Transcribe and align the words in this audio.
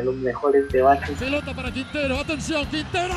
los 0.00 0.14
mejores 0.16 0.68
debates. 0.70 1.18
Pelota 1.18 1.54
para 1.54 1.70
Quintero, 1.70 2.18
atención, 2.18 2.64
Quintero. 2.66 3.14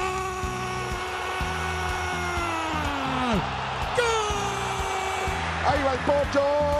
Ahí 5.67 5.83
va 5.83 5.93
el 5.93 5.99
Pocho. 5.99 6.74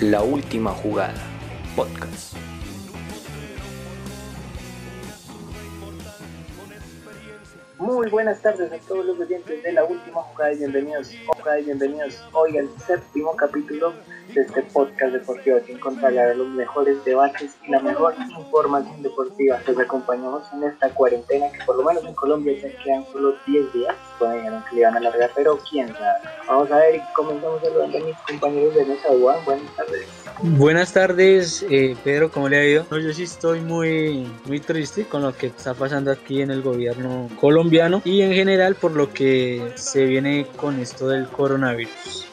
La 0.00 0.22
última 0.22 0.70
jugada. 0.70 1.12
Podcast. 1.76 2.34
Muy 7.76 8.08
buenas 8.08 8.40
tardes 8.40 8.72
a 8.72 8.78
todos 8.78 9.04
los 9.04 9.20
oyentes 9.20 9.62
de 9.62 9.72
la 9.72 9.84
última 9.84 10.22
jugada 10.22 10.54
y 10.54 10.56
bienvenidos, 10.56 11.12
y 11.12 11.64
bienvenidos 11.64 12.18
hoy 12.32 12.56
al 12.56 12.70
séptimo 12.86 13.36
capítulo 13.36 13.92
de 14.34 14.42
este 14.42 14.62
podcast 14.62 15.12
deportivo 15.12 15.58
que 15.66 15.72
encontrará 15.72 16.34
los 16.34 16.48
mejores 16.48 17.04
debates 17.04 17.50
y 17.66 17.70
la 17.70 17.80
mejor 17.80 18.14
información 18.38 19.02
deportiva. 19.02 19.60
Los 19.66 19.78
acompañamos 19.78 20.42
en 20.52 20.64
esta 20.64 20.88
cuarentena 20.90 21.50
que 21.50 21.64
por 21.64 21.76
lo 21.76 21.84
menos 21.84 22.04
en 22.04 22.14
Colombia 22.14 22.54
ya 22.60 22.68
quedan 22.82 23.04
solo 23.12 23.34
10 23.46 23.72
días, 23.72 23.94
todavía 24.18 24.64
que 24.68 24.76
le 24.76 24.84
van 24.84 24.94
a 24.94 24.98
alargar, 24.98 25.30
pero 25.34 25.58
quién 25.68 25.88
sabe. 25.88 26.18
Vamos 26.46 26.70
a 26.70 26.76
ver 26.76 26.96
y 26.96 27.14
comenzamos 27.14 27.60
saludando 27.60 27.98
a 27.98 28.00
mis 28.00 28.16
compañeros 28.18 28.74
de 28.74 28.84
mesa. 28.84 29.08
Juan, 29.20 29.44
buenas 29.44 29.76
tardes. 29.76 30.06
Buenas 30.42 30.92
tardes, 30.92 31.66
eh, 31.68 31.96
Pedro, 32.02 32.30
¿cómo 32.30 32.48
le 32.48 32.58
ha 32.58 32.64
ido? 32.64 32.86
No, 32.90 32.98
yo 32.98 33.12
sí 33.12 33.24
estoy 33.24 33.60
muy, 33.60 34.30
muy 34.46 34.60
triste 34.60 35.04
con 35.04 35.22
lo 35.22 35.36
que 35.36 35.48
está 35.48 35.74
pasando 35.74 36.10
aquí 36.10 36.42
en 36.42 36.50
el 36.50 36.62
gobierno 36.62 37.28
colombiano 37.40 38.02
y 38.04 38.22
en 38.22 38.32
general 38.32 38.74
por 38.74 38.92
lo 38.92 39.12
que 39.12 39.72
se 39.74 40.04
viene 40.04 40.46
con 40.56 40.78
esto 40.78 41.08
del 41.08 41.28
coronavirus. 41.28 42.29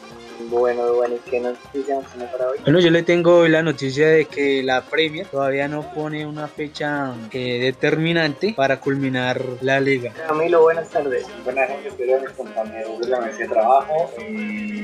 Bueno, 0.50 0.94
bueno, 0.94 1.16
¿y 1.16 1.30
qué 1.30 1.40
noticias 1.40 2.06
tiene 2.12 2.28
para 2.32 2.50
hoy? 2.50 2.58
Bueno, 2.64 2.80
yo 2.80 2.90
le 2.90 3.04
tengo 3.04 3.48
la 3.48 3.62
noticia 3.62 4.08
de 4.08 4.26
que 4.26 4.64
la 4.64 4.82
Premier 4.82 5.28
todavía 5.28 5.68
no 5.68 5.94
pone 5.94 6.26
una 6.26 6.48
fecha 6.48 7.14
eh, 7.32 7.60
determinante 7.60 8.54
para 8.56 8.80
culminar 8.80 9.42
la 9.62 9.80
liga. 9.80 10.14
Camilo, 10.28 10.62
buenas 10.62 10.90
tardes. 10.90 11.26
Buenas 11.44 11.70
noches, 11.70 11.94
queridos 11.96 12.32
compañeros 12.32 13.00
de 13.00 13.08
la 13.08 13.22
mesa 13.22 13.38
de 13.40 13.48
trabajo. 13.48 14.12
Eh, 14.20 14.77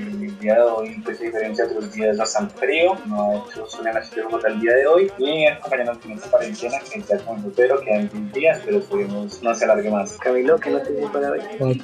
día 0.44 0.56
de 0.56 0.62
hoy, 0.62 1.02
pues 1.04 1.20
a 1.20 1.24
diferencia 1.24 1.66
de 1.66 1.76
otros 1.76 1.94
días, 1.94 2.10
es 2.12 2.18
bastante 2.18 2.56
frío. 2.58 2.96
No 3.06 3.32
ha 3.32 3.50
hecho 3.50 3.68
sol 3.68 3.88
en 3.88 3.94
la 3.96 4.04
ciudad 4.04 4.26
como 4.26 4.40
tal 4.40 4.54
el 4.54 4.62
día 4.62 4.76
de 4.76 4.88
hoy. 4.88 5.12
Y 5.18 5.46
acompañándonos 5.48 6.04
con 6.04 6.12
esta 6.12 6.30
cuarentena 6.30 6.80
que 6.80 7.02
ya 7.02 7.18
con 7.26 7.54
pero 7.56 7.80
quedan 7.82 8.10
15 8.10 8.40
días, 8.40 8.62
pero 8.66 8.78
esperemos 8.78 9.42
no 9.42 9.56
se 9.56 9.66
alargue 9.66 9.90
más. 9.90 10.18
Camilo, 10.18 10.58
¿qué 10.60 10.70
noticias 10.70 11.12
para 11.12 11.32
hoy? 11.32 11.84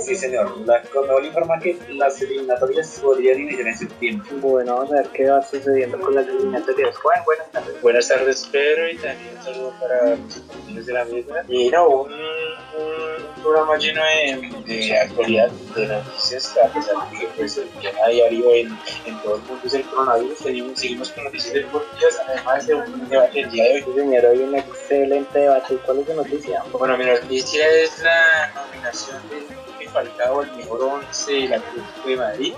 Sí, 0.00 0.14
señor. 0.14 0.58
La 0.66 0.82
Conmebol 0.82 1.24
informa 1.24 1.58
que 1.58 1.78
las 1.90 2.20
eliminatorias 2.20 3.00
podrían 3.02 3.40
iniciar 3.40 3.68
en 3.68 3.78
septiembre. 3.78 4.28
Bueno, 4.40 4.76
vamos 4.76 4.92
a 4.92 4.96
ver 4.96 5.08
qué 5.08 5.30
va 5.30 5.42
sucediendo 5.42 5.98
con 5.98 6.14
las 6.14 6.26
eliminatorias. 6.26 6.96
Juan, 6.98 7.24
buenas 7.24 7.50
tardes. 7.50 7.82
Buenas 7.82 8.08
tardes, 8.08 8.48
Pedro, 8.50 8.90
y 8.90 8.96
también 8.96 9.36
un 9.36 9.44
saludo 9.44 9.74
para 9.80 10.16
los 10.16 10.34
compañeros 10.34 10.86
de 10.86 10.92
la 10.92 11.04
mesa. 11.04 11.44
Y 11.48 11.70
no, 11.70 11.88
un, 11.88 12.12
un 12.12 13.42
programa 13.42 13.76
lleno 13.76 14.02
de, 14.02 14.74
de 14.74 14.98
actualidad, 14.98 15.50
de 15.50 15.86
noticias, 15.86 16.56
a 16.62 16.72
pesar 16.72 17.10
de 17.10 17.18
que 17.18 17.26
pues, 17.36 17.56
el 17.58 17.85
tema 17.90 18.08
diario 18.08 18.54
en, 18.54 18.78
en 19.04 19.22
todo 19.22 19.36
el 19.36 19.42
mundo 19.42 19.60
es 19.64 19.74
el 19.74 19.84
coronavirus. 19.84 20.38
Seguimos, 20.38 20.78
seguimos 20.78 21.10
con 21.10 21.24
noticias 21.24 21.54
deportivas, 21.54 22.20
además 22.28 22.66
de 22.66 22.74
un 22.74 23.08
debate 23.08 23.40
el 23.40 23.50
día 23.50 23.64
de 23.64 23.74
hoy. 23.74 23.82
Sí, 23.84 23.92
señor, 23.94 24.24
hoy 24.26 24.38
un 24.38 24.54
excelente 24.54 25.38
debate. 25.38 25.74
¿Y 25.74 25.76
¿Cuál 25.78 25.98
es 26.00 26.06
su 26.06 26.14
noticia? 26.14 26.62
Bueno, 26.72 26.96
mi 26.96 27.04
noticia 27.04 27.68
es 27.68 28.02
la 28.02 28.52
nominación 28.54 29.20
de 29.28 29.75
Falcao 29.96 30.42
al 30.42 30.56
mejor 30.58 30.82
11 30.82 31.32
del 31.32 31.54
Atlético 31.54 32.08
de 32.08 32.16
Madrid 32.16 32.54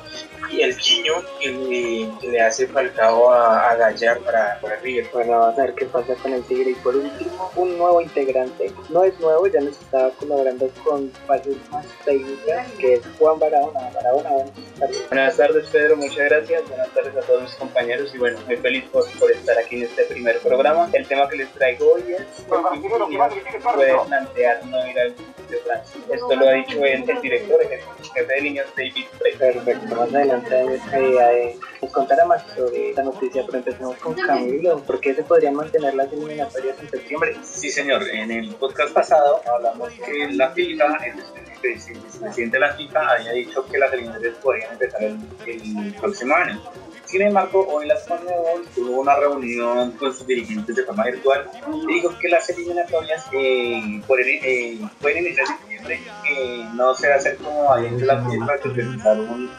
y 0.51 0.63
el 0.63 0.77
guiño 0.77 1.13
que 1.41 1.51
le, 1.53 2.19
que 2.21 2.29
le 2.29 2.41
hace 2.41 2.67
Falcao 2.67 3.31
a, 3.31 3.71
a 3.71 3.77
Gallar 3.77 4.19
para, 4.21 4.59
para 4.61 4.77
River. 4.77 5.09
Bueno, 5.13 5.39
vamos 5.39 5.59
a 5.59 5.63
ver 5.63 5.75
qué 5.75 5.85
pasa 5.85 6.15
con 6.17 6.33
el 6.33 6.43
Tigre. 6.45 6.71
Y 6.71 6.75
por 6.75 6.97
último, 6.97 7.51
un 7.55 7.79
nuevo 7.79 8.01
integrante. 8.01 8.73
No 8.89 9.05
es 9.05 9.19
nuevo, 9.21 9.47
ya 9.47 9.61
nos 9.61 9.79
estaba 9.79 10.11
colaborando 10.11 10.69
con 10.83 11.13
fases 11.27 11.57
más 11.71 11.87
técnicas, 12.05 12.73
que 12.73 12.95
es 12.95 13.03
Juan 13.19 13.39
Barahona. 13.39 13.91
Barahona, 13.95 14.31
buenas 14.31 14.55
tardes. 14.79 15.09
Buenas 15.09 15.37
tardes, 15.37 15.67
Pedro. 15.69 15.97
Muchas 15.97 16.25
gracias. 16.29 16.69
Buenas 16.69 16.89
tardes 16.91 17.17
a 17.17 17.21
todos 17.21 17.43
mis 17.43 17.55
compañeros. 17.55 18.15
Y 18.15 18.19
bueno, 18.19 18.39
muy 18.47 18.57
feliz 18.57 18.85
por, 18.91 19.05
por 19.19 19.31
estar 19.31 19.57
aquí 19.59 19.77
en 19.77 19.83
este 19.83 20.05
primer 20.05 20.41
programa. 20.41 20.89
El 20.93 21.07
tema 21.07 21.29
que 21.29 21.37
les 21.37 21.53
traigo 21.53 21.93
hoy 21.93 22.15
es 22.19 22.27
puede 22.49 23.95
plantear 24.07 24.65
no 24.67 24.87
ir 24.89 24.99
al 24.99 25.15
de 25.49 25.57
Francia. 25.59 26.01
Esto 26.13 26.37
lo 26.37 26.49
ha 26.49 26.53
dicho 26.53 26.85
el, 26.85 27.09
el 27.09 27.21
director, 27.31 27.61
el 27.63 27.81
jefe 28.15 28.35
de 28.35 28.41
líneas, 28.41 28.67
David 28.77 29.07
Frey. 29.19 29.37
Perfecto, 29.37 29.95
más 29.95 30.15
adelante 30.15 30.81
eh, 30.95 31.59
nos 31.83 31.93
contará 31.93 32.25
más 32.25 32.43
sobre 32.57 32.91
esta 32.91 33.03
noticia, 33.03 33.45
pero 33.47 33.59
empecemos 33.59 33.97
con 33.99 34.15
Camilo. 34.15 34.83
¿Por 34.85 35.01
qué 35.01 35.15
se 35.15 35.23
podrían 35.23 35.55
mantener 35.55 35.95
las 35.95 36.13
eliminatorias 36.13 36.77
en 36.81 36.91
septiembre? 36.91 37.37
Sí, 37.43 37.71
señor. 37.71 38.03
En 38.11 38.31
el 38.31 38.55
podcast 38.55 38.93
pasado 38.93 39.41
hablamos 39.47 39.93
que 39.93 40.33
la 40.33 40.51
FIFA, 40.51 40.99
el 41.07 41.15
presidente 41.61 42.57
de 42.57 42.61
la 42.61 42.75
FIFA, 42.75 43.09
había 43.09 43.33
dicho 43.33 43.65
que 43.67 43.79
las 43.79 43.93
eliminatorias 43.93 44.37
podrían 44.37 44.73
empezar 44.73 45.03
el, 45.03 45.19
el 45.47 45.95
próximo 45.95 46.35
año. 46.35 46.61
Sin 47.09 47.23
embargo, 47.23 47.67
hoy 47.67 47.87
la 47.87 47.99
Conmebol 48.07 48.67
tuvo 48.75 49.01
una 49.01 49.17
reunión 49.17 49.93
con 49.93 50.13
sus 50.13 50.27
dirigentes 50.27 50.77
de 50.77 50.85
forma 50.85 51.05
virtual 51.05 51.51
y 51.89 51.95
dijo 51.95 52.11
que 52.21 52.29
las 52.29 52.51
eliminatorias 52.51 53.25
eh, 53.33 54.03
pueden, 54.07 54.27
eh, 54.43 54.79
pueden 55.01 55.25
iniciar 55.25 55.47
en 55.47 55.59
septiembre, 55.59 56.01
que 56.23 56.65
no 56.75 56.95
se 56.95 57.09
va 57.09 57.15
a 57.15 57.17
hacer 57.17 57.39
como 57.39 57.73
ayer 57.73 57.93
de 57.93 58.05
la 58.05 58.23
FIFA, 58.23 58.59
que 58.59 58.69
organizaron 58.69 59.51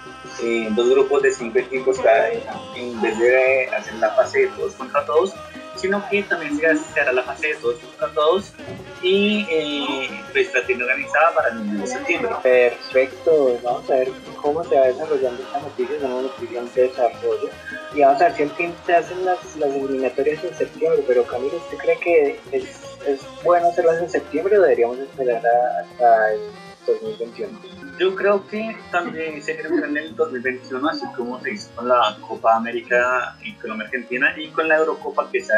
eh, 0.43 0.67
dos 0.75 0.89
grupos 0.91 1.23
de 1.23 1.31
cinco 1.31 1.57
equipos 1.57 1.99
cada 1.99 2.29
en 2.29 3.01
vez 3.01 3.17
de 3.17 3.65
hacer 3.75 3.95
la 3.95 4.11
fase 4.11 4.41
de 4.41 4.47
todos 4.49 4.75
contra 4.75 5.03
todos, 5.07 5.33
sino 5.79 6.07
que 6.09 6.23
también 6.23 6.57
se 6.57 6.99
hará 6.99 7.13
la 7.13 7.23
fase 7.23 7.47
de 7.47 7.55
todos 7.55 7.79
contra 7.79 8.13
todos 8.13 8.53
y 9.01 9.45
eh, 9.49 10.09
pues 10.33 10.53
la 10.53 10.59
organizada 10.59 11.33
para 11.33 11.49
el 11.49 11.65
9 11.65 11.81
de 11.81 11.87
septiembre. 11.87 12.31
Perfecto, 12.43 13.59
vamos 13.63 13.89
a 13.89 13.95
ver 13.95 14.11
cómo 14.41 14.63
se 14.63 14.75
va 14.75 14.87
desarrollando 14.87 15.41
esta 15.41 15.59
noticia, 15.59 15.95
es 15.95 16.03
una 16.03 16.21
noticia 16.21 16.59
en 16.59 16.73
desarrollo. 16.73 17.49
Y 17.93 18.01
vamos 18.01 18.21
a 18.21 18.25
ver 18.25 18.35
si 18.35 18.43
al 18.43 18.51
fin 18.51 18.73
se 18.85 18.95
hacen 18.95 19.25
las, 19.25 19.55
las 19.55 19.73
eliminatorias 19.73 20.43
en 20.43 20.55
septiembre, 20.55 21.03
pero 21.07 21.23
Camilo, 21.25 21.57
¿usted 21.57 21.77
cree 21.77 21.99
que 21.99 22.39
es, 22.51 22.65
es 23.07 23.19
bueno 23.43 23.69
hacerlas 23.69 24.01
en 24.01 24.09
septiembre 24.09 24.57
o 24.57 24.61
deberíamos 24.61 24.99
esperar 24.99 25.41
hasta 25.45 26.33
el 26.33 26.39
2021? 26.85 27.88
Yo 27.99 28.15
creo 28.15 28.47
que 28.47 28.77
también 28.91 29.43
se 29.43 29.57
quiere 29.57 29.75
en 29.85 29.97
el 29.97 30.15
2021, 30.15 30.87
así 30.87 31.05
como 31.17 31.37
se 31.41 31.51
hizo 31.51 31.69
con 31.75 31.89
la 31.89 32.17
Copa 32.25 32.55
América 32.55 33.35
y 33.43 33.51
Colombia 33.55 33.87
Argentina 33.87 34.33
y 34.37 34.47
con 34.51 34.69
la 34.69 34.77
Eurocopa 34.77 35.29
que 35.29 35.43
se 35.43 35.53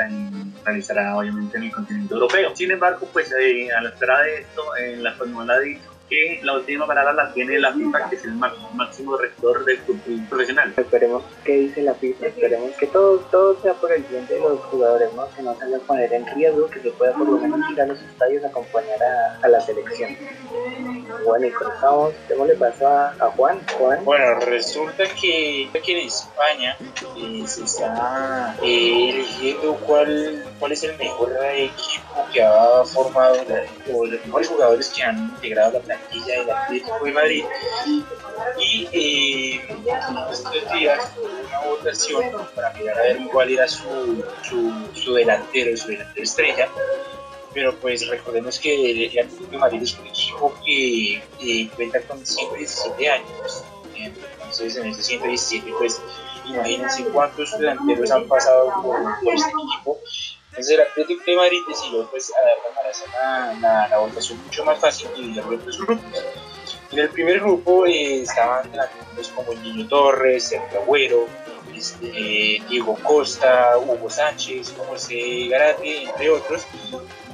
realizará 0.65 1.15
obviamente 1.15 1.57
en 1.57 1.65
el 1.65 1.71
continente 1.71 2.11
europeo. 2.11 2.55
Sin 2.55 2.71
embargo, 2.71 3.07
pues 3.13 3.31
eh, 3.39 3.71
a 3.71 3.81
la 3.83 3.89
espera 3.89 4.21
de 4.21 4.39
esto, 4.39 4.75
eh, 4.75 4.97
la 4.97 5.11
ha 5.11 5.59
dicho 5.59 5.90
que 6.11 6.39
la 6.43 6.55
última 6.57 6.85
palabra 6.85 7.13
la 7.13 7.33
tiene 7.33 7.57
la 7.57 7.71
FIFA, 7.73 8.09
que 8.09 8.15
es 8.17 8.25
el 8.25 8.33
má- 8.35 8.53
máximo 8.73 9.15
rector 9.17 9.63
del 9.63 9.77
fútbol 9.79 10.19
profesional. 10.29 10.73
Esperemos 10.75 11.23
qué 11.45 11.53
dice 11.53 11.81
la 11.83 11.93
FIFA, 11.95 12.27
esperemos 12.27 12.71
que 12.77 12.87
todo, 12.87 13.19
todo 13.31 13.57
sea 13.61 13.73
por 13.75 13.93
el 13.93 14.03
bien 14.03 14.27
de 14.27 14.37
los 14.39 14.59
jugadores, 14.65 15.09
¿no? 15.13 15.23
que 15.33 15.41
no 15.41 15.55
se 15.55 15.73
a 15.73 15.79
poner 15.87 16.11
en 16.11 16.25
riesgo, 16.35 16.69
que 16.69 16.81
se 16.81 16.91
pueda 16.91 17.13
por 17.13 17.29
lo 17.29 17.37
menos 17.37 17.59
ir 17.71 17.79
a 17.81 17.85
los 17.85 18.01
estadios 18.01 18.43
a 18.43 18.47
acompañar 18.47 18.99
a, 19.01 19.45
a 19.45 19.47
la 19.47 19.61
selección. 19.61 20.11
Bueno, 21.25 21.45
y 21.47 21.51
con 21.51 21.71
eso, 21.71 22.13
démosle 22.27 22.55
paso 22.55 22.87
a, 22.87 23.15
a 23.19 23.27
Juan. 23.31 23.61
Juan, 23.77 24.03
Bueno, 24.03 24.39
resulta 24.41 25.03
que 25.21 25.69
aquí 25.73 25.91
en 25.93 26.07
España 26.07 26.75
eh, 27.15 27.43
se 27.47 27.63
está 27.63 28.55
eh, 28.61 29.09
eligiendo 29.11 29.75
cuál, 29.85 30.43
cuál 30.59 30.71
es 30.73 30.83
el 30.83 30.97
mejor 30.97 31.31
equipo 31.53 32.27
que 32.33 32.41
ha 32.43 32.83
formado 32.93 33.35
la- 33.47 33.61
o 33.93 34.05
los 34.05 34.25
mejores 34.25 34.47
jugadores 34.49 34.93
que 34.95 35.03
han 35.03 35.17
integrado 35.17 35.81
la 35.85 36.00
plantilla 36.09 36.39
del 36.39 36.51
Atlético 36.51 37.05
de 37.05 37.11
Madrid. 37.11 37.45
Y 38.59 38.87
eh, 38.91 39.61
estos 40.31 40.73
días 40.73 41.11
una 41.45 41.59
votación 41.67 42.23
para 42.55 42.73
mirar 42.73 42.97
a 42.97 43.01
ver 43.01 43.19
cuál 43.31 43.49
era 43.49 43.67
su, 43.67 44.23
su, 44.43 44.73
su 44.93 45.13
delantero, 45.13 45.75
su 45.77 45.87
delantero 45.87 46.23
estrella. 46.23 46.69
Pero 47.53 47.75
pues 47.79 48.07
recordemos 48.07 48.59
que 48.59 48.91
el 48.91 49.19
Atlético 49.19 49.51
de 49.51 49.57
Madrid 49.57 49.83
es 49.83 49.97
un 49.97 50.07
equipo 50.07 50.53
que 50.65 51.21
eh, 51.41 51.69
cuenta 51.75 52.01
con 52.01 52.25
117 52.25 53.09
años. 53.09 53.63
Entonces 53.95 54.75
en 54.77 54.87
ese 54.87 55.03
117 55.03 55.71
pues 55.77 56.01
imagínense 56.45 57.03
cuántos 57.05 57.57
delanteros 57.57 58.11
han 58.11 58.27
pasado 58.27 58.71
por 58.81 59.33
este 59.33 59.49
equipo. 59.49 59.97
Entonces 60.61 60.77
el 60.79 60.85
Atlético 60.87 61.23
de 61.25 61.35
Madrid 61.37 61.59
decidió 61.67 62.07
pues 62.11 62.31
a- 62.31 63.55
la, 63.59 63.87
la, 63.89 63.97
votación 63.97 64.37
mucho 64.43 64.63
más 64.63 64.79
fácil 64.79 65.09
y 65.15 65.21
dividirlo 65.21 65.53
en 65.53 65.65
grupos. 65.65 65.97
En 66.91 66.99
el 66.99 67.09
primer 67.09 67.39
grupo 67.39 67.85
eh, 67.87 68.21
estaban 68.21 68.69
delanteros 68.69 69.29
como 69.29 69.53
Niño 69.55 69.87
Torres, 69.87 70.43
Sergio 70.43 70.81
Agüero, 70.81 71.25
este, 71.75 72.61
Diego 72.69 72.95
Costa, 73.01 73.75
Hugo 73.79 74.07
Sánchez, 74.09 74.73
José 74.87 75.47
Garate, 75.49 76.03
entre 76.03 76.29
otros. 76.29 76.63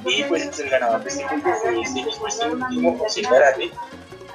Y 0.06 0.22
pues 0.24 0.58
el 0.58 0.70
ganador 0.70 1.02
de 1.02 1.10
este 1.10 1.24
grupo 1.24 1.50
fue 1.60 1.80
este 1.82 2.02
mismo, 2.02 2.28
este 2.28 2.48
último, 2.48 2.96
José 2.98 3.22
Garate. 3.22 3.70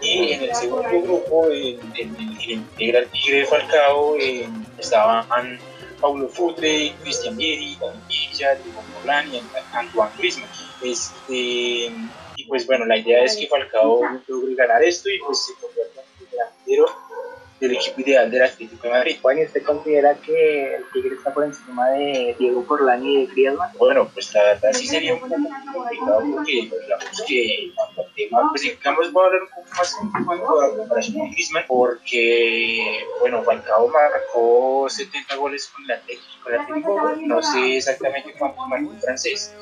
Y 0.01 0.33
en 0.33 0.43
el 0.43 0.55
segundo 0.55 1.01
grupo, 1.01 1.47
en, 1.49 1.79
en, 1.95 2.15
en 2.19 2.31
el 2.41 2.51
integral 2.51 3.07
Tigre 3.11 3.45
Falcao, 3.47 4.17
eh, 4.19 4.47
estaban 4.77 5.57
Paulo 6.03 6.27
Futre, 6.27 6.93
Cristian 7.01 7.37
Vieri, 7.37 7.77
David 7.79 7.99
Villa, 8.09 8.55
Diego 8.55 8.83
Morlán 8.93 9.33
y 9.33 9.41
Antoine 9.71 10.11
Griezmann. 10.17 10.49
Este, 10.83 11.93
y 12.35 12.45
pues 12.45 12.67
bueno, 12.67 12.85
la 12.85 12.97
idea 12.97 13.23
es 13.23 13.37
que 13.37 13.47
Falcao 13.47 14.01
logre 14.27 14.53
ganar 14.55 14.83
esto 14.83 15.09
y 15.09 15.17
pues 15.19 15.45
se 15.45 15.53
convierta 15.61 16.01
en 16.01 16.25
el 16.25 16.29
delantero 16.29 16.85
del 17.63 17.77
equipo 17.77 18.01
ideal 18.01 18.29
del 18.29 18.43
Atlético 18.43 18.87
de 18.87 18.89
Madrid. 18.89 19.17
Bueno, 19.21 19.41
¿y 19.41 19.45
usted 19.45 19.63
considera 19.63 20.15
que 20.15 20.75
el 20.75 20.83
Tigre 20.91 21.15
está 21.15 21.33
por 21.33 21.45
encima 21.45 21.89
de 21.91 22.35
Diego 22.37 22.63
Forlán 22.65 23.05
y 23.05 23.25
de 23.25 23.31
Griezmann? 23.31 23.71
Bueno, 23.77 24.09
pues 24.13 24.33
la 24.33 24.43
verdad 24.43 24.73
sí 24.73 24.85
sería 24.85 25.13
un 25.13 25.21
poco 25.21 25.35
complicado 25.73 26.23
porque 26.33 26.51
digamos 26.51 27.23
que 27.25 27.71
pues 28.49 28.61
digamos 28.61 29.13
voy 29.13 29.23
a 29.23 29.27
hablar 29.27 29.41
un 29.43 29.49
poco 29.49 29.77
más 29.77 29.95
en 30.01 30.25
cuanto 30.25 30.77
comparación 30.77 31.19
con 31.19 31.31
Griezmann 31.31 31.63
porque, 31.67 32.99
bueno, 33.21 33.43
Falcao 33.43 33.87
marcó 33.87 34.87
70 34.89 35.35
goles 35.37 35.67
con 35.67 35.85
el 35.85 35.91
Atlético, 35.91 36.43
con 36.43 36.53
el 36.53 36.59
Atlético 36.59 37.15
no 37.27 37.41
sé 37.41 37.77
exactamente 37.77 38.33
cuántos 38.37 38.67
marcó 38.67 38.91
el 38.91 38.99
francés, 38.99 39.55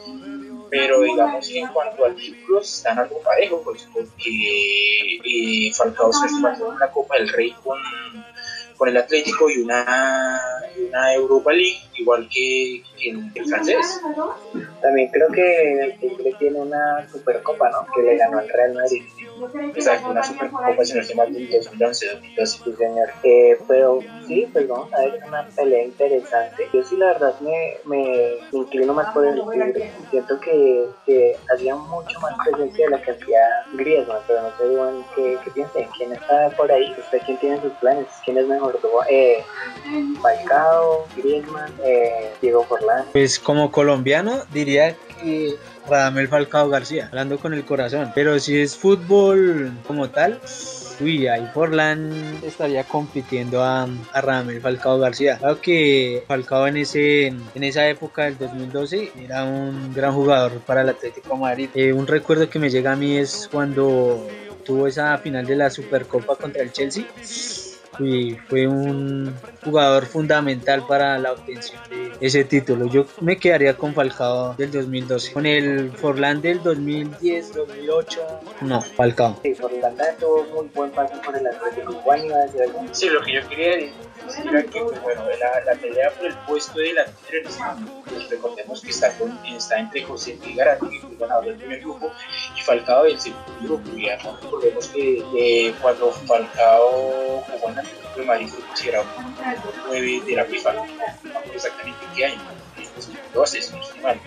pero 0.71 1.01
digamos 1.01 1.45
que 1.45 1.59
en 1.59 1.67
cuanto 1.67 2.05
a 2.05 2.15
títulos 2.15 2.77
están 2.77 2.97
algo 2.97 3.21
parejos, 3.21 3.61
pues, 3.65 3.87
porque 3.93 5.19
eh, 5.25 5.71
Falcao 5.73 6.13
se 6.13 6.27
pasó 6.41 6.69
una 6.69 6.89
Copa 6.89 7.17
del 7.17 7.27
Rey 7.27 7.53
con, 7.61 7.77
con 8.77 8.87
el 8.87 8.95
Atlético 8.95 9.49
y 9.49 9.61
una, 9.61 10.39
una 10.87 11.13
Europa 11.13 11.51
League, 11.51 11.81
igual 11.97 12.29
que, 12.29 12.83
que 12.97 13.09
el 13.09 13.45
francés. 13.49 14.01
También 14.81 15.09
creo 15.11 15.29
que 15.29 15.83
el 15.83 15.99
Tigre 15.99 16.33
tiene 16.39 16.59
una 16.59 17.07
Supercopa, 17.09 17.69
¿no? 17.69 17.87
Que 17.93 18.01
le 18.01 18.17
ganó 18.17 18.39
al 18.39 18.49
Real 18.49 18.73
Madrid. 18.73 19.03
Exacto, 19.75 20.09
una 20.09 20.23
Supercopa, 20.23 20.85
si 20.85 20.93
no 20.93 21.01
estoy 21.01 21.15
mal, 21.15 21.33
del 21.33 21.49
2011, 21.49 22.05
2012. 22.13 22.63
Sí, 22.63 22.73
señor. 22.77 23.09
Eh, 23.23 23.57
pero 23.67 23.99
sí, 24.27 24.47
pues 24.51 24.67
vamos 24.67 24.93
a 24.93 24.99
ver, 24.99 25.15
es 25.15 25.27
una 25.27 25.47
pelea 25.47 25.83
interesante. 25.83 26.67
Yo 26.73 26.83
sí, 26.83 26.97
la 26.97 27.07
verdad, 27.13 27.39
me, 27.41 27.77
me, 27.85 28.37
inclino 28.51 28.93
más 28.93 29.13
por 29.13 29.25
el 29.25 29.35
Tigre. 29.35 29.91
Siento 30.09 30.39
que, 30.39 30.85
que 31.05 31.35
hacía 31.53 31.75
mucho 31.75 32.19
más 32.19 32.33
presencia 32.45 32.85
de 32.85 32.91
la 32.91 33.01
que 33.01 33.11
hacía 33.11 33.39
Griezmann, 33.73 34.21
pero 34.27 34.41
no 34.41 34.57
sé, 34.57 34.73
Iván, 34.73 35.05
¿qué, 35.15 35.37
qué 35.43 35.51
piensan? 35.51 35.83
¿Quién 35.97 36.13
está 36.13 36.49
por 36.57 36.71
ahí? 36.71 36.93
¿Usted 36.97 37.19
quién 37.25 37.37
tiene 37.37 37.61
sus 37.61 37.73
planes? 37.73 38.07
¿Quién 38.25 38.37
es 38.37 38.47
mejor? 38.47 38.79
Eh, 39.09 39.43
Falcao, 40.21 41.05
Griezmann, 41.15 41.71
eh, 41.83 42.31
Diego 42.41 42.63
Forlán. 42.63 43.05
Pues 43.11 43.39
como 43.39 43.71
colombiano 43.71 44.43
diría 44.51 44.70
que 45.21 45.55
Radamel 45.89 46.27
Falcao 46.27 46.69
García, 46.69 47.07
hablando 47.07 47.37
con 47.39 47.53
el 47.53 47.65
corazón. 47.65 48.11
Pero 48.13 48.39
si 48.39 48.59
es 48.59 48.75
fútbol 48.75 49.71
como 49.87 50.09
tal, 50.09 50.39
uy, 50.99 51.27
ahí 51.27 51.47
Forlán 51.53 52.39
estaría 52.43 52.83
compitiendo 52.83 53.63
a, 53.63 53.87
a 54.13 54.21
Radamel 54.21 54.61
Falcao 54.61 54.99
García. 54.99 55.37
Claro 55.37 55.61
que 55.61 56.23
Falcao 56.27 56.67
en, 56.67 56.77
ese, 56.77 57.27
en 57.27 57.63
esa 57.63 57.87
época 57.87 58.25
del 58.25 58.37
2012 58.37 59.11
era 59.23 59.43
un 59.43 59.93
gran 59.93 60.13
jugador 60.13 60.59
para 60.61 60.81
el 60.81 60.89
Atlético 60.89 61.33
de 61.33 61.39
Madrid. 61.39 61.69
Eh, 61.75 61.93
un 61.93 62.07
recuerdo 62.07 62.49
que 62.49 62.59
me 62.59 62.69
llega 62.69 62.93
a 62.93 62.95
mí 62.95 63.17
es 63.17 63.49
cuando 63.51 64.27
tuvo 64.65 64.87
esa 64.87 65.17
final 65.17 65.45
de 65.45 65.55
la 65.55 65.69
Supercopa 65.69 66.35
contra 66.35 66.61
el 66.61 66.71
Chelsea 66.71 67.05
y 68.05 68.35
fue 68.47 68.67
un 68.67 69.33
jugador 69.63 70.05
fundamental 70.05 70.85
para 70.87 71.17
la 71.17 71.33
obtención 71.33 71.81
de 71.89 72.11
ese 72.19 72.43
título. 72.43 72.87
Yo 72.87 73.05
me 73.21 73.37
quedaría 73.37 73.75
con 73.75 73.93
Falcao 73.93 74.55
del 74.55 74.71
2012. 74.71 75.33
Con 75.33 75.45
el 75.45 75.91
Forlán 75.91 76.41
del 76.41 76.61
2010, 76.63 77.53
2008, 77.53 78.21
no, 78.61 78.81
Falcao. 78.81 79.39
Sí, 79.43 79.53
Forlán 79.55 79.95
tuvo 80.19 80.45
muy 80.53 80.69
buen 80.73 80.91
paso 80.91 81.21
por 81.23 81.35
el 81.37 81.47
Atlético. 81.47 81.93
Juan 82.03 82.25
iba 82.25 82.35
a 82.35 82.41
decir 82.41 82.61
algo. 82.61 82.85
Sí, 82.91 83.09
lo 83.09 83.21
que 83.21 83.33
yo 83.33 83.47
quería 83.47 83.75
decir 83.75 84.10
era 84.43 84.63
que 84.63 84.81
pues, 84.81 85.01
bueno, 85.01 85.23
la, 85.39 85.63
la 85.65 85.79
pelea 85.79 86.11
por 86.11 86.25
el 86.25 86.37
puesto 86.39 86.79
de 86.79 86.85
delantero 86.85 87.49
este 87.49 87.63
momento, 87.63 88.03
pues 88.07 88.29
recordemos 88.29 88.81
que 88.81 88.89
está, 88.89 89.11
con, 89.17 89.45
está 89.45 89.79
entre 89.79 90.03
José 90.03 90.37
Garate, 90.55 90.89
que 90.89 90.99
fue 90.99 91.11
el 91.11 91.17
ganador 91.17 91.45
del 91.45 91.55
primer 91.55 91.79
grupo, 91.81 92.11
y 92.57 92.61
Falcao 92.61 93.03
del 93.03 93.19
segundo 93.19 93.53
grupo. 93.61 93.97
Y 93.97 94.09
además 94.09 94.41
recordemos 94.41 94.87
que 94.87 95.73
cuando 95.81 96.11
Falcao 96.11 97.41
jugó 97.41 97.69
en 97.69 97.79
Atlético 97.79 98.19
de 98.19 98.25
Madrid 98.25 98.47
fue 98.47 98.65
considerado 98.65 99.05
como 99.15 99.27
el 99.29 99.35
número 99.35 99.73
9 99.87 100.21
de 100.25 100.35
la 100.35 100.45
FIFA, 100.45 100.73
no 100.73 100.85
exactamente 101.53 102.05
qué 102.15 102.25
año, 102.25 102.41
2012, 103.07 103.61
si 103.61 103.75
no 103.75 103.81
estoy 103.81 104.01
mal. 104.01 104.19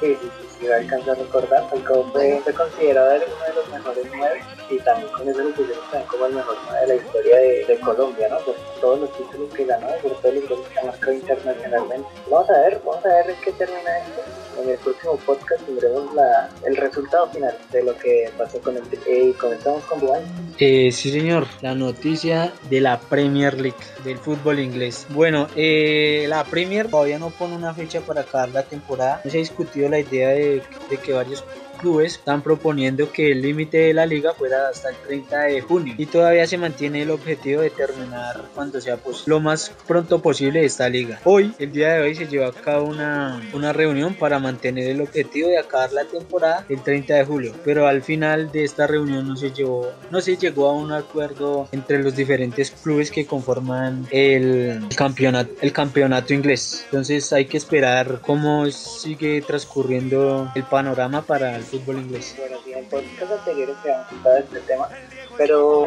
Sí, 0.00 0.16
sí, 0.20 0.30
sí, 0.58 0.72
alcanzo 0.72 1.12
a 1.12 1.14
recordar. 1.14 1.68
Falcao 1.70 2.04
fue, 2.12 2.40
fue 2.42 2.52
considerado 2.52 3.14
uno 3.16 3.44
de 3.44 3.54
los 3.54 3.68
mejores 3.70 4.06
nueve 4.16 4.42
y 4.70 4.78
también 4.78 5.12
con 5.12 5.28
eso 5.28 5.42
lo 5.42 5.50
pusieron 5.50 5.84
también 5.90 6.08
como 6.08 6.26
el 6.26 6.34
mejor 6.34 6.56
nueve 6.66 6.80
de 6.80 6.86
la 6.86 6.94
historia 6.94 7.36
de, 7.36 7.64
de 7.66 7.80
Colombia, 7.80 8.28
¿no? 8.28 8.38
Por 8.40 8.54
todos 8.80 8.98
los 9.00 9.16
títulos 9.16 9.54
que 9.54 9.64
ganó, 9.64 9.88
por 10.02 10.12
todos 10.20 10.34
los 10.34 10.48
goles 10.48 10.68
que 10.68 10.78
ha 10.78 10.84
marcado 10.84 11.12
internacionalmente. 11.12 12.08
Vamos 12.30 12.50
a 12.50 12.60
ver, 12.60 12.80
vamos 12.84 13.04
a 13.04 13.08
ver 13.08 13.30
en 13.30 13.40
qué 13.40 13.52
termina 13.52 13.98
esto. 13.98 14.22
En 14.62 14.70
el 14.70 14.78
próximo 14.78 15.16
podcast 15.18 15.64
tendremos 15.64 16.14
la, 16.14 16.48
el 16.64 16.76
resultado 16.76 17.28
final 17.30 17.56
de 17.72 17.82
lo 17.82 17.96
que 17.98 18.30
pasó 18.38 18.60
con 18.60 18.76
el 18.76 18.82
y 18.84 19.32
comenzamos 19.32 19.82
con 19.84 20.00
Dubái. 20.00 20.22
Eh, 20.58 20.92
sí, 20.92 21.10
señor, 21.10 21.46
la 21.60 21.74
noticia 21.74 22.52
de 22.70 22.80
la 22.80 23.00
Premier 23.00 23.54
League 23.60 23.76
del 24.04 24.18
fútbol 24.18 24.60
inglés. 24.60 25.06
Bueno, 25.10 25.48
eh, 25.56 26.26
la 26.28 26.44
Premier 26.44 26.88
todavía 26.88 27.18
no 27.18 27.30
pone 27.30 27.56
una 27.56 27.74
fecha 27.74 28.00
para 28.00 28.22
acabar 28.22 28.50
la 28.50 28.62
temporada. 28.62 29.20
No 29.24 29.30
se 29.30 29.38
ha 29.38 29.40
discutido 29.40 29.88
la 29.88 29.98
idea 29.98 30.28
de, 30.28 30.62
de 30.88 30.96
que 30.98 31.12
varios 31.12 31.44
clubes 31.74 32.14
están 32.14 32.42
proponiendo 32.42 33.10
que 33.12 33.32
el 33.32 33.42
límite 33.42 33.78
de 33.78 33.94
la 33.94 34.06
liga 34.06 34.32
fuera 34.34 34.68
hasta 34.68 34.90
el 34.90 34.96
30 34.96 35.40
de 35.40 35.60
junio 35.60 35.94
y 35.98 36.06
todavía 36.06 36.46
se 36.46 36.58
mantiene 36.58 37.02
el 37.02 37.10
objetivo 37.10 37.62
de 37.62 37.70
terminar 37.70 38.42
cuando 38.54 38.80
sea 38.80 38.96
pues, 38.96 39.26
lo 39.26 39.40
más 39.40 39.72
pronto 39.86 40.20
posible 40.20 40.64
esta 40.64 40.88
liga. 40.88 41.20
Hoy, 41.24 41.54
el 41.58 41.72
día 41.72 41.94
de 41.94 42.02
hoy, 42.02 42.14
se 42.14 42.26
llevó 42.26 42.46
a 42.46 42.52
cabo 42.52 42.86
una, 42.86 43.42
una 43.52 43.72
reunión 43.72 44.14
para 44.14 44.38
mantener 44.38 44.88
el 44.88 45.00
objetivo 45.00 45.48
de 45.48 45.58
acabar 45.58 45.92
la 45.92 46.04
temporada 46.04 46.64
el 46.68 46.82
30 46.82 47.14
de 47.14 47.24
julio, 47.24 47.54
pero 47.64 47.86
al 47.86 48.02
final 48.02 48.50
de 48.52 48.64
esta 48.64 48.86
reunión 48.86 49.28
no 49.28 49.36
se 49.36 49.50
llevó, 49.50 49.90
no 50.10 50.20
se 50.20 50.36
llegó 50.36 50.68
a 50.68 50.72
un 50.72 50.92
acuerdo 50.92 51.68
entre 51.72 52.02
los 52.02 52.16
diferentes 52.16 52.70
clubes 52.70 53.10
que 53.10 53.26
conforman 53.26 54.06
el 54.10 54.86
campeonato, 54.96 55.52
el 55.60 55.72
campeonato 55.72 56.34
inglés. 56.34 56.82
Entonces 56.86 57.32
hay 57.32 57.46
que 57.46 57.56
esperar 57.56 58.20
cómo 58.24 58.70
sigue 58.70 59.42
transcurriendo 59.42 60.50
el 60.54 60.64
panorama 60.64 61.22
para 61.22 61.56
el 61.64 61.80
fútbol 61.80 61.96
inglés. 61.98 62.34
Bueno, 62.38 62.56
sí, 62.64 62.72
en 62.72 62.84
podcast 62.86 63.32
anteriores 63.32 63.76
se 63.82 63.92
han 63.92 64.04
contado 64.04 64.36
este 64.38 64.60
tema, 64.60 64.88
pero 65.36 65.84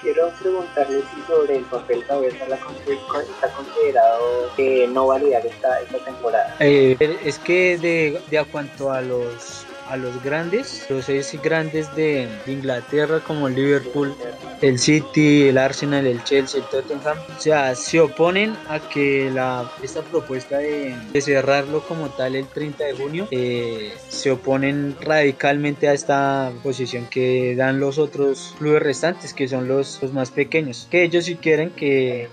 quiero 0.00 0.30
preguntarle 0.40 1.00
si 1.14 1.22
sobre 1.26 1.56
el 1.56 1.64
papel 1.64 2.04
con- 2.06 3.22
está 3.22 3.48
considerado 3.56 4.50
eh, 4.56 4.88
no 4.92 5.06
validar 5.06 5.44
esta, 5.46 5.80
esta 5.80 5.98
temporada. 5.98 6.56
Eh, 6.60 6.96
es 7.24 7.38
que 7.38 7.78
de, 7.78 8.20
de 8.30 8.38
a 8.38 8.44
cuanto 8.44 8.90
a 8.90 9.00
los 9.00 9.64
a 9.90 9.96
los 9.96 10.22
grandes, 10.22 10.84
los 10.90 11.06
seis 11.06 11.34
grandes 11.42 11.94
de 11.96 12.28
Inglaterra 12.46 13.20
como 13.26 13.48
Liverpool, 13.48 14.14
el 14.60 14.78
City, 14.78 15.48
el 15.48 15.58
Arsenal, 15.58 16.06
el 16.06 16.22
Chelsea, 16.24 16.60
el 16.60 16.66
Tottenham, 16.68 17.18
o 17.36 17.40
sea, 17.40 17.74
se 17.74 18.00
oponen 18.00 18.56
a 18.68 18.80
que 18.80 19.30
la, 19.30 19.70
esta 19.82 20.02
propuesta 20.02 20.58
de, 20.58 20.96
de 21.12 21.20
cerrarlo 21.20 21.82
como 21.82 22.08
tal 22.10 22.34
el 22.34 22.46
30 22.46 22.84
de 22.84 22.92
junio, 22.94 23.28
eh, 23.30 23.92
se 24.08 24.30
oponen 24.30 24.96
radicalmente 25.00 25.88
a 25.88 25.92
esta 25.92 26.52
posición 26.62 27.06
que 27.06 27.54
dan 27.56 27.80
los 27.80 27.98
otros 27.98 28.54
clubes 28.58 28.82
restantes, 28.82 29.32
que 29.32 29.48
son 29.48 29.68
los, 29.68 30.02
los 30.02 30.12
más 30.12 30.30
pequeños, 30.30 30.88
que 30.90 31.04
ellos 31.04 31.24
sí 31.24 31.36
quieren 31.36 31.70
que 31.70 32.28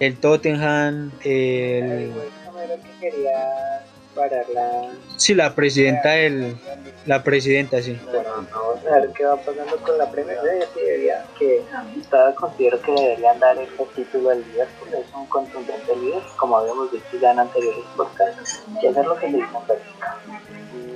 el 0.00 0.16
Tottenham, 0.16 1.10
El 1.24 2.12
el 2.72 2.80
que 2.80 3.10
quería 3.10 3.84
parar 4.14 4.46
la... 4.52 4.90
Sí, 5.16 5.34
la 5.34 5.54
presidenta 5.54 6.10
del... 6.10 6.56
La 7.06 7.22
presidenta, 7.22 7.80
sí. 7.80 7.96
Bueno, 8.04 8.28
vamos 8.52 8.84
a 8.84 8.98
ver 8.98 9.10
qué 9.12 9.24
va 9.24 9.36
pasando 9.36 9.76
con 9.76 9.96
la 9.96 10.10
primera 10.10 10.42
vez. 10.42 10.68
Sí, 10.74 10.80
debería, 10.80 11.24
que 11.38 11.62
estaba, 11.96 12.34
considero 12.34 12.82
que 12.82 12.90
deberían 12.90 13.38
dar 13.38 13.56
este 13.58 13.84
título 13.94 14.30
al 14.30 14.40
Liverpool. 14.40 14.88
Es 14.92 15.14
un 15.14 15.24
contundente 15.26 15.94
líder, 15.94 16.22
como 16.36 16.56
habíamos 16.56 16.90
dicho 16.90 17.16
ya 17.20 17.30
en 17.30 17.38
anteriores 17.38 17.84
podcasts. 17.96 18.60
Y 18.82 18.88
hacer 18.88 19.06
lo 19.06 19.16
que 19.16 19.28
le 19.28 19.36
dicen 19.36 19.66
Bélgica. 19.68 20.16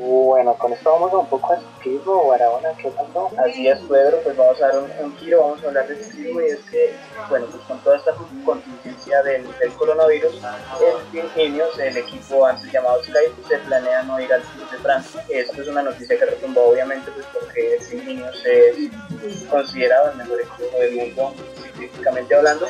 Bueno, 0.00 0.54
con 0.54 0.72
esto 0.72 0.90
vamos 0.90 1.12
a 1.12 1.18
un 1.18 1.26
poco 1.28 1.52
de 1.52 1.60
ciclismo. 1.60 2.26
Barahona, 2.26 2.70
¿qué 2.82 2.88
pasó? 2.88 3.30
Así 3.38 3.68
es, 3.68 3.78
Pedro, 3.80 4.18
pues 4.24 4.36
vamos 4.36 4.60
a 4.62 4.66
dar 4.66 4.78
un, 4.78 4.90
un 5.04 5.16
giro, 5.18 5.42
vamos 5.42 5.62
a 5.62 5.68
hablar 5.68 5.86
de 5.86 6.02
ciclismo 6.02 6.40
y 6.40 6.46
es 6.46 6.60
que, 6.70 6.94
bueno, 7.28 7.46
pues 7.52 7.62
con 7.64 7.78
toda 7.84 7.98
esta 7.98 8.14
contingencia 8.44 9.22
del, 9.22 9.46
del 9.58 9.72
coronavirus, 9.74 10.34
el 10.34 11.12
Team 11.12 11.28
Ineos, 11.36 11.78
el 11.78 11.96
equipo 11.96 12.46
antes 12.46 12.72
llamado 12.72 13.00
Sky, 13.04 13.12
se 13.48 13.58
planea 13.58 14.02
ir 14.18 14.32
al 14.32 14.42
Tour 14.42 14.70
de 14.70 14.78
Francia. 14.78 15.24
Esto 15.28 15.62
es 15.62 15.68
una 15.68 15.82
noticia 15.82 16.18
que 16.18 16.24
retumbó 16.24 16.70
obviamente 16.70 17.10
pues 17.12 17.26
porque 17.32 17.78
Ineos 17.92 18.44
es 18.44 19.44
considerado 19.50 20.10
el 20.10 20.16
mejor 20.16 20.40
equipo 20.40 20.78
del 20.78 20.96
mundo 20.96 21.34
ciclísticamente 21.62 22.34
hablando 22.34 22.66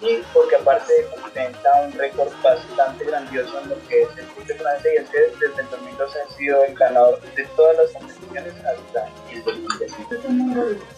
y 0.00 0.22
porque 0.32 0.56
aparte 0.56 0.92
ostenta 1.24 1.70
un 1.84 1.92
récord 1.92 2.28
bastante 2.42 3.04
grandioso 3.04 3.60
en 3.60 3.70
lo 3.70 3.88
que 3.88 4.02
es 4.02 4.08
el 4.18 4.26
Tour 4.26 4.46
de 4.46 4.54
Francia 4.56 4.90
y 4.92 4.96
es 4.96 5.08
que 5.08 5.20
desde 5.20 5.62
el 5.62 5.70
2012 5.70 6.18
ha 6.20 6.36
sido 6.36 6.64
el 6.64 6.74
ganador 6.74 7.20
de 7.20 7.44
todas 7.56 7.76
las 7.76 7.92
competiciones 7.92 8.54
hasta 8.56 9.08
el 9.32 9.44
2017. 9.44 10.28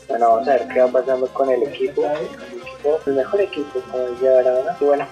Bueno, 0.08 0.30
vamos 0.30 0.48
a 0.48 0.52
ver 0.52 0.68
qué 0.68 0.80
va 0.80 0.88
pasando 0.88 1.26
con 1.28 1.50
el 1.50 1.62
equipo, 1.62 2.04
el, 2.04 2.58
equipo, 2.58 3.00
el 3.06 3.12
mejor 3.14 3.40
equipo, 3.40 3.80
como 3.90 4.08
dice 4.08 4.28
ahora. 4.28 4.76
Y 4.80 4.84
bueno, 4.84 5.06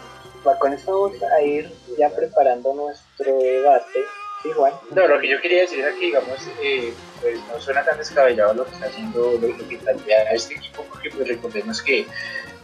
con 0.59 0.73
esto 0.73 0.93
vamos 0.93 1.23
a 1.23 1.43
ir 1.43 1.73
ya 1.99 2.11
preparando 2.11 2.75
nuestro 2.75 3.39
debate. 3.39 4.05
Juan. 4.53 4.73
No, 4.95 5.07
lo 5.07 5.21
que 5.21 5.29
yo 5.29 5.41
quería 5.41 5.61
decir 5.63 5.81
era 5.81 5.93
que, 5.95 6.07
digamos, 6.07 6.39
eh, 6.63 6.93
pues 7.21 7.39
no 7.53 7.61
suena 7.61 7.85
tan 7.85 7.99
descabellado 7.99 8.55
lo 8.55 8.65
que 8.65 8.73
está 8.73 8.87
haciendo, 8.87 9.39
lo, 9.41 9.69
que 9.69 9.77
plantea 9.79 10.33
este 10.33 10.55
equipo, 10.55 10.85
porque 10.91 11.11
pues 11.11 11.29
recordemos 11.29 11.83
que 11.83 12.07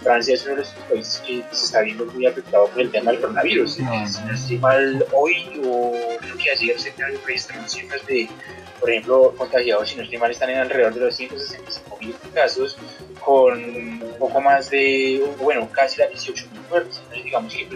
Francia 0.01 0.35
es 0.35 0.45
uno 0.45 0.57
de 0.57 0.61
los 0.61 0.69
países 0.89 1.23
que 1.27 1.45
se 1.53 1.65
está 1.65 1.81
viendo 1.83 2.07
muy 2.07 2.27
afectado 2.27 2.67
por 2.69 2.81
el 2.81 2.91
tema 2.91 3.13
del 3.13 3.21
coronavirus. 3.21 3.75
Si 3.75 3.83
no 3.83 4.35
estoy 4.35 4.59
mal, 4.59 5.05
hoy 5.13 5.61
o 5.65 5.93
creo 6.21 6.37
que 6.37 6.51
ayer 6.51 6.81
se 6.81 6.93
registraron 7.27 7.69
cifras 7.69 8.07
de, 8.07 8.29
por 8.79 8.91
ejemplo, 8.91 9.35
contagiados, 9.37 9.91
si 9.91 9.97
no 9.97 10.03
estoy 10.03 10.19
mal, 10.19 10.31
están 10.31 10.51
en 10.51 10.59
alrededor 10.59 10.95
de 10.95 11.01
los 11.01 11.17
165 11.17 11.99
mil 12.01 12.15
casos, 12.35 12.79
con 13.25 13.63
un 13.63 14.17
poco 14.19 14.41
más 14.41 14.71
de, 14.71 15.23
bueno, 15.39 15.69
casi 15.73 16.01
las 16.01 16.11
18 16.11 16.47
mil 16.53 16.61
muertes. 16.69 16.99
Entonces, 16.99 17.25
digamos 17.25 17.55
que 17.55 17.67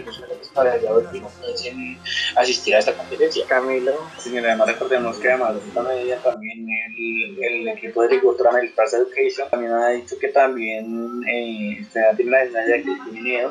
descabellado 0.55 1.11
que 1.11 1.19
no 1.19 1.29
piensen 1.41 1.97
asistir 2.35 2.75
a 2.75 2.79
esta 2.79 2.93
competencia. 2.93 3.45
Camilo. 3.47 3.93
Sí, 4.17 4.37
además 4.37 4.67
recordemos 4.67 5.17
que 5.17 5.29
además 5.29 5.55
de 5.55 5.67
esta 5.67 5.81
medida 5.81 6.17
también 6.17 6.67
el, 6.97 7.43
el 7.43 7.67
equipo 7.69 8.01
de 8.01 8.07
agricultura 8.07 8.51
el 8.59 8.69
First 8.69 8.93
Education 8.93 9.49
también 9.49 9.73
ha 9.73 9.89
dicho 9.89 10.17
que 10.19 10.29
también 10.29 11.21
eh, 11.27 11.85
se 11.91 12.01
tiene 12.15 12.31
la 12.31 12.39
desnaya 12.39 12.77
que 12.77 13.11
tiene 13.11 13.45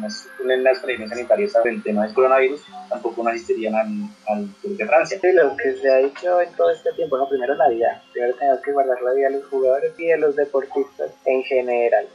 de 0.00 0.54
en 0.54 0.64
las 0.64 0.78
previsiones 0.78 1.10
sanitarias 1.10 1.52
sobre 1.52 1.70
el 1.70 1.82
tema 1.82 2.04
del 2.04 2.14
coronavirus 2.14 2.62
tampoco 2.88 3.22
no 3.22 3.30
asistirían 3.30 3.74
al, 3.74 3.88
al 4.28 4.48
Tour 4.62 4.76
de 4.76 4.86
Francia. 4.86 5.18
Sí, 5.20 5.32
lo 5.32 5.56
que 5.56 5.74
se 5.74 5.90
ha 5.90 5.96
dicho 5.98 6.40
en 6.40 6.52
todo 6.54 6.70
este 6.70 6.92
tiempo, 6.92 7.18
no, 7.18 7.28
primero 7.28 7.54
la 7.54 7.68
vida, 7.68 8.02
primero 8.12 8.34
tenemos 8.36 8.60
que 8.60 8.72
guardar 8.72 9.00
la 9.02 9.12
vida 9.12 9.28
de 9.28 9.38
los 9.38 9.46
jugadores 9.46 9.92
y 9.98 10.06
de 10.06 10.18
los 10.18 10.36
deportistas 10.36 11.10
en 11.24 11.42
general. 11.44 12.06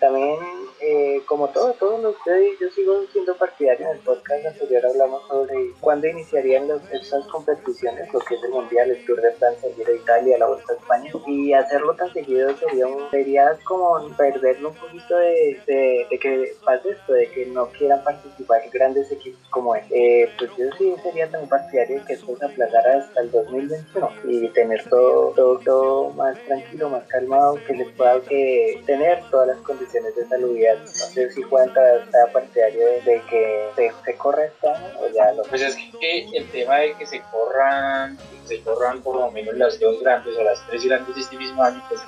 También, 0.00 0.36
eh, 0.80 1.22
como 1.26 1.48
todo, 1.48 1.72
todos 1.74 2.00
los 2.02 2.14
yo 2.60 2.68
sigo 2.70 3.02
siendo 3.12 3.34
partidario. 3.36 3.86
En 3.86 3.96
el 3.96 4.02
podcast 4.02 4.44
anterior 4.44 4.84
hablamos 4.84 5.26
sobre 5.28 5.72
cuándo 5.80 6.06
iniciarían 6.06 6.68
los, 6.68 6.82
estas 6.92 7.26
competiciones, 7.28 8.12
lo 8.12 8.20
que 8.20 8.34
es 8.34 8.44
el 8.44 8.50
Mundial, 8.50 8.90
el 8.90 9.04
Tour 9.06 9.20
de 9.22 9.32
Francia, 9.32 9.68
el 9.68 9.74
Giro 9.74 9.92
de 9.92 9.98
Italia, 9.98 10.38
la 10.38 10.46
Vuelta 10.48 10.72
a 10.72 10.76
España. 10.76 11.10
Y 11.26 11.52
hacerlo 11.54 11.94
tan 11.94 12.12
seguido 12.12 12.54
sería, 12.58 12.86
un, 12.86 13.10
sería 13.10 13.58
como 13.64 14.14
perderlo 14.16 14.70
un 14.70 14.74
poquito 14.74 15.16
de, 15.16 15.60
de, 15.66 16.06
de, 16.10 16.18
que 16.18 16.52
pase 16.64 16.90
esto, 16.90 17.12
de 17.12 17.30
que 17.30 17.46
no 17.46 17.66
quieran 17.70 18.02
participar 18.04 18.62
grandes 18.70 19.10
equipos 19.10 19.40
como 19.50 19.74
él. 19.74 19.84
Eh, 19.90 20.28
pues 20.38 20.50
yo 20.58 20.66
sí 20.76 20.94
sería 21.02 21.30
también 21.30 21.48
partidario 21.48 22.04
que 22.04 22.14
esto 22.14 22.36
se 22.36 22.44
aplazara 22.44 22.98
hasta 22.98 23.20
el 23.22 23.30
2021 23.30 24.10
y 24.28 24.48
tener 24.50 24.84
todo, 24.90 25.30
todo, 25.30 25.58
todo 25.60 26.10
más 26.10 26.38
tranquilo, 26.44 26.90
más 26.90 27.04
calmado, 27.04 27.58
que 27.66 27.72
les 27.74 27.90
pueda 27.92 28.20
que 28.20 28.82
tener 28.84 29.22
todas 29.30 29.48
las 29.48 29.58
condiciones 29.58 29.85
de 29.92 30.28
salubridad. 30.28 30.78
No 30.78 30.86
sé 30.86 31.30
si 31.32 31.42
cuenta 31.44 31.80
está 31.96 32.32
partidario 32.32 32.86
de 33.04 33.22
que 33.30 33.70
se, 33.76 33.92
se 34.04 34.16
corra 34.16 34.42
año 34.42 35.00
o 35.00 35.08
ya 35.12 35.32
lo. 35.32 35.42
Pues 35.44 35.62
es 35.62 35.76
que 36.00 36.26
el 36.34 36.50
tema 36.50 36.76
de 36.76 36.94
que 36.94 37.06
se 37.06 37.22
corran, 37.30 38.18
se 38.44 38.60
corran 38.62 39.02
por 39.02 39.16
lo 39.16 39.30
menos 39.30 39.56
las 39.56 39.78
dos 39.80 40.00
grandes 40.00 40.36
o 40.36 40.42
las 40.42 40.64
tres 40.66 40.84
grandes 40.84 41.16
este 41.16 41.36
mismo 41.36 41.62
año, 41.62 41.82
pues 41.88 42.00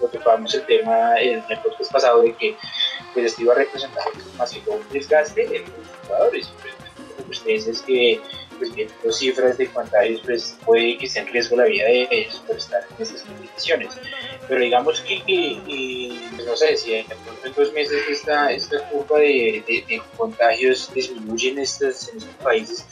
lo 0.00 0.10
que 0.10 0.18
tocamos 0.18 0.54
el 0.54 0.66
tema 0.66 1.20
en 1.20 1.42
el 1.48 1.58
podcast 1.60 1.92
pasado 1.92 2.22
de 2.22 2.34
que 2.34 2.56
pues 3.12 3.26
esto 3.26 3.42
iba 3.42 3.54
a 3.54 3.56
representar 3.56 4.04
demasiado 4.32 4.72
un 4.72 4.88
desgaste 4.90 5.56
en 5.56 5.62
los 5.62 6.06
jugadores. 6.06 6.52
Pues, 7.26 7.38
ustedes 7.38 7.66
es 7.66 7.82
que 7.82 8.20
pues 8.58 8.74
viendo 8.74 9.12
cifras 9.12 9.58
de 9.58 9.68
contagios, 9.68 10.20
pues 10.24 10.56
puede 10.64 10.98
que 10.98 11.06
esté 11.06 11.20
en 11.20 11.26
riesgo 11.28 11.56
la 11.56 11.64
vida 11.64 11.84
de 11.84 12.08
ellos 12.10 12.42
por 12.46 12.56
estar 12.56 12.82
en 12.96 13.02
estas 13.02 13.22
condiciones. 13.22 13.94
Pero 14.48 14.60
digamos 14.60 15.00
que, 15.00 15.20
pues 16.34 16.46
no 16.46 16.56
sé, 16.56 16.76
si 16.76 16.94
en, 16.94 17.06
dos 17.56 17.72
meses 17.72 18.02
esta, 18.08 18.52
esta 18.52 18.88
curva 18.88 19.18
de, 19.18 19.62
de, 19.66 20.02
contagios 20.16 20.92
disminuye 20.94 21.50
en, 21.50 21.58
estos, 21.58 22.08
en 22.08 22.18
estos 22.18 22.34
países, 22.42 22.86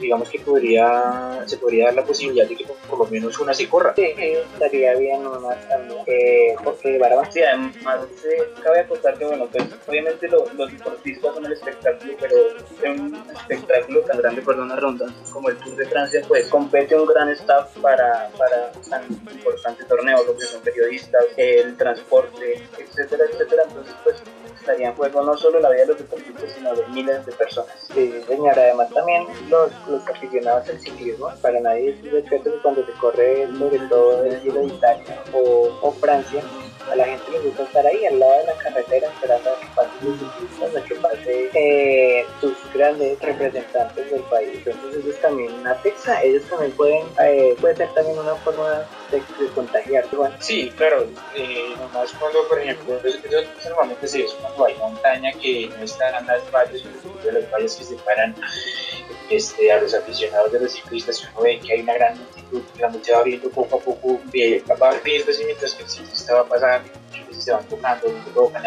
digamos 0.00 0.28
que 0.30 0.40
podría 0.40 1.42
se 1.46 1.56
podría 1.58 1.86
dar 1.86 1.94
la 1.94 2.04
posibilidad 2.04 2.48
de 2.48 2.56
que 2.56 2.64
por, 2.88 2.98
lo 2.98 3.06
menos 3.06 3.38
una 3.38 3.54
se 3.54 3.68
corra. 3.68 3.94
Sí, 3.94 4.02
estaría 4.02 4.94
bien 4.96 5.26
una 5.26 5.54
también. 5.68 6.02
Eh, 6.06 6.54
Jorge 6.62 6.98
Barba. 6.98 7.30
Sí, 7.30 7.42
además 7.42 8.06
eh, 8.24 8.50
cabe 8.62 8.80
apostar 8.80 9.16
que, 9.18 9.24
bueno, 9.24 9.46
pues 9.50 9.64
obviamente 9.86 10.28
lo, 10.28 10.44
los 10.54 10.72
deportistas 10.72 11.34
son 11.34 11.46
el 11.46 11.52
espectáculo, 11.52 12.12
pero 12.18 12.36
en 12.82 13.00
un 13.00 13.14
espectáculo 13.30 14.00
tan 14.00 14.18
grande, 14.18 14.42
por 14.42 14.58
una 14.58 14.76
ronda, 14.76 15.06
como 15.32 15.50
el 15.50 15.56
Tour 15.58 15.76
de 15.76 15.86
Francia, 15.86 16.22
pues 16.26 16.48
compete 16.48 16.96
un 16.96 17.06
gran 17.06 17.28
staff 17.30 17.76
para, 17.78 18.30
para 18.36 18.72
tan 18.88 19.04
importante 19.10 19.84
torneo, 19.84 20.24
lo 20.24 20.36
que 20.36 20.44
son 20.44 20.60
periodistas, 20.62 21.24
el 21.36 21.76
transporte, 21.76 22.62
etcétera, 22.78 23.24
etcétera. 23.30 23.62
Entonces, 23.68 23.94
pues 24.04 24.22
estaría 24.60 24.88
en 24.88 24.94
juego 24.94 25.22
no 25.22 25.36
solo 25.36 25.60
la 25.60 25.70
vida 25.70 25.82
de 25.82 25.86
los 25.88 25.98
deportistas, 25.98 26.52
sino 26.52 26.74
de 26.74 26.86
miles 26.88 27.26
de 27.26 27.32
personas. 27.32 27.74
Sí, 27.94 28.14
señora, 28.26 28.62
además 28.62 28.90
también 28.90 29.26
los, 29.48 29.70
los 29.88 30.06
aficionados 30.08 30.68
al 30.68 30.80
ciclismo, 30.80 31.30
para 31.42 31.60
nadie 31.60 31.90
es 31.90 31.96
secreto 32.00 32.52
que 32.52 32.62
cuando 32.62 32.84
se 32.84 32.92
corre 32.92 33.48
sobre 33.58 33.78
todo 33.88 34.24
el 34.24 34.40
Giro 34.40 34.60
de 34.60 34.66
Italia 34.66 35.22
o, 35.32 35.78
o 35.82 35.92
Francia, 35.92 36.42
a 36.90 36.96
la 36.96 37.04
gente 37.04 37.30
le 37.30 37.38
gusta 37.40 37.62
estar 37.62 37.86
ahí 37.86 38.04
al 38.06 38.18
lado 38.18 38.38
de 38.38 38.46
la 38.46 38.54
carretera 38.54 39.08
esperando 39.08 39.50
a 39.50 39.60
que 39.60 39.66
pasen 39.74 39.92
los 40.02 40.18
ciclistas, 40.18 40.76
a 40.76 40.84
que 40.84 40.94
pasen 40.96 41.50
eh, 41.54 42.24
sus 42.40 42.56
grandes 42.74 43.20
representantes 43.20 44.10
del 44.10 44.22
país. 44.22 44.60
Entonces 44.64 45.04
ellos 45.04 45.20
también 45.20 45.66
afecta, 45.66 46.22
ellos 46.22 46.42
también 46.48 46.72
pueden, 46.72 47.06
eh, 47.22 47.54
puede 47.60 47.76
ser 47.76 47.92
también 47.94 48.18
una 48.18 48.34
forma 48.36 48.86
de, 49.10 49.18
de 49.18 49.50
contagiarse. 49.54 50.16
Bueno. 50.16 50.36
Sí, 50.40 50.70
claro, 50.76 51.06
eh, 51.34 51.74
nomás 51.78 52.12
cuando 52.12 52.46
por 52.48 52.60
ejemplo, 52.60 53.00
eso, 53.04 53.18
eso 53.28 53.68
normalmente 53.68 54.06
se 54.06 54.18
ve 54.18 54.26
cuando 54.40 54.66
hay 54.66 54.74
montaña 54.76 55.32
que 55.40 55.70
no 55.76 55.84
están 55.84 56.26
las 56.26 56.50
valles, 56.50 56.82
de 57.24 57.32
las 57.32 57.50
valles 57.50 57.74
que 57.76 57.84
separan 57.84 58.34
este, 59.30 59.72
a 59.72 59.80
los 59.80 59.94
aficionados 59.94 60.52
de 60.52 60.60
los 60.60 60.72
ciclistas, 60.72 61.28
uno 61.32 61.42
ve 61.42 61.60
que 61.60 61.72
hay 61.72 61.80
una 61.80 61.94
gran 61.94 62.18
multitud, 62.18 62.62
la 62.78 62.88
multitud 62.88 63.16
va 63.16 63.22
viendo 63.22 63.50
poco 63.50 63.76
a 63.76 63.80
poco, 63.80 64.20
eh, 64.32 64.62
va 64.80 64.94
y 65.04 65.44
mientras 65.44 65.74
que 65.74 65.82
el 65.82 65.88
ciclista 65.88 66.34
va 66.34 66.44
pasando, 66.44 66.90
se 67.38 67.52
van 67.52 67.64
tocando, 67.68 68.08
tocan, 68.34 68.64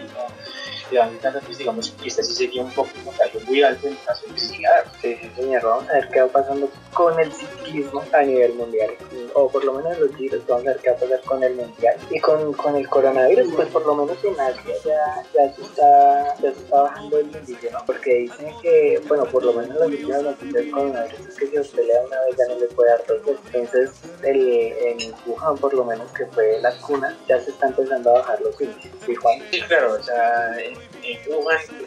y 0.00 0.04
no 0.04 0.47
le 0.90 1.06
gritando, 1.08 1.40
pues 1.40 1.58
digamos 1.58 1.94
esta 2.04 2.22
sí 2.22 2.34
sería 2.34 2.62
un 2.62 2.70
poco 2.72 2.90
un 2.98 3.04
contagio 3.04 3.40
muy 3.46 3.62
alto 3.62 3.88
en 3.88 3.94
caso 4.06 4.26
de 4.26 4.40
llegara. 4.40 4.84
Sí, 5.00 5.16
sí, 5.20 5.30
señor, 5.36 5.62
vamos 5.62 5.88
a 5.88 5.94
ver 5.94 6.08
qué 6.10 6.20
va 6.20 6.28
pasando 6.28 6.68
con 6.94 7.18
el 7.18 7.32
ciclismo 7.32 8.02
a 8.12 8.22
nivel 8.22 8.54
mundial, 8.54 8.90
o 9.34 9.48
por 9.48 9.64
lo 9.64 9.74
menos 9.74 9.98
los 9.98 10.14
giros, 10.16 10.40
vamos 10.46 10.66
a 10.66 10.70
ver 10.70 10.78
qué 10.78 10.90
va 10.90 10.96
a 10.96 11.00
pasar 11.00 11.20
con 11.22 11.42
el 11.42 11.54
mundial. 11.54 11.96
Y 12.10 12.20
con, 12.20 12.52
con 12.54 12.76
el 12.76 12.88
coronavirus, 12.88 13.54
pues 13.54 13.68
por 13.68 13.86
lo 13.86 13.94
menos 13.94 14.24
en 14.24 14.40
Asia 14.40 14.74
ya, 14.84 15.22
ya, 15.34 15.54
se, 15.54 15.62
está, 15.62 16.34
ya 16.42 16.52
se 16.52 16.60
está 16.60 16.82
bajando 16.82 17.18
el 17.18 17.26
índice, 17.26 17.70
¿no? 17.70 17.78
Porque 17.86 18.14
dicen 18.14 18.52
que, 18.62 19.00
bueno, 19.06 19.24
por 19.26 19.44
lo 19.44 19.52
menos 19.52 19.76
las 19.76 19.88
últimas 19.88 20.22
noticias 20.22 20.54
del 20.54 20.70
coronavirus 20.70 21.20
es 21.20 21.36
que 21.36 21.46
si 21.46 21.56
os 21.56 21.68
pelea 21.68 22.02
una 22.06 22.20
vez 22.22 22.36
ya 22.36 22.54
no 22.54 22.60
le 22.60 22.66
puede 22.68 22.90
dar 22.90 23.04
dos 23.06 23.24
veces. 23.24 23.44
Entonces, 23.52 23.90
el, 24.22 24.48
en 24.48 25.14
Wuhan, 25.26 25.56
por 25.58 25.74
lo 25.74 25.84
menos 25.84 26.10
que 26.12 26.26
fue 26.26 26.60
la 26.60 26.72
cuna, 26.78 27.16
ya 27.28 27.40
se 27.40 27.50
está 27.50 27.68
empezando 27.68 28.10
a 28.10 28.20
bajar 28.20 28.40
los 28.40 28.60
índices, 28.60 28.90
¿sí, 29.04 29.14
Juan? 29.14 29.38
Sí, 29.50 29.60
claro, 29.62 29.94
o 29.94 30.02
sea, 30.02 30.58
en, 30.58 30.77
en 31.12 31.22
que 31.22 31.30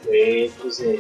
fue 0.04 0.52
pues, 0.62 0.80
eh, 0.80 1.00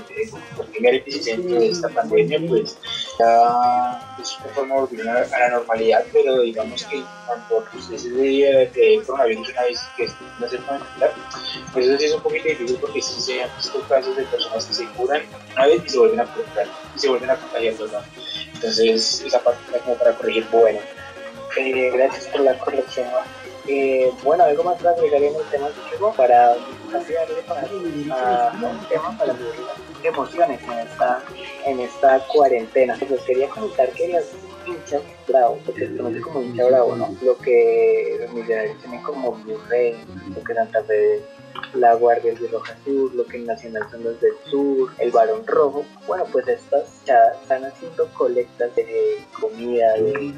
el 0.59 0.65
primer 0.67 0.95
epicentro 0.95 1.59
de 1.59 1.69
esta 1.69 1.89
pandemia, 1.89 2.39
pues 2.47 2.77
ya 3.19 4.15
cierta 4.23 4.49
forma 4.55 4.75
a, 4.75 5.39
la 5.39 5.49
normalidad, 5.49 6.03
pero 6.11 6.41
digamos 6.41 6.83
que 6.85 7.03
cuando 7.25 7.65
pues, 7.71 7.89
ese 7.89 8.09
día 8.11 8.59
de 8.59 9.01
coronavirus 9.05 9.49
una 9.49 9.63
vez 9.63 9.79
que 9.97 10.07
no 10.39 10.49
se 10.49 10.57
puede 10.59 10.79
controlar, 10.79 11.13
pues 11.73 11.85
eso 11.87 11.97
sí 11.97 12.05
es 12.05 12.13
un 12.13 12.21
poquito 12.21 12.49
difícil 12.49 12.77
porque 12.79 13.01
sí 13.01 13.21
se 13.21 13.43
han 13.43 13.49
visto 13.57 13.81
casos 13.87 14.15
de 14.15 14.23
personas 14.25 14.65
que 14.65 14.73
se 14.73 14.85
curan 14.89 15.21
una 15.53 15.67
vez 15.67 15.81
y 15.85 15.89
se 15.89 15.97
vuelven 15.97 16.19
a 16.19 16.25
curar 16.33 16.67
y 16.95 16.99
se 16.99 17.09
vuelven 17.09 17.29
a 17.29 17.35
contagiar, 17.35 17.73
¿verdad? 17.75 18.05
Entonces 18.53 19.23
esa 19.25 19.39
parte 19.39 19.59
era 19.69 19.79
como 19.79 19.95
para 19.95 20.13
corregir, 20.13 20.45
bueno. 20.51 20.79
Eh, 21.57 21.91
gracias 21.93 22.27
por 22.27 22.41
la 22.41 22.57
corrección. 22.59 23.07
Eh, 23.67 24.11
bueno, 24.23 24.43
algo 24.43 24.63
más 24.63 24.77
para 24.77 24.91
agregar 24.91 25.21
en 25.21 25.35
el 25.35 25.43
tema 25.51 25.69
ciclismo 25.69 26.13
para 26.13 26.55
para, 27.47 27.61
a, 27.61 28.53
un 28.53 28.87
tema 28.87 29.17
para 29.17 29.33
vivir 29.33 29.53
las 29.59 30.05
emociones 30.05 30.61
en 30.63 30.79
esta, 30.79 31.23
en 31.65 31.79
esta 31.79 32.19
cuarentena. 32.27 32.97
Pues 33.07 33.21
quería 33.21 33.49
comentar 33.49 33.89
que 33.91 34.07
los 34.09 34.25
hinchas 34.65 35.01
bravos, 35.27 35.59
porque 35.65 35.87
se 35.87 35.97
conoce 35.97 36.21
como 36.21 36.41
hincha 36.41 36.65
bravo, 36.65 36.95
¿no? 36.95 37.15
Lo 37.21 37.37
que 37.37 38.27
millonarios 38.33 38.77
tienen 38.79 39.01
como 39.03 39.31
Blue 39.31 39.59
Ray, 39.69 39.95
lo 40.35 40.43
que 40.43 40.53
Santa 40.53 40.83
Fe 40.83 41.21
la 41.73 41.95
Guardia 41.95 42.33
del 42.33 42.51
Roja 42.51 42.75
Sur, 42.83 43.13
lo 43.13 43.25
que 43.25 43.37
en 43.37 43.45
Nacional 43.45 43.83
son 43.91 44.03
los 44.03 44.19
del 44.19 44.33
Sur, 44.49 44.91
el 44.99 45.11
Barón 45.11 45.45
Rojo. 45.47 45.85
Bueno, 46.07 46.25
pues 46.31 46.47
estas 46.47 47.03
ya 47.05 47.19
están 47.41 47.65
haciendo 47.65 48.07
colectas 48.13 48.75
de 48.75 49.25
comida, 49.39 49.93
de, 49.93 50.33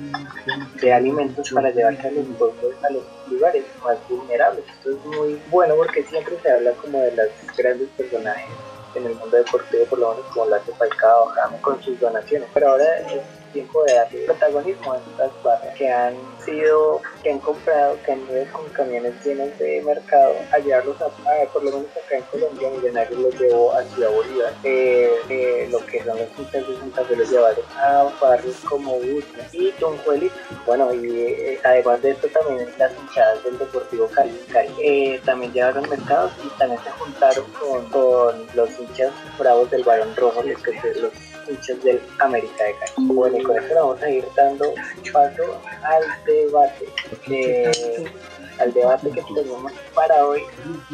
de 0.81 0.93
alimentos 0.93 1.49
para 1.51 1.71
llevarse 1.71 2.07
a 2.07 2.11
los 2.11 2.25
pueblos, 2.37 2.75
a 2.83 2.89
los 2.91 3.03
lugares 3.29 3.63
más 3.83 3.97
vulnerables. 4.09 4.65
Esto 4.67 4.91
es 4.91 5.05
muy 5.05 5.41
bueno 5.49 5.75
porque 5.75 6.03
siempre 6.03 6.37
se 6.41 6.51
habla 6.51 6.71
como 6.73 6.99
de 6.99 7.15
los 7.15 7.57
grandes 7.57 7.89
personajes 7.97 8.49
en 8.95 9.05
el 9.05 9.15
mundo 9.15 9.37
deportivo, 9.37 9.85
por 9.85 9.99
lo 9.99 10.13
menos 10.13 10.25
como 10.31 10.45
la 10.47 10.57
hace 10.57 10.71
Falcao, 10.73 11.31
con 11.61 11.81
sus 11.81 11.99
donaciones. 11.99 12.47
Pero 12.53 12.69
ahora 12.69 12.99
es 12.99 13.21
tiempo 13.53 13.83
de 13.83 13.93
darle 13.93 14.25
protagonismo 14.25 14.93
a 14.93 14.97
estas 14.97 15.43
barras 15.43 15.75
que 15.75 15.89
han 15.89 16.15
sido, 16.43 17.01
que 17.21 17.31
han 17.31 17.39
comprado, 17.39 17.97
que 18.05 18.11
han 18.11 18.21
ido 18.21 18.45
con 18.51 18.65
camiones 18.69 19.13
llenos 19.23 19.57
de 19.59 19.81
mercado 19.83 20.33
a 20.51 20.57
llevarlos 20.59 21.01
a, 21.01 21.05
a 21.05 21.45
por 21.53 21.63
lo 21.63 21.71
menos 21.71 21.87
acá 21.91 22.17
en 22.17 22.23
Colombia, 22.23 22.69
Millonarios 22.69 23.19
los 23.19 23.39
llevó 23.39 23.73
a 23.73 23.83
Ciudad 23.83 24.11
Bolívar, 24.11 24.53
eh, 24.63 25.09
eh, 25.29 25.67
lo 25.71 25.85
que 25.85 26.03
son 26.03 26.17
los 26.17 26.27
hinchas 26.37 26.67
de 26.67 26.77
Santa 26.77 27.05
Fe 27.05 27.15
los 27.15 27.29
llevaron 27.29 27.65
a 27.77 28.11
barrios 28.19 28.57
como 28.67 28.95
Busna 28.95 29.47
y 29.51 29.71
Tunjuelito. 29.73 30.35
Bueno, 30.65 30.93
y 30.93 31.09
eh, 31.09 31.59
además 31.63 32.01
de 32.01 32.11
esto 32.11 32.27
también 32.27 32.67
las 32.77 32.91
hinchadas 32.97 33.43
del 33.43 33.57
Deportivo 33.57 34.07
Cali, 34.07 34.37
Cali 34.51 34.73
eh, 34.81 35.21
también 35.25 35.53
llevaron 35.53 35.87
mercados 35.89 36.31
y 36.43 36.47
también 36.57 36.81
se 36.83 36.89
juntaron 36.91 37.45
con, 37.89 38.47
los 38.55 38.79
hinchas 38.79 39.11
bravos 39.37 39.69
del 39.71 39.83
Barón 39.83 40.15
Rojo, 40.15 40.41
los 40.43 40.61
que 40.61 40.71
los 40.99 41.11
del 41.47 42.01
América 42.19 42.63
de 42.63 42.73
Cali. 42.75 43.07
Bueno, 43.07 43.37
y 43.37 43.43
con 43.43 43.57
esto 43.57 43.75
vamos 43.75 44.01
a 44.01 44.09
ir 44.09 44.25
dando 44.35 44.73
paso 45.11 45.61
al 45.83 46.03
debate, 46.25 46.85
de- 47.27 48.11
al 48.59 48.73
debate 48.73 49.11
que 49.11 49.21
tenemos 49.33 49.71
para 49.93 50.25
hoy, 50.25 50.43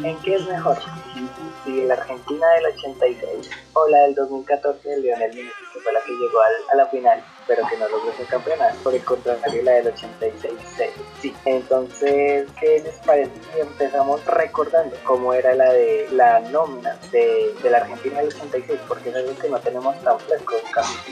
en 0.02 0.20
qué 0.22 0.34
es 0.34 0.46
mejor, 0.46 0.76
si 1.64 1.82
la 1.82 1.94
Argentina 1.94 2.46
del 2.54 2.66
86 2.66 3.50
o 3.74 3.88
la 3.88 3.98
del 4.02 4.14
2014 4.14 4.88
de 4.88 5.00
Lionel 5.00 5.30
Messi, 5.34 5.50
que 5.72 5.80
fue 5.80 5.92
la 5.92 6.00
que 6.00 6.12
llegó 6.12 6.40
al- 6.40 6.64
a 6.72 6.76
la 6.76 6.86
final, 6.88 7.22
pero 7.46 7.66
que 7.68 7.76
no 7.76 7.88
logró 7.88 8.12
ser 8.16 8.26
campeonato, 8.26 8.76
por 8.82 8.94
el 8.94 9.04
contrario 9.04 9.62
la 9.62 9.72
del 9.72 9.88
86 9.88 10.54
sí. 11.20 11.34
Entonces, 11.44 12.48
¿qué 12.58 12.80
les 12.82 12.94
parece 13.06 13.32
si 13.52 13.60
empezamos 13.60 14.24
recordando 14.26 14.96
cómo 15.04 15.34
era 15.34 15.54
la 15.54 15.72
de 15.72 16.08
la 16.12 16.40
nómina 16.40 16.98
de, 17.12 17.54
de 17.62 17.70
la 17.70 17.78
Argentina 17.78 18.18
del 18.18 18.28
86? 18.28 18.80
Porque 18.88 19.10
es 19.10 19.16
algo 19.16 19.36
que 19.36 19.48
no 19.48 19.58
tenemos 19.60 20.00
tan 20.02 20.18
fresco, 20.20 20.54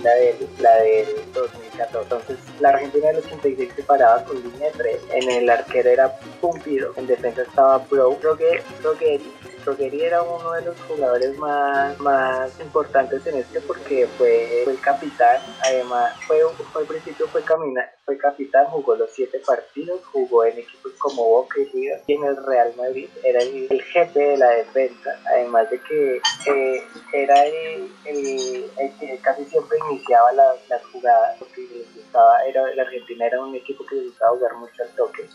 la 0.03 0.15
del, 0.15 0.49
la 0.61 0.75
del 0.77 1.33
2014. 1.33 2.03
Entonces, 2.03 2.39
la 2.61 2.71
Argentina 2.71 3.09
del 3.09 3.19
86 3.19 3.73
se 3.75 3.83
paraba 3.83 4.25
con 4.25 4.43
línea 4.43 4.71
de 4.71 4.79
3, 4.79 5.03
en 5.13 5.31
el 5.31 5.51
arquero 5.51 5.91
era 5.91 6.17
Pumpido, 6.41 6.93
en 6.97 7.07
defensa 7.07 7.43
estaba 7.43 7.79
Bro, 7.79 8.19
Rogueri, 8.23 9.33
Rogueri 9.65 10.03
era 10.03 10.23
uno 10.23 10.53
de 10.53 10.63
los 10.63 10.81
jugadores 10.83 11.37
más, 11.39 11.99
más 12.01 12.59
importantes 12.61 13.27
en 13.27 13.37
este 13.37 13.61
porque 13.61 14.07
fue, 14.17 14.63
fue 14.65 14.73
el 14.73 14.81
capitán, 14.81 15.41
además 15.63 16.15
fue, 16.27 16.41
fue 16.73 16.83
al 16.83 16.89
principio 16.89 17.27
fue, 17.29 17.43
camina, 17.43 17.85
fue 18.05 18.17
capitán, 18.19 18.67
jugó 18.67 18.97
los 18.97 19.11
siete 19.13 19.41
partidos, 19.47 20.01
jugó 20.07 20.45
en 20.45 20.59
equipos 20.59 20.93
como 20.99 21.25
Boca 21.25 21.61
y 21.61 21.65
River 21.67 22.03
y 22.07 22.13
en 22.15 22.25
el 22.25 22.37
Real 22.45 22.73
Madrid. 22.77 23.09
Era 23.23 23.41
el, 23.43 23.83
jefe 23.83 24.19
de 24.19 24.37
la 24.37 24.51
defensa, 24.51 25.19
además 25.27 25.71
de 25.71 25.81
que 25.81 26.17
eh, 26.17 26.83
era 27.13 27.45
el 27.45 27.91
que 28.05 29.19
casi 29.23 29.45
siempre 29.45 29.79
iniciaba 29.91 30.33
las, 30.33 30.69
las 30.69 30.85
jugadas 30.87 31.37
porque 31.39 31.63
les 31.63 31.95
gustaba, 31.95 32.45
era, 32.45 32.75
la 32.75 32.83
Argentina 32.83 33.27
era 33.27 33.41
un 33.41 33.55
equipo 33.55 33.85
que 33.87 33.97
les 33.97 34.07
gustaba 34.07 34.37
jugar 34.37 34.57
mucho 34.57 34.83
al 34.83 34.91
toque 34.91 35.29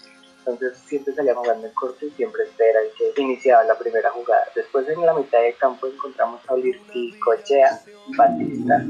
entonces 0.46 0.78
siempre 0.86 1.14
salía 1.14 1.34
jugando 1.36 1.68
en 1.68 1.74
corto 1.74 2.06
y 2.06 2.12
siempre 2.12 2.44
este 2.44 2.70
era 2.70 2.80
el 2.82 3.14
que 3.16 3.22
iniciaba 3.22 3.64
la 3.64 3.78
primera 3.78 4.10
jugada. 4.12 4.46
Después 4.56 4.88
en 4.90 5.06
la 5.06 5.14
mitad 5.14 5.42
del 5.42 5.56
campo 5.56 5.88
encontramos 5.88 6.42
a 6.50 6.56
Lirti 6.56 7.18
Cochea, 7.20 7.80
Batista 8.18 8.84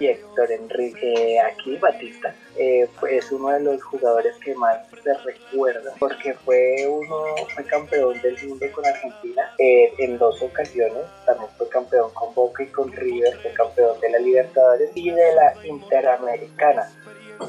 y 0.00 0.06
Héctor 0.06 0.50
Enrique. 0.50 1.40
Aquí 1.40 1.76
Batista 1.76 2.34
eh, 2.56 2.88
es 3.10 3.32
uno 3.32 3.50
de 3.50 3.60
los 3.60 3.82
jugadores 3.82 4.34
que 4.38 4.54
más 4.54 4.78
se 5.02 5.14
recuerda 5.14 5.92
porque 5.98 6.32
fue 6.34 6.86
uno, 6.88 7.36
fue 7.54 7.64
campeón 7.64 8.20
del 8.22 8.36
mundo 8.48 8.66
con 8.72 8.86
Argentina 8.86 9.54
eh, 9.58 9.92
en 9.98 10.16
dos 10.16 10.40
ocasiones. 10.42 11.02
También 11.26 11.50
fue 11.58 11.68
campeón 11.68 12.10
con 12.14 12.34
Boca 12.34 12.62
y 12.62 12.66
con 12.68 12.90
River, 12.92 13.36
fue 13.42 13.52
campeón 13.52 14.00
de 14.00 14.10
la 14.10 14.18
Libertadores 14.18 14.90
y 14.94 15.10
de 15.10 15.34
la 15.34 15.66
Interamericana. 15.66 16.90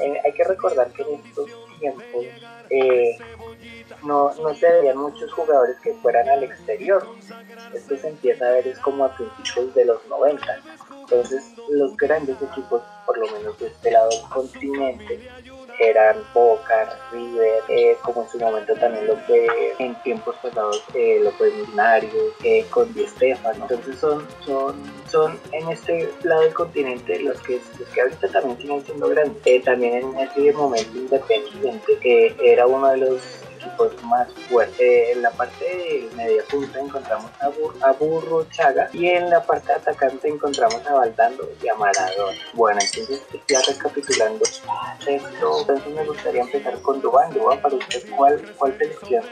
Eh, 0.00 0.20
hay 0.24 0.32
que 0.32 0.44
recordar 0.44 0.90
que 0.92 1.02
en 1.02 1.20
estos 1.24 1.50
tiempos 1.78 2.24
eh, 2.70 3.16
no, 4.02 4.32
no 4.34 4.54
se 4.54 4.70
veían 4.70 4.98
muchos 4.98 5.32
jugadores 5.32 5.76
que 5.80 5.94
fueran 5.94 6.28
al 6.28 6.42
exterior. 6.42 7.06
Esto 7.72 7.96
se 7.96 8.08
empieza 8.08 8.46
a 8.46 8.52
ver 8.52 8.66
es 8.66 8.78
como 8.78 9.04
a 9.04 9.14
principios 9.14 9.74
de 9.74 9.84
los 9.86 10.06
90. 10.08 10.44
Entonces 11.00 11.54
los 11.70 11.96
grandes 11.96 12.40
equipos, 12.40 12.82
por 13.06 13.18
lo 13.18 13.26
menos 13.32 13.58
de 13.58 13.66
este 13.66 13.90
lado 13.90 14.08
del 14.08 14.22
continente, 14.30 15.28
eran 15.80 16.16
Boca, 16.32 16.98
River, 17.12 17.62
eh, 17.68 17.96
como 18.02 18.22
en 18.22 18.28
su 18.28 18.38
momento 18.38 18.74
también 18.74 19.06
lo 19.06 19.16
fue 19.18 19.74
en 19.78 19.94
tiempos 20.02 20.36
pasados, 20.42 20.82
eh, 20.94 21.20
lo 21.22 21.30
fue 21.32 21.50
Millonarios, 21.50 22.32
eh, 22.44 22.64
con 22.70 22.92
Di 22.94 23.06
Stefano. 23.06 23.66
Entonces 23.68 23.98
son, 23.98 24.26
son, 24.44 24.76
son 25.14 25.38
en 25.52 25.68
este 25.68 26.10
lado 26.24 26.42
del 26.42 26.52
continente 26.52 27.20
los 27.20 27.40
que, 27.42 27.60
los 27.78 27.88
que 27.90 28.00
ahorita 28.00 28.26
también 28.32 28.58
siguen 28.58 28.84
siendo 28.84 29.08
grandes. 29.08 29.36
Eh, 29.44 29.62
también 29.64 29.94
en 29.94 30.18
ese 30.18 30.52
momento 30.52 30.98
Independiente, 30.98 31.98
que 32.00 32.34
era 32.42 32.66
uno 32.66 32.88
de 32.88 32.96
los 32.96 33.20
equipos 33.64 34.02
más 34.04 34.28
fuertes. 34.48 34.80
Eh, 34.80 35.12
en 35.12 35.22
la 35.22 35.30
parte 35.30 35.64
de 35.64 36.08
media 36.16 36.42
punta 36.50 36.80
encontramos 36.80 37.30
a, 37.40 37.48
Bur 37.48 37.74
a 37.80 37.92
Burruchaga 37.92 38.88
y 38.92 39.06
en 39.06 39.30
la 39.30 39.42
parte 39.42 39.72
atacante 39.72 40.28
encontramos 40.28 40.86
a 40.86 40.94
Valdando 40.94 41.48
y 41.62 41.68
a 41.68 41.74
Maradona. 41.74 42.38
Bueno, 42.54 42.80
entonces 42.80 43.22
ya 43.48 43.60
recapitulando 43.66 44.44
esto, 44.44 45.60
entonces 45.60 45.94
me 45.94 46.04
gustaría 46.04 46.42
empezar 46.42 46.80
con 46.82 47.00
Dubán. 47.00 47.32
Dubán, 47.32 47.60
para 47.60 47.76
usted, 47.76 48.02
¿cuál, 48.16 48.40
cuál 48.56 48.76
selección 48.78 49.24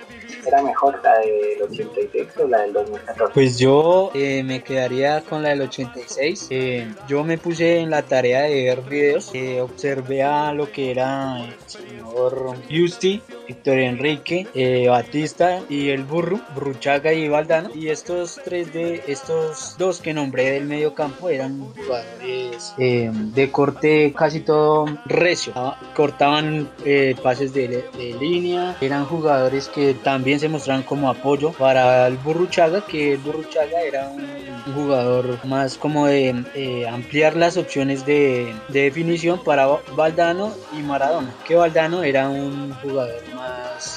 era 0.47 0.62
mejor, 0.62 1.01
la 1.03 1.18
del 1.18 1.62
86 1.62 2.29
o 2.38 2.49
la 2.49 2.62
del 2.62 2.73
2014? 2.73 3.35
Pues 3.35 3.59
yo 3.59 4.11
eh, 4.14 4.42
me 4.42 4.62
quedaría 4.62 5.21
con 5.23 5.42
la 5.42 5.51
del 5.51 5.62
86. 5.62 6.47
Eh, 6.51 6.95
yo 7.09 7.25
me 7.25 7.38
puse 7.38 7.79
en 7.79 7.90
la 7.90 8.03
tarea 8.03 8.42
de 8.42 8.64
ver 8.64 8.83
videos. 8.83 9.31
eh, 9.35 9.61
observé 9.61 10.23
a 10.23 10.53
lo 10.53 10.71
que 10.71 10.90
era 10.90 11.45
el 11.45 11.55
señor 11.66 12.57
Justi, 12.71 13.23
Víctor 13.53 13.81
Enrique, 13.81 14.47
eh, 14.55 14.88
Batista 14.88 15.61
y 15.69 15.91
el 15.91 16.05
Burro, 16.05 16.41
Bruchaga 16.55 17.12
y 17.12 17.29
Valdano. 17.29 17.69
Y 17.75 17.88
estos 17.88 18.41
tres 18.43 18.73
de 18.73 19.03
estos 19.07 19.77
dos 19.77 20.01
que 20.01 20.15
nombré 20.15 20.53
del 20.53 20.65
medio 20.65 20.95
campo 20.95 21.29
eran 21.29 21.61
jugadores 21.61 22.75
eh, 22.79 23.11
de 23.12 23.51
corte 23.51 24.15
casi 24.17 24.41
todo 24.41 24.87
recio. 25.05 25.53
Ah, 25.55 25.79
Cortaban 25.95 26.71
eh, 26.87 27.15
pases 27.23 27.53
de, 27.53 27.85
línea. 28.19 28.75
Eran 28.81 29.05
jugadores 29.05 29.69
que 29.69 29.93
también 29.93 30.41
se 30.41 30.49
mostraban 30.49 30.83
como 30.83 31.11
apoyo 31.11 31.53
para 31.53 32.07
el 32.07 32.17
Burruchaga, 32.17 32.87
que 32.87 33.12
el 33.12 33.19
Burruchaga 33.19 33.83
era 33.83 34.09
un, 34.09 34.43
jugador 34.75 35.45
más 35.45 35.77
como 35.77 36.07
de 36.07 36.87
ampliar 36.88 37.37
las 37.37 37.57
opciones 37.57 38.07
de, 38.07 38.55
de 38.69 38.83
definición 38.83 39.43
para 39.43 39.67
Valdano 39.97 40.53
y 40.73 40.83
Maradona, 40.83 41.35
que 41.47 41.57
Valdano 41.57 42.05
era 42.05 42.29
un 42.29 42.73
jugador 42.75 43.21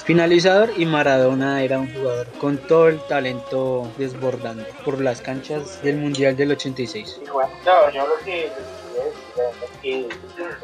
finalizador 0.06 0.72
y 0.78 0.86
Maradona 0.86 1.64
era 1.64 1.80
un 1.80 1.94
jugador 1.94 2.28
con 2.40 2.58
todo 2.58 2.88
el 2.88 3.00
talento 3.08 3.90
desbordando 3.98 4.66
por 4.84 5.02
las 5.02 5.22
canchas 5.22 5.82
del 5.82 5.98
Mundial 5.98 6.36
del 6.36 6.52
86. 6.52 7.22
Y 7.24 7.26
Juan, 7.28 7.50
No, 7.66 7.92
yo 7.92 8.08
lo 8.08 8.18
que 8.24 8.50
que 9.82 10.08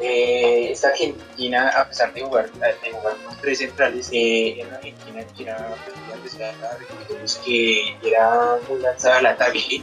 eh, 0.00 0.72
esta 0.72 0.88
Argentina, 0.88 1.68
a 1.68 1.88
pesar 1.88 2.12
de 2.12 2.22
jugar, 2.22 2.50
de 2.50 2.90
con 2.90 3.36
tres 3.40 3.58
centrales, 3.58 4.08
eh, 4.12 4.64
una 4.66 4.76
Argentina 4.76 5.24
que 5.36 5.42
era 5.42 5.76
que 7.44 7.96
era 8.02 8.58
muy 8.68 8.80
lanzada 8.80 9.18
al 9.18 9.26
ataque. 9.26 9.82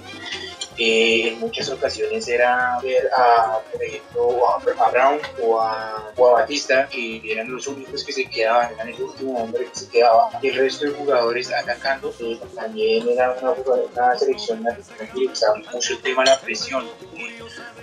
Eh, 0.81 1.27
en 1.27 1.39
muchas 1.41 1.69
ocasiones 1.69 2.25
era 2.29 2.79
ver 2.81 3.09
a, 3.13 3.59
por 3.69 3.83
ejemplo, 3.83 4.47
a, 4.47 4.85
a 4.85 4.89
Brown 4.91 5.19
o 5.43 5.59
a, 5.59 6.13
o 6.15 6.27
a 6.29 6.31
Batista, 6.39 6.87
que 6.87 7.21
eran 7.29 7.51
los 7.51 7.67
únicos 7.67 8.01
que 8.05 8.13
se 8.13 8.29
quedaban, 8.29 8.71
eran 8.71 8.87
el 8.87 9.01
último 9.01 9.43
hombre 9.43 9.65
que 9.65 9.75
se 9.75 9.89
quedaba, 9.89 10.29
y 10.41 10.47
el 10.47 10.55
resto 10.55 10.85
de 10.85 10.91
jugadores 10.91 11.51
atacando. 11.51 12.13
Eh, 12.21 12.39
también 12.55 13.09
era 13.09 13.35
una, 13.41 13.51
una 13.51 14.17
selección 14.17 14.63
nacional 14.63 15.09
que 15.13 15.25
usaba 15.25 15.55
mucho 15.73 15.93
el 15.93 16.01
tema 16.01 16.23
de 16.23 16.29
la 16.29 16.39
presión. 16.39 16.87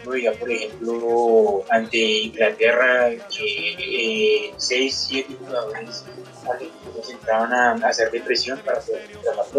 Veía, 0.06 0.32
por 0.32 0.50
ejemplo, 0.50 1.64
ante 1.68 1.98
Inglaterra, 1.98 3.10
que 3.28 4.54
6, 4.56 5.06
7 5.08 5.36
jugadores 5.38 6.04
argentinos 6.48 7.10
entraban 7.10 7.82
a, 7.82 7.88
hacer 7.88 8.10
de 8.10 8.20
presión 8.20 8.58
para 8.60 8.80
poder 8.80 9.10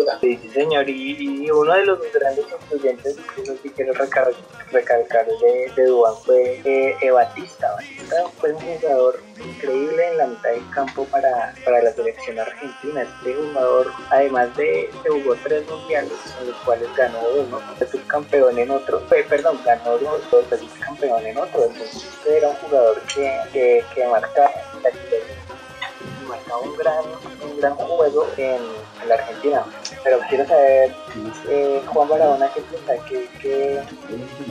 la. 0.06 0.20
Sí, 0.20 0.40
sí, 0.42 0.50
señor, 0.50 0.90
y, 0.90 1.46
y 1.46 1.52
uno 1.52 1.74
de 1.74 1.86
los 1.86 2.00
grandes 2.14 2.46
influyentes, 2.50 3.18
eso 3.42 3.56
sí 3.62 3.70
quiero 3.76 3.94
recal- 3.94 4.36
recalcar 4.72 5.26
de, 5.26 5.72
de 5.76 5.86
Dubán, 5.86 6.16
fue 6.26 6.62
eh, 6.64 6.96
eh, 7.02 7.12
Batista. 7.12 7.74
Batista 7.76 8.16
fue 8.40 8.54
un 8.54 8.62
jugador 8.62 9.22
increíble 9.40 10.08
en 10.08 10.18
la 10.18 10.28
mitad 10.28 10.50
del 10.50 10.70
campo 10.72 11.06
para, 11.06 11.54
para 11.64 11.82
la 11.84 11.92
selección 11.94 12.40
argentina. 12.40 13.02
Este 13.04 13.36
jugador, 13.36 13.92
además 14.10 14.56
de 14.56 14.90
que 15.04 15.10
jugó 15.10 15.36
tres 15.44 15.68
mundiales, 15.70 16.14
en 16.42 16.48
los 16.48 16.58
cuales 16.58 16.88
ganó 16.96 17.20
uno, 17.38 17.60
fue 17.78 17.88
subcampeón 17.88 18.60
en 18.60 18.72
otro, 18.72 19.02
fue, 19.08 19.24
perdón, 19.24 19.60
ganó 19.66 19.98
dos, 19.98 20.22
fue 20.30 20.44
subcampeón 20.58 21.26
en 21.26 21.38
otro. 21.38 21.66
Entonces, 21.66 22.18
era 22.28 22.50
un 22.50 22.56
jugador 22.56 23.02
que, 23.14 23.84
que, 23.94 24.08
marcaba 24.08 24.52
la 24.84 24.90
un 26.64 26.78
gran, 26.78 27.04
un 27.44 27.60
gran 27.60 27.76
juego 27.76 28.28
en 28.38 28.62
la 29.08 29.16
Argentina. 29.16 29.66
Pero 30.04 30.20
quiero 30.30 30.48
saber, 30.48 30.92
Juan 31.88 32.08
Maradona, 32.08 32.50
¿qué 32.54 32.62
piensa? 32.62 32.94
¿Qué, 33.10 33.28
qué, 33.42 33.80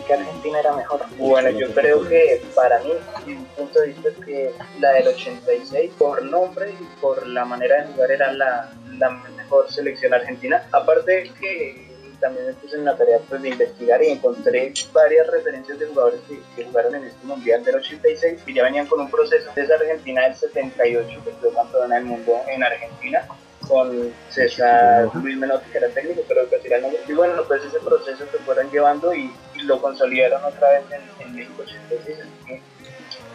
qué 0.07 0.13
Argentina 0.15 0.61
era 0.61 0.73
mejor? 0.77 1.01
Bueno, 1.19 1.51
yo 1.51 1.71
creo 1.73 2.07
que 2.09 2.43
para 2.55 2.79
mí, 2.81 2.93
mi 3.27 3.35
punto 3.57 3.81
de 3.81 3.89
vista 3.89 4.09
es 4.09 4.25
que 4.25 4.53
la 4.81 4.93
del 4.93 5.09
86, 5.09 5.93
por 5.99 6.23
nombre 6.23 6.71
y 6.71 7.01
por 7.01 7.27
la 7.27 7.45
manera 7.45 7.83
de 7.83 7.93
jugar, 7.93 8.11
era 8.11 8.33
la, 8.33 8.71
la 8.99 9.11
mejor 9.11 9.71
selección 9.71 10.13
argentina. 10.15 10.63
Aparte 10.73 11.31
que 11.41 11.87
también 12.21 12.47
me 12.47 12.53
puse 12.55 12.77
en 12.77 12.85
la 12.85 12.97
tarea 12.97 13.19
pues, 13.29 13.43
de 13.43 13.51
investigar 13.51 14.03
y 14.03 14.09
encontré 14.09 14.73
varias 14.93 15.27
referencias 15.29 15.79
de 15.79 15.87
jugadores 15.87 16.21
que, 16.29 16.41
que 16.55 16.65
jugaron 16.65 16.95
en 16.95 17.05
este 17.05 17.27
Mundial 17.27 17.65
del 17.65 17.77
86 17.77 18.41
y 18.47 18.55
ya 18.55 18.65
venían 18.65 18.87
con 18.87 19.01
un 19.01 19.11
proceso. 19.11 19.51
Esa 19.55 19.75
Argentina 19.75 20.23
del 20.23 20.35
78, 20.35 21.23
que 21.25 21.31
fue 21.33 21.53
campeona 21.53 21.97
del 21.97 22.05
mundo 22.05 22.41
en 22.49 22.63
Argentina, 22.63 23.27
con 23.67 24.13
César 24.31 25.09
Luis 25.15 25.37
Menotti, 25.37 25.71
que 25.71 25.79
era 25.79 25.89
técnico, 25.89 26.23
pero 26.29 26.49
que 26.49 26.61
era 26.65 26.77
el 26.77 26.83
nombre. 26.83 27.01
Y 27.07 27.13
bueno, 27.13 27.43
pues 27.47 27.65
ese 27.65 27.79
proceso 27.81 28.25
que 28.31 28.39
fueron 28.39 28.71
llevando 28.71 29.15
y, 29.15 29.33
y 29.55 29.61
lo 29.63 29.81
consolidaron 29.81 30.45
otra 30.45 30.71
vez 30.71 30.85
en, 30.91 31.27
en 31.27 31.35
México 31.35 31.63
86. 31.63 32.19
Así 32.21 32.47
que, 32.47 32.63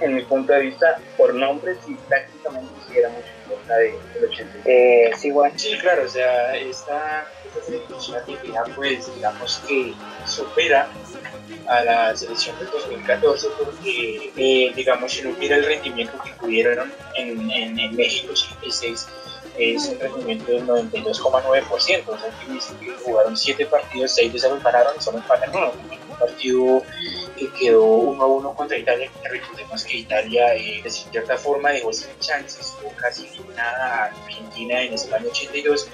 en 0.01 0.15
mi 0.15 0.23
punto 0.23 0.51
de 0.53 0.62
vista, 0.62 0.99
por 1.15 1.34
nombres 1.34 1.77
y 1.88 1.93
tácticamente 2.10 2.73
sí 2.88 2.97
era 2.97 3.10
mucho 3.10 3.27
mejor 3.47 3.67
la 3.67 3.77
de, 3.77 3.91
del 4.13 4.25
86. 4.29 4.65
Eh, 4.65 5.12
sí, 5.17 5.31
Juan. 5.31 5.57
Sí, 5.57 5.77
claro, 5.77 6.03
o 6.05 6.10
sea, 6.10 6.55
esta, 6.55 7.27
esta 7.45 7.65
selección 7.65 8.21
pues 8.75 9.13
digamos 9.13 9.62
que 9.67 9.93
supera 10.25 10.88
a 11.67 11.84
la 11.84 12.15
selección 12.15 12.57
del 12.57 12.69
2014 12.71 13.47
porque, 13.63 14.31
eh, 14.36 14.71
digamos, 14.75 15.12
si 15.12 15.21
no 15.21 15.31
hubiera 15.31 15.57
el 15.57 15.65
rendimiento 15.65 16.13
que 16.23 16.31
tuvieron 16.34 16.91
en, 17.15 17.51
en, 17.51 17.79
en 17.79 17.95
México 17.95 18.31
86, 18.31 19.07
es 19.62 19.88
un 19.88 20.00
rendimiento 20.00 20.52
del 20.52 20.67
92,9%, 20.67 21.69
o 21.71 22.17
sea, 22.17 22.30
que 22.80 22.91
jugaron 23.04 23.38
7 23.38 23.65
partidos, 23.67 24.15
6 24.15 24.34
de 24.34 24.39
se 24.39 24.50
los 24.50 24.63
ganaron 24.63 24.93
y 24.97 25.02
solo 25.02 25.19
empataron 25.19 25.56
uno. 25.56 25.71
Un 26.10 26.17
partido 26.17 26.84
que 27.38 27.52
quedó 27.54 27.84
1 27.84 28.24
a 28.24 28.28
1 28.28 28.54
contra 28.54 28.78
Italia, 28.78 29.10
que 29.21 29.30
recordemos 29.30 29.84
que 29.84 29.97
Italia 29.97 30.56
eh, 30.56 30.82
de 30.84 30.89
cierta 30.89 31.38
forma 31.38 31.71
dejó 31.71 31.91
sin 31.93 32.17
chances, 32.19 32.74
o 32.86 32.91
casi 32.95 33.28
eliminada 33.28 33.86
a 33.86 34.06
Argentina 34.06 34.82
en 34.82 34.93
España 34.93 35.26
82. 35.28 35.88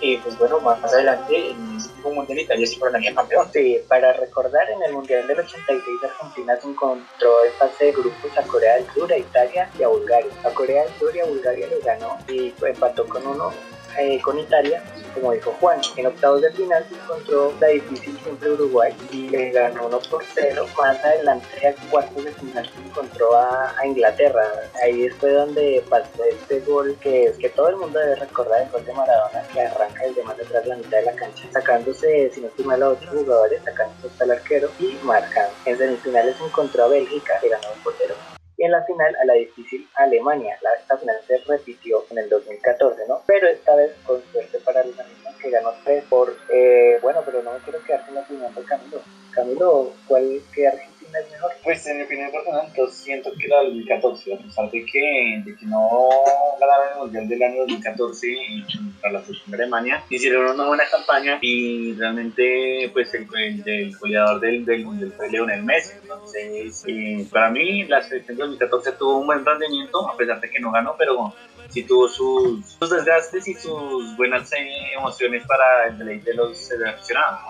Eh, 0.00 0.20
pues 0.22 0.38
bueno, 0.38 0.60
más 0.60 0.82
adelante 0.84 1.50
en 1.50 1.76
ese 1.76 1.88
mismo 1.94 2.12
mundial 2.12 2.38
Italia 2.38 2.66
sí 2.66 2.78
coronaría 2.78 3.14
campeón. 3.14 3.48
Sí, 3.52 3.78
para 3.88 4.12
recordar, 4.12 4.68
en 4.70 4.82
el 4.82 4.92
Mundial 4.92 5.26
del 5.26 5.40
86 5.40 5.82
Argentina 6.04 6.56
se 6.60 6.68
encontró 6.68 7.44
en 7.44 7.52
fase 7.52 7.86
de 7.86 7.92
grupos 7.92 8.36
a 8.36 8.42
Corea 8.42 8.76
del 8.76 8.86
Sur, 8.92 9.10
a 9.12 9.16
Italia 9.16 9.70
y 9.78 9.82
a 9.82 9.88
Bulgaria. 9.88 10.30
A 10.44 10.50
Corea 10.50 10.84
del 10.84 10.94
Sur 10.98 11.16
y 11.16 11.20
a 11.20 11.24
Bulgaria 11.24 11.66
le 11.68 11.80
ganó 11.80 12.18
y 12.28 12.52
empató 12.62 13.06
con 13.08 13.26
uno 13.26 13.52
eh, 13.98 14.20
con 14.22 14.38
Italia, 14.38 14.82
como 15.14 15.32
dijo 15.32 15.54
Juan. 15.60 15.80
En 15.96 16.06
octavos 16.06 16.42
de 16.42 16.52
final 16.52 16.84
se 16.88 16.94
encontró 16.94 17.52
la 17.60 17.68
difícil 17.68 18.18
siempre 18.22 18.52
Uruguay 18.52 18.94
y 19.10 19.28
ganó 19.28 19.86
1 19.86 19.98
por 20.10 20.24
0. 20.34 20.66
Más 20.78 21.04
adelante, 21.04 21.46
a 21.66 21.90
cuartos 21.90 22.24
de 22.24 22.32
final 22.32 22.70
se 22.74 22.88
encontró 22.88 23.36
a, 23.36 23.74
a 23.78 23.86
Inglaterra. 23.86 24.44
Ahí 24.82 25.08
fue 25.10 25.32
donde 25.32 25.84
pasó 25.88 26.24
este 26.24 26.60
gol 26.60 26.96
que 27.00 27.24
es 27.24 27.38
que 27.38 27.48
todo 27.50 27.68
el 27.68 27.76
mundo 27.76 27.98
debe 27.98 28.16
recordar, 28.16 28.62
el 28.62 28.70
gol 28.70 28.84
de 28.84 28.92
Maradona, 28.92 29.42
que 29.52 29.60
arranca 29.60 30.04
desde 30.04 30.22
más 30.24 30.36
detrás 30.36 30.62
de 30.64 30.70
la 30.70 30.76
mitad 30.76 30.98
de 30.98 31.04
la 31.04 31.12
cancha, 31.12 31.48
sacándose, 31.52 32.30
si 32.32 32.40
no 32.40 32.48
estoy 32.48 32.64
mal, 32.64 32.82
a 32.82 32.90
otros 32.90 33.10
jugadores, 33.10 33.62
sacándose 33.64 34.08
hasta 34.08 34.24
el 34.24 34.30
arquero 34.32 34.70
y 34.78 34.96
marcando. 35.02 35.52
En 35.64 35.78
semifinales 35.78 36.36
se 36.36 36.44
encontró 36.44 36.84
a 36.84 36.88
Bélgica, 36.88 37.38
que 37.40 37.48
ganó 37.48 37.68
1 37.72 37.82
por 37.82 37.94
0 37.98 38.14
y 38.56 38.64
en 38.64 38.70
la 38.70 38.84
final 38.84 39.14
a 39.16 39.24
la 39.24 39.34
difícil 39.34 39.88
Alemania. 39.96 40.58
La, 40.62 40.74
esta 40.74 40.96
final 40.96 41.16
se 41.26 41.38
repitió 41.38 42.04
en 42.10 42.18
el 42.18 42.28
2014, 42.28 43.02
¿no? 43.08 43.22
Pero 43.26 43.48
esta 43.48 43.76
vez 43.76 43.92
con 44.04 44.22
suerte 44.32 44.58
para 44.64 44.80
Alemania 44.80 45.14
que 45.40 45.50
ganó 45.50 45.72
3 45.84 46.04
por... 46.04 46.34
Eh, 46.48 46.98
bueno, 47.02 47.20
pero 47.24 47.42
no 47.42 47.52
me 47.52 47.58
quiero 47.60 47.82
quedar 47.82 48.04
con 48.06 48.14
la 48.14 48.22
opinión 48.22 48.54
del 48.54 48.64
Camilo. 48.64 49.00
Camilo, 49.32 49.92
¿cuál 50.08 50.40
que 50.54 50.66
Argentina 50.66 50.95
Pues 51.62 51.86
en 51.86 51.98
mi 51.98 52.02
opinión 52.04 52.30
personal, 52.30 52.72
yo 52.76 52.86
siento 52.88 53.32
que 53.38 53.48
la 53.48 53.62
2014, 53.62 54.34
a 54.34 54.38
pesar 54.38 54.70
de 54.70 54.84
que, 54.84 55.42
de 55.44 55.56
que 55.56 55.66
no 55.66 56.08
ganaron 56.60 56.92
el 56.92 56.98
Mundial 56.98 57.28
del 57.28 57.42
año 57.42 57.60
2014 57.60 58.26
para 59.00 59.14
la 59.14 59.20
selección 59.22 59.50
de 59.50 59.56
Alemania, 59.56 60.04
hicieron 60.10 60.54
una 60.54 60.66
buena 60.66 60.84
campaña 60.90 61.38
y 61.40 61.94
realmente 61.94 62.90
pues 62.92 63.12
el, 63.14 63.26
el, 63.36 63.62
el 63.66 63.96
goleador 63.96 64.40
del, 64.40 64.64
del 64.64 64.84
Mundial 64.84 65.12
fue 65.16 65.30
Leonel 65.30 65.62
Messi. 65.64 65.94
Entonces, 66.02 66.84
eh, 66.86 67.26
para 67.30 67.50
mí 67.50 67.84
la 67.84 68.02
selección 68.02 68.36
de 68.36 68.42
2014 68.42 68.92
tuvo 68.92 69.18
un 69.18 69.26
buen 69.26 69.44
rendimiento, 69.44 70.08
a 70.08 70.16
pesar 70.16 70.40
de 70.40 70.50
que 70.50 70.60
no 70.60 70.70
ganó, 70.70 70.94
pero 70.98 71.34
sí 71.76 71.82
tuvo 71.82 72.08
sus, 72.08 72.64
sus 72.78 72.90
desgastes 72.90 73.46
y 73.46 73.52
sus 73.52 74.16
buenas 74.16 74.50
eh, 74.54 74.56
emociones 74.96 75.44
para 75.46 75.88
el 75.88 75.98
deleite 75.98 76.30
de 76.30 76.36
los 76.36 76.70
aficionados. 76.88 77.40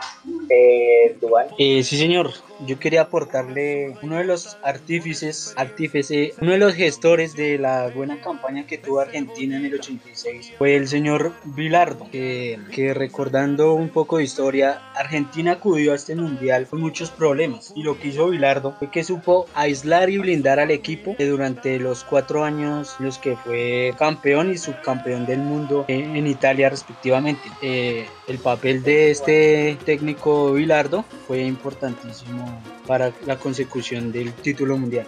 Eh, 0.51 1.17
Dubán. 1.21 1.47
Eh, 1.59 1.85
sí, 1.85 1.97
señor. 1.97 2.33
Yo 2.67 2.79
quería 2.79 3.03
aportarle 3.03 3.95
uno 4.03 4.17
de 4.17 4.25
los 4.25 4.57
artífices, 4.65 5.53
artífice, 5.57 6.33
uno 6.41 6.53
de 6.53 6.59
los 6.59 6.75
gestores 6.75 7.37
de 7.37 7.59
la 7.59 7.89
buena 7.89 8.19
campaña 8.23 8.67
que 8.67 8.79
tuvo 8.79 9.01
Argentina 9.01 9.59
en 9.59 9.67
el 9.67 9.75
86 9.75 10.55
fue 10.57 10.75
el 10.75 10.89
señor 10.89 11.35
Bilardo, 11.45 12.09
que, 12.11 12.59
que 12.73 12.95
recordando 12.95 13.75
un 13.75 13.91
poco 13.91 14.17
de 14.17 14.25
historia, 14.25 14.81
Argentina 14.95 15.53
acudió 15.53 15.93
a 15.93 15.97
este 15.97 16.17
mundial 16.17 16.67
con 16.67 16.81
muchos 16.81 17.11
problemas 17.11 17.75
y 17.77 17.83
lo 17.83 17.99
que 17.99 18.09
hizo 18.09 18.31
Bilardo 18.31 18.75
fue 18.79 18.91
que 18.91 19.05
supo 19.05 19.47
aislar 19.55 20.09
y 20.09 20.17
blindar 20.17 20.59
al 20.59 20.71
equipo 20.71 21.15
que 21.15 21.27
durante 21.27 21.79
los 21.79 22.05
cuatro 22.05 22.43
años 22.43 22.97
los 23.01 23.19
que 23.19 23.37
fue 23.37 23.93
campeón 23.99 24.15
y 24.24 24.59
subcampeón 24.59 25.26
del 25.26 25.38
mundo 25.38 25.85
en, 25.88 26.16
en 26.16 26.26
Italia 26.26 26.68
respectivamente. 26.68 27.48
Eh, 27.62 28.09
el 28.26 28.38
papel 28.38 28.83
de 28.83 29.11
este 29.11 29.79
técnico 29.85 30.52
Bilardo 30.52 31.05
fue 31.26 31.42
importantísimo 31.42 32.61
para 32.87 33.12
la 33.24 33.38
consecución 33.38 34.12
del 34.12 34.33
título 34.35 34.76
mundial. 34.76 35.07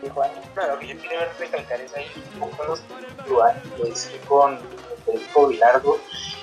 Claro, 0.55 0.79
que 0.79 0.89
yo 0.89 0.99
quiero 0.99 1.25
recalcar 1.39 1.81
es 1.81 1.95
ahí 1.95 2.07
un 2.35 2.41
poco 2.49 2.65
los 2.65 2.83
individuales, 3.09 3.63
es 3.93 4.07
que 4.07 4.19
con 4.27 4.55
el 4.55 5.05
técnico 5.05 5.49
Bilardo, 5.49 5.99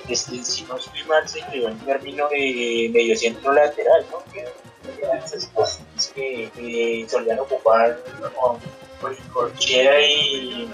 este, 0.09 0.43
si 0.43 0.63
no 0.63 0.77
estoy 0.77 1.03
mal, 1.05 1.27
se 1.27 1.41
creó 1.41 1.69
en 1.69 1.77
término 1.79 2.27
de 2.29 2.89
medio 2.93 3.15
centro 3.15 3.53
lateral, 3.53 4.05
¿no? 4.11 4.19
Que 4.31 4.45
eran 5.01 5.17
esas 5.17 5.45
posiciones 5.47 6.11
que, 6.13 6.51
que 6.55 7.05
solían 7.07 7.39
ocupar 7.39 7.99
con 8.35 8.59
con 9.01 9.15
Corchera 9.33 10.01
y 10.01 10.69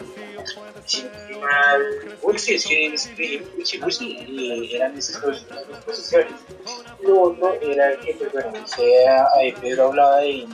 si 0.85 1.03
no 1.03 1.09
estoy 1.11 1.35
mal, 1.39 2.17
uy, 2.21 2.39
sí, 2.39 2.55
es 2.55 2.65
que 2.65 2.87
es 2.87 3.07
que 3.07 3.45
sí, 3.63 3.77
pues 3.77 4.01
y 4.01 4.75
eran 4.75 4.97
esas 4.97 5.21
dos, 5.21 5.45
posiciones. 5.85 6.33
Lo 7.01 7.21
otro 7.21 7.53
era 7.61 7.97
que, 7.99 8.13
pues 8.13 8.31
bueno, 8.31 8.67
sea, 8.67 9.25
eh, 9.41 9.53
Pedro 9.59 9.87
hablaba 9.87 10.17
de, 10.17 10.47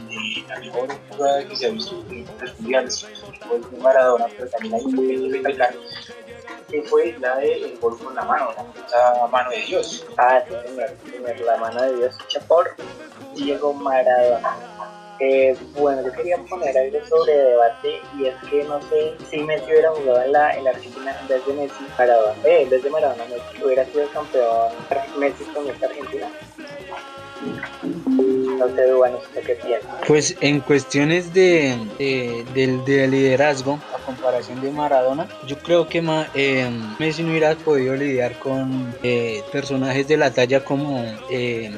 la 0.47 0.59
mejor 0.59 0.87
jugada 1.09 1.47
que 1.47 1.55
se 1.55 1.67
ha 1.67 1.69
visto 1.69 2.03
en 2.09 2.25
los 2.39 2.59
mundiales, 2.59 3.07
el 3.51 3.79
Maradona, 3.79 4.27
pero 4.37 4.49
también 4.49 4.75
hay 4.75 4.85
que 4.85 5.37
recalcar 5.37 5.75
que 6.69 6.81
fue 6.83 7.15
la 7.19 7.37
de 7.37 7.77
gol 7.81 7.97
con 7.97 8.13
la 8.15 8.23
mano, 8.23 8.51
la 8.91 9.27
mano 9.27 9.49
de 9.51 9.61
Dios. 9.61 10.05
Ah, 10.17 10.43
sí, 10.47 10.53
señor, 10.67 11.39
la 11.39 11.57
mano 11.57 11.81
de 11.81 11.95
Dios 11.95 12.15
hecha 12.25 12.39
por 12.41 12.75
Diego 13.35 13.73
Maradona. 13.73 14.96
Eh, 15.19 15.57
bueno, 15.73 16.03
yo 16.05 16.11
quería 16.11 16.37
poner 16.49 16.77
algo 16.77 16.99
sobre 17.09 17.33
debate 17.33 18.01
y 18.13 18.27
es 18.27 18.35
que 18.49 18.63
no 18.65 18.79
sé 18.81 19.17
si 19.29 19.41
Messi 19.43 19.71
hubiera 19.71 19.89
jugado 19.91 20.21
en 20.21 20.31
la, 20.31 20.55
en 20.55 20.63
la 20.63 20.69
Argentina 20.71 21.11
en 21.21 21.27
vez 21.27 21.43
de 21.45 21.53
Messi, 21.53 21.83
Maradona, 21.97 22.33
eh, 22.47 22.61
en 22.63 22.69
de 22.69 22.89
Maradona, 22.89 23.25
Messi 23.25 23.63
hubiera 23.63 23.85
sido 23.85 24.07
campeón 24.11 24.73
Messi 25.19 25.45
con 25.45 25.67
esta 25.69 25.87
Argentina. 25.87 26.27
No 28.59 28.75
sé, 28.75 28.93
bueno, 28.93 29.17
¿usted 29.17 29.43
qué 29.43 29.55
piensa? 29.55 29.87
Pues 30.07 30.35
en 30.41 30.61
cuestiones 30.61 31.33
de, 31.33 31.75
de, 31.97 32.45
del- 32.53 32.83
de 32.85 33.07
liderazgo, 33.07 33.79
comparación 34.07 34.61
de 34.61 34.71
Maradona, 34.71 35.27
yo 35.45 35.57
creo 35.57 35.87
que 35.87 36.01
Ma- 36.01 36.27
eh, 36.33 36.67
Messi 36.97 37.21
no 37.23 37.29
hubiera 37.31 37.53
podido 37.55 37.93
lidiar 37.95 38.39
con 38.39 38.95
eh, 39.03 39.43
personajes 39.51 40.07
de 40.07 40.15
la 40.17 40.31
talla 40.31 40.63
como 40.63 41.03
eh, 41.29 41.69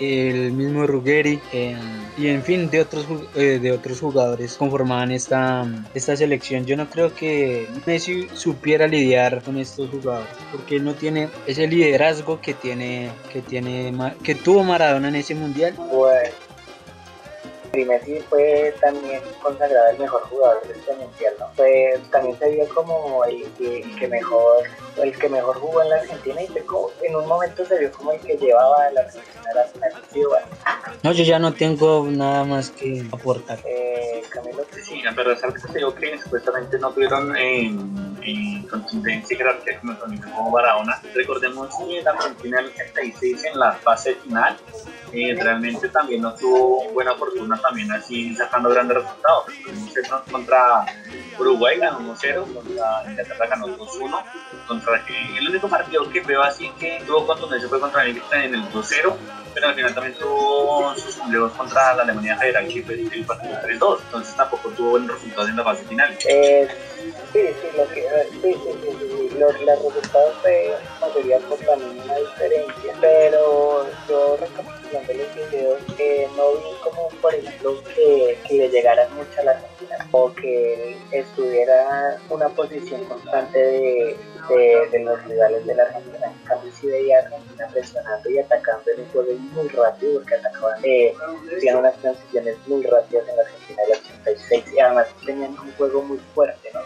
el 0.00 0.52
mismo 0.52 0.86
Ruggeri, 0.86 1.40
eh, 1.52 1.76
y 2.16 2.28
en 2.28 2.42
fin, 2.42 2.70
de 2.70 2.80
otros, 2.80 3.06
eh, 3.34 3.58
de 3.60 3.72
otros 3.72 4.00
jugadores 4.00 4.54
conformaban 4.56 5.10
esta, 5.10 5.66
esta 5.94 6.16
selección. 6.16 6.64
Yo 6.66 6.76
no 6.76 6.88
creo 6.88 7.12
que 7.14 7.68
Messi 7.86 8.28
supiera 8.34 8.86
lidiar 8.86 9.42
con 9.42 9.58
estos 9.58 9.90
jugadores, 9.90 10.30
porque 10.52 10.76
él 10.76 10.84
no 10.84 10.94
tiene 10.94 11.28
ese 11.46 11.66
liderazgo 11.66 12.40
que 12.40 12.54
tiene, 12.54 13.10
que 13.32 13.42
tiene, 13.42 13.92
que 14.22 14.34
tuvo 14.36 14.62
Maradona 14.62 15.08
en 15.08 15.16
ese 15.16 15.34
mundial. 15.34 15.74
Y 17.72 17.84
Messi 17.84 18.20
fue 18.28 18.74
también 18.80 19.22
consagrado 19.42 19.90
el 19.90 19.98
mejor 19.98 20.22
jugador 20.22 20.66
de 20.66 20.74
este 20.74 20.94
mundial, 20.94 21.34
¿no? 21.38 21.46
Pues 21.56 22.00
también 22.10 22.38
se 22.38 22.50
vio 22.50 22.68
como 22.74 23.24
el 23.24 23.42
el 23.60 23.96
que 23.98 24.08
mejor 24.08 24.64
el 24.96 25.18
que 25.18 25.28
mejor 25.28 25.56
jugó 25.58 25.82
en 25.82 25.90
la 25.90 25.96
Argentina 25.96 26.42
y 26.42 26.46
fue 26.48 26.64
como- 26.64 26.90
en 27.02 27.16
un 27.16 27.26
momento 27.26 27.64
se 27.64 27.78
vio 27.78 27.92
como 27.92 28.12
el 28.12 28.20
que 28.20 28.36
llevaba 28.36 28.84
a 28.86 28.90
la 28.92 29.00
Argentina 29.02 29.42
a 29.50 29.54
la 29.54 29.64
final. 29.64 29.92
Sí, 30.12 30.20
bueno, 30.24 30.46
No, 31.02 31.12
yo 31.12 31.24
ya 31.24 31.38
no 31.38 31.52
tengo 31.54 32.06
nada 32.10 32.44
más 32.44 32.70
que 32.70 33.04
aportar. 33.12 33.58
eh, 33.64 34.22
Camilo, 34.30 34.64
Sí, 34.82 35.02
pero 35.16 35.32
es 35.32 35.42
algo 35.42 35.56
que 35.56 35.62
te 35.72 35.78
digo 35.78 35.94
que 35.94 36.18
supuestamente 36.18 36.78
no 36.78 36.90
tuvieron 36.92 37.36
eh, 37.36 37.66
en 38.22 38.66
contundencia 38.68 39.34
y 39.34 39.38
jerarquía 39.38 39.80
como 39.80 39.96
como 39.98 40.50
Barahona. 40.50 41.00
Recordemos 41.14 41.68
que 41.78 42.02
la 42.02 42.10
Argentina 42.10 42.60
el 42.60 42.66
86 42.66 43.44
en 43.44 43.58
la 43.58 43.72
fase 43.72 44.14
final 44.16 44.56
eh, 45.12 45.34
realmente 45.40 45.88
también 45.88 46.22
no 46.22 46.34
tuvo 46.34 46.88
buena 46.92 47.14
fortuna 47.14 47.58
también 47.60 47.90
así 47.92 48.34
sacando 48.36 48.68
grandes 48.68 48.98
resultados. 48.98 49.44
Contra 50.30 50.84
Uruguay 51.38 51.78
ganó 51.78 51.98
1-0, 52.14 52.44
contra 52.54 53.04
Inglaterra 53.10 53.46
ganó 53.48 53.66
2-1, 53.68 54.22
contra 54.68 54.89
eh, 54.89 54.89
el 54.94 55.48
único 55.48 55.68
partido 55.68 56.08
que 56.10 56.20
veo 56.20 56.42
así 56.42 56.70
que 56.78 57.02
tuvo 57.06 57.26
contundencia 57.26 57.68
fue 57.68 57.80
contra 57.80 58.04
en 58.06 58.16
el 58.54 58.62
2-0 58.70 59.16
pero 59.54 59.68
al 59.68 59.74
final 59.74 59.94
también 59.94 60.14
tuvo 60.16 60.94
sus 60.94 61.18
empleos 61.18 61.52
contra 61.52 61.94
la 61.94 62.02
Alemania 62.02 62.36
Federal 62.36 62.68
que 62.68 62.82
fue 62.82 62.94
el 62.94 63.24
partido 63.24 63.54
3-2, 63.62 63.98
entonces 64.04 64.36
tampoco 64.36 64.70
tuvo 64.70 64.90
buenos 64.90 65.14
resultados 65.16 65.50
en 65.50 65.56
la 65.56 65.64
fase 65.64 65.84
final. 65.84 66.18
Eh, 66.28 66.68
sí, 67.32 67.40
sí, 67.60 67.68
sí, 68.42 68.54
sí, 68.54 68.98
sí, 69.00 69.38
Los, 69.38 69.52
resultados 69.54 70.34
fue 70.42 70.74
mayoría 71.00 71.38
por 71.40 71.58
la 71.64 72.18
diferencia, 72.18 72.94
pero 73.00 73.86
yo 74.08 74.36
recapitulando 74.90 75.12
los 75.14 75.34
videos 75.34 75.80
no 76.36 76.52
vi 76.52 76.76
como 76.82 77.08
por 77.20 77.34
ejemplo 77.34 77.82
que, 77.94 78.38
que 78.46 78.54
le 78.54 78.68
llegaran 78.68 79.12
mucho 79.14 79.40
a 79.40 79.44
la 79.44 79.50
Argentina 79.52 80.08
o 80.12 80.32
que 80.32 80.96
estuviera 81.12 82.18
una 82.28 82.48
posición 82.48 83.04
constante 83.04 83.58
de, 83.58 84.16
de, 84.90 84.98
los 85.00 85.24
rivales 85.24 85.66
de 85.66 85.74
la 85.74 85.84
Argentina. 85.84 86.26
En 86.26 86.46
cambio 86.46 86.72
sí 86.72 86.86
veía 86.86 87.18
a 87.18 87.22
Argentina 87.22 87.68
presionando 87.72 88.30
y 88.30 88.38
atacando 88.38 88.90
en 88.90 89.00
un 89.00 89.08
juego 89.10 89.32
muy 89.34 89.68
rápido 89.68 90.14
porque 90.14 90.34
atacaban, 90.34 90.80
eh, 90.84 91.14
unas 91.76 91.96
transiciones 91.98 92.56
muy 92.66 92.82
rápidas 92.82 93.28
en 93.28 93.36
la 93.36 93.42
Argentina 93.42 93.82
del 93.82 93.98
86 93.98 94.64
y 94.74 94.80
además 94.80 95.06
tenían 95.24 95.50
un 95.50 95.72
juego 95.72 96.02
muy 96.02 96.18
fuerte, 96.34 96.70
¿no? 96.74 96.80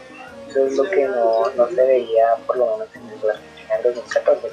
Eso 0.48 0.66
es 0.66 0.76
lo 0.76 0.88
que 0.90 1.06
no, 1.08 1.50
no 1.56 1.68
se 1.68 1.86
veía 1.86 2.36
por 2.46 2.58
lo 2.58 2.76
menos 2.76 2.88
en 2.94 3.06
la 3.26 3.32
Argentina 3.32 3.76
en 3.76 3.82
2014, 3.82 4.43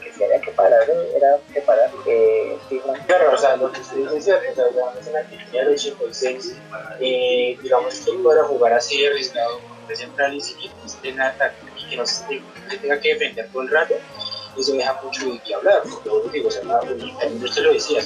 en 5.12 5.14
la 5.14 5.20
Argentina 5.20 5.64
del 5.64 5.74
86, 5.74 6.56
eh, 7.00 7.58
digamos 7.62 8.00
que 8.00 8.12
para 8.24 8.44
jugar 8.46 8.74
así 8.74 9.06
arriesgado 9.06 9.60
con 9.60 9.86
tres 9.88 10.00
centrales 10.00 10.56
y 10.60 10.70
que 10.70 10.86
esté 10.86 11.10
en 11.10 11.22
ataque 11.22 11.58
y 11.78 11.90
que 11.90 11.98
no 11.98 12.06
se 12.06 12.24
tenga 12.82 13.00
que 13.00 13.14
defender 13.14 13.50
todo 13.52 13.64
el 13.64 13.70
rato, 13.70 13.96
eso 14.58 14.74
deja 14.74 15.00
mucho 15.04 15.26
de 15.32 15.40
qué 15.40 15.56
hablar, 15.56 15.82
porque 15.84 16.10
yo 16.10 16.30
digo, 16.32 16.48
o 16.48 16.52
sea, 16.52 16.62
también 16.64 17.44
usted 17.44 17.64
lo 17.64 17.74
decía, 17.74 18.02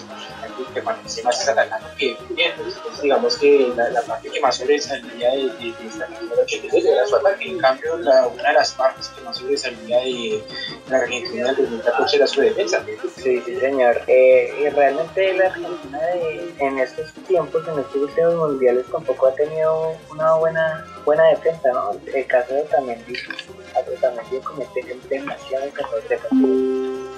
que 0.74 0.82
participe 0.82 1.24
más 1.24 1.48
atacando 1.48 1.88
que 1.98 2.18
bien, 2.30 2.52
entonces 2.58 3.02
digamos 3.02 3.38
que 3.38 3.72
la, 3.76 3.90
la, 3.90 4.02
parte 4.02 4.30
que 4.30 4.40
más 4.40 4.56
sobresalía 4.56 5.32
de, 5.32 5.44
de, 5.44 5.74
de 5.74 5.88
esta 5.88 6.06
Argentina 6.06 6.42
86 6.42 6.86
era 6.86 7.06
su 7.06 7.16
ataque, 7.16 7.50
en 7.50 7.58
cambio 7.60 7.98
la, 7.98 8.28
una 8.28 8.50
de 8.50 8.54
las 8.54 8.74
partes 8.74 9.08
que 9.10 9.22
más 9.22 9.38
sobresalía 9.38 9.98
de 10.00 10.44
la 10.90 10.98
Argentina 10.98 11.48
del 11.48 11.56
2014 11.58 12.16
era 12.16 12.28
su 12.28 12.42
defensa. 12.42 12.84
Sí, 13.16 13.42
sí 13.46 13.56
señor, 13.60 14.02
eh, 14.08 14.54
y 14.62 14.70
realmente 14.70 15.34
la 15.34 15.48
Argentina 15.48 16.00
de, 16.00 16.54
en 16.60 16.80
estos 16.80 17.12
tiempos, 17.28 17.68
en 17.68 17.80
estos 17.80 17.96
últimos 17.96 18.36
mundiales 18.36 18.86
tampoco 18.92 19.28
ha 19.28 19.36
tenido 19.36 19.96
una 20.12 20.36
buena 20.36 20.86
buena 21.06 21.24
defensa, 21.26 21.72
¿no? 21.72 21.92
El 22.14 22.26
caso 22.28 22.54
de 22.54 22.62
Otamendi, 22.62 23.14
Otamendi 23.98 24.40
comete 24.40 24.98
demasiadas 25.10 25.70
errores 25.78 26.10
defensivos 26.10 27.15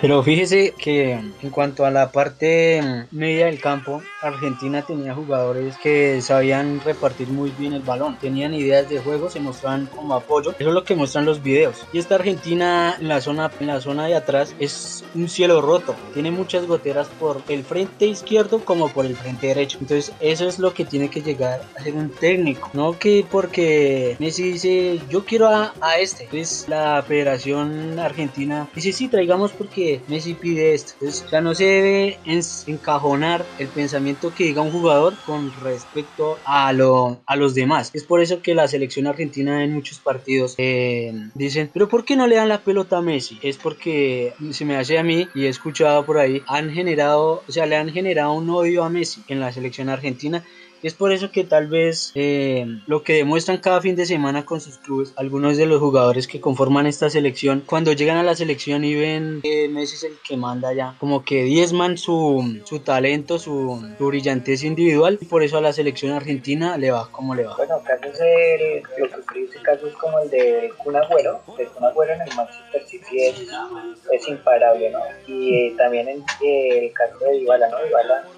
pero 0.00 0.22
fíjese 0.22 0.74
que 0.78 1.12
en 1.12 1.50
cuanto 1.50 1.84
a 1.84 1.90
la 1.90 2.12
parte 2.12 3.06
media 3.10 3.46
del 3.46 3.60
campo, 3.60 4.00
Argentina 4.22 4.82
tenía 4.82 5.14
jugadores 5.14 5.76
que 5.78 6.20
sabían 6.22 6.80
repartir 6.84 7.28
muy 7.28 7.50
bien 7.50 7.72
el 7.72 7.82
balón, 7.82 8.16
tenían 8.18 8.54
ideas 8.54 8.88
de 8.88 9.00
juego, 9.00 9.28
se 9.28 9.40
mostraban 9.40 9.86
como 9.86 10.14
apoyo. 10.14 10.52
Eso 10.58 10.68
es 10.68 10.74
lo 10.74 10.84
que 10.84 10.94
muestran 10.94 11.24
los 11.24 11.42
videos. 11.42 11.84
Y 11.92 11.98
esta 11.98 12.14
Argentina 12.14 12.96
en 13.00 13.08
la 13.08 13.20
zona, 13.20 13.50
en 13.58 13.66
la 13.66 13.80
zona 13.80 14.06
de 14.06 14.14
atrás 14.14 14.54
es 14.58 15.04
un 15.14 15.28
cielo 15.28 15.60
roto. 15.60 15.96
Tiene 16.14 16.30
muchas 16.30 16.66
goteras 16.66 17.08
por 17.18 17.42
el 17.48 17.64
frente 17.64 18.06
izquierdo 18.06 18.64
como 18.64 18.88
por 18.88 19.04
el 19.04 19.16
frente 19.16 19.48
derecho. 19.48 19.78
Entonces 19.80 20.12
eso 20.20 20.46
es 20.46 20.58
lo 20.58 20.74
que 20.74 20.84
tiene 20.84 21.10
que 21.10 21.22
llegar 21.22 21.62
a 21.76 21.82
ser 21.82 21.94
un 21.94 22.10
técnico. 22.10 22.70
No 22.72 22.98
que 22.98 23.24
porque 23.28 24.16
Messi 24.20 24.52
dice 24.52 25.00
yo 25.10 25.24
quiero 25.24 25.48
a, 25.48 25.72
a 25.80 25.98
este. 25.98 26.24
Entonces 26.24 26.68
la 26.68 27.02
Federación 27.02 27.98
Argentina 27.98 28.68
dice 28.74 28.92
sí, 28.92 29.08
traigamos 29.28 29.52
porque 29.52 30.00
Messi 30.08 30.32
pide 30.32 30.72
esto. 30.72 30.92
Entonces 30.94 31.26
ya 31.30 31.42
no 31.42 31.54
se 31.54 31.64
debe 31.64 32.18
encajonar 32.66 33.44
el 33.58 33.68
pensamiento 33.68 34.32
que 34.34 34.44
diga 34.44 34.62
un 34.62 34.70
jugador 34.70 35.14
con 35.26 35.52
respecto 35.62 36.38
a, 36.46 36.72
lo, 36.72 37.20
a 37.26 37.36
los 37.36 37.54
demás. 37.54 37.90
Es 37.92 38.04
por 38.04 38.22
eso 38.22 38.40
que 38.40 38.54
la 38.54 38.66
selección 38.68 39.06
argentina 39.06 39.62
en 39.62 39.74
muchos 39.74 39.98
partidos 39.98 40.54
eh, 40.56 41.12
dicen, 41.34 41.70
pero 41.74 41.90
¿por 41.90 42.06
qué 42.06 42.16
no 42.16 42.26
le 42.26 42.36
dan 42.36 42.48
la 42.48 42.62
pelota 42.62 42.96
a 42.96 43.02
Messi? 43.02 43.38
Es 43.42 43.58
porque 43.58 44.32
se 44.50 44.64
me 44.64 44.76
hace 44.76 44.98
a 44.98 45.02
mí 45.02 45.28
y 45.34 45.44
he 45.44 45.48
escuchado 45.48 46.06
por 46.06 46.16
ahí, 46.18 46.42
han 46.46 46.70
generado, 46.70 47.42
o 47.46 47.52
sea, 47.52 47.66
le 47.66 47.76
han 47.76 47.90
generado 47.90 48.32
un 48.32 48.48
odio 48.48 48.82
a 48.82 48.88
Messi 48.88 49.22
en 49.28 49.40
la 49.40 49.52
selección 49.52 49.90
argentina 49.90 50.42
es 50.82 50.94
por 50.94 51.12
eso 51.12 51.30
que 51.30 51.44
tal 51.44 51.66
vez 51.66 52.12
eh, 52.14 52.66
lo 52.86 53.02
que 53.02 53.14
demuestran 53.14 53.58
cada 53.58 53.80
fin 53.80 53.96
de 53.96 54.06
semana 54.06 54.44
con 54.44 54.60
sus 54.60 54.78
clubes, 54.78 55.12
algunos 55.16 55.56
de 55.56 55.66
los 55.66 55.80
jugadores 55.80 56.26
que 56.26 56.40
conforman 56.40 56.86
esta 56.86 57.10
selección, 57.10 57.62
cuando 57.66 57.92
llegan 57.92 58.16
a 58.16 58.22
la 58.22 58.34
selección 58.34 58.84
y 58.84 58.94
ven 58.94 59.40
que 59.42 59.68
Messi 59.68 59.96
es 59.96 60.04
el 60.04 60.18
que 60.26 60.36
manda 60.36 60.72
ya, 60.72 60.94
como 60.98 61.24
que 61.24 61.42
diezman 61.42 61.98
su, 61.98 62.60
su 62.64 62.80
talento, 62.80 63.38
su, 63.38 63.84
su 63.98 64.06
brillantez 64.06 64.64
individual, 64.64 65.18
y 65.20 65.24
por 65.24 65.42
eso 65.42 65.58
a 65.58 65.60
la 65.60 65.72
selección 65.72 66.12
argentina 66.12 66.76
le 66.76 66.90
va 66.90 67.10
como 67.10 67.34
le 67.34 67.44
va. 67.44 67.56
Bueno, 67.56 67.82
casos 67.84 68.18
el, 68.20 68.82
lo 68.98 69.08
que 69.08 69.62
casos 69.62 69.92
como 69.94 70.18
el 70.20 70.30
de 70.30 70.70
Kun 70.78 70.96
Agüero, 70.96 71.40
de 71.56 71.66
Kun 71.66 71.84
Agüero 71.84 72.12
en 72.14 72.22
el 72.22 72.34
Manchester 72.36 72.82
City 72.86 73.22
es, 73.22 74.28
imparable, 74.28 74.90
¿no? 74.90 75.00
Y 75.26 75.54
eh, 75.54 75.74
también 75.76 76.08
en, 76.08 76.24
el 76.40 76.92
caso 76.92 77.18
de 77.18 77.38
Dybala, 77.38 77.68
¿no? 77.68 78.37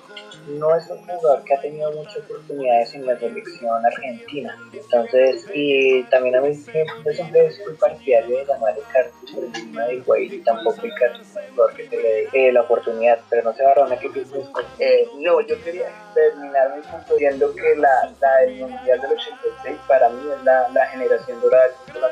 No 0.59 0.75
es 0.77 0.89
un 0.91 0.99
jugador 0.99 1.45
que 1.45 1.55
ha 1.55 1.61
tenido 1.61 1.93
muchas 1.93 2.19
oportunidades 2.19 2.95
en 2.95 3.07
la 3.07 3.19
selección 3.19 3.87
argentina. 3.87 4.57
Entonces, 4.73 5.47
y 5.55 6.03
también 6.05 6.37
a 6.37 6.41
mí 6.41 6.53
yo 6.53 7.13
siempre 7.13 7.51
soy 7.53 7.75
partidario 7.75 8.39
de 8.39 8.45
llamar 8.45 8.73
a 8.73 8.93
Carlos 8.93 9.15
por 9.35 9.45
encima 9.45 9.85
de 9.87 9.95
Higuaín 9.95 10.35
y 10.35 10.39
tampoco 10.39 10.83
el 10.83 10.95
Carlos 10.95 11.21
es 11.21 11.37
un 11.37 11.55
jugador 11.55 11.77
que 11.77 11.89
le 11.89 11.97
dé 11.97 12.29
eh, 12.33 12.53
la 12.53 12.63
oportunidad, 12.63 13.19
pero 13.29 13.43
no 13.45 13.55
se 13.55 13.65
va 13.65 13.73
a 13.73 13.99
que 13.99 14.09
pienso 14.11 14.37
eh, 14.79 15.09
No, 15.19 15.41
yo 15.41 15.63
quería 15.63 15.89
terminar 16.15 16.77
mi 16.77 16.83
punto 16.83 17.15
diciendo 17.15 17.55
que 17.55 17.77
la, 17.77 18.13
la 18.21 18.37
del 18.41 18.61
Mundial 18.61 19.01
del 19.01 19.13
86 19.13 19.77
para 19.87 20.09
mí 20.09 20.23
es 20.37 20.45
la, 20.45 20.69
la 20.71 20.87
generación 20.87 21.41
dorada 21.41 21.65
del 21.65 21.75
fútbol 21.75 22.11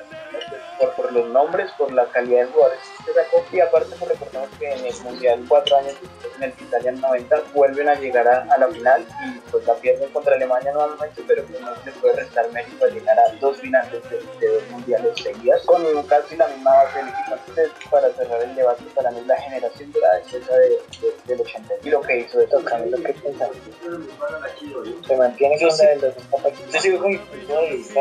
por, 0.79 0.95
por 0.95 1.12
los 1.12 1.29
nombres, 1.29 1.71
por 1.79 1.93
la 1.93 2.07
calidad 2.07 2.47
de 2.47 2.53
jugadores 2.53 2.81
que 3.05 3.12
sacó 3.12 3.45
y 3.53 3.61
aparte 3.61 3.91
nos 3.91 4.09
recordamos 4.09 4.49
que 4.59 4.73
en 4.73 4.87
el 4.87 4.95
Mundial 5.03 5.45
cuatro 5.49 5.77
años 5.77 5.95
después, 6.01 6.33
en 6.37 6.43
el 6.45 6.53
Italia 6.61 6.93
90 6.93 7.43
vuelven 7.55 7.88
a 7.88 7.95
llegar 7.95 8.29
a, 8.29 8.47
a, 8.53 8.59
la 8.59 8.69
final 8.69 9.07
y 9.25 9.38
pues 9.51 9.67
la 9.67 9.75
pierden 9.75 10.09
contra 10.11 10.35
Alemania 10.35 10.73
nuevamente 10.73 11.23
pero 11.27 11.45
pues 11.45 11.61
no 11.61 11.75
se 11.83 11.93
puede 11.93 12.17
restar 12.17 12.51
mérito 12.53 12.85
a 12.85 12.88
llegar 12.88 13.19
a 13.19 13.33
dos 13.41 13.59
finales 13.59 14.03
de, 14.11 14.19
de 14.41 14.55
dos 14.55 14.71
mundiales 14.71 15.12
seguidas 15.23 15.62
con 15.64 16.03
casi 16.05 16.37
la 16.37 16.49
misma 16.49 16.75
base 16.75 16.99
del 16.99 17.09
equipo. 17.09 17.37
Entonces 17.37 17.71
para 17.91 18.11
cerrar 18.12 18.43
el 18.43 18.55
debate 18.55 18.85
para 18.95 19.11
mí 19.11 19.21
la 19.27 19.37
generación 19.37 19.93
de 19.93 20.01
la 20.01 20.17
defensa 20.17 20.55
de, 20.57 20.69
de, 20.69 21.14
del 21.27 21.41
80 21.41 21.75
y 21.85 21.91
lo 21.91 22.01
que 22.03 22.19
hizo 22.21 22.41
eso 22.41 22.64
Camilo 22.64 22.99
¿qué 22.99 23.12
piensas? 23.14 23.51
se 25.07 25.17
mantiene 25.17 25.59
con 25.59 25.69
la 25.69 25.77
del 25.77 26.01
2014 26.01 26.73
yo 26.73 26.81
sigo 26.81 26.99
con 27.01 27.12
de 27.12 27.21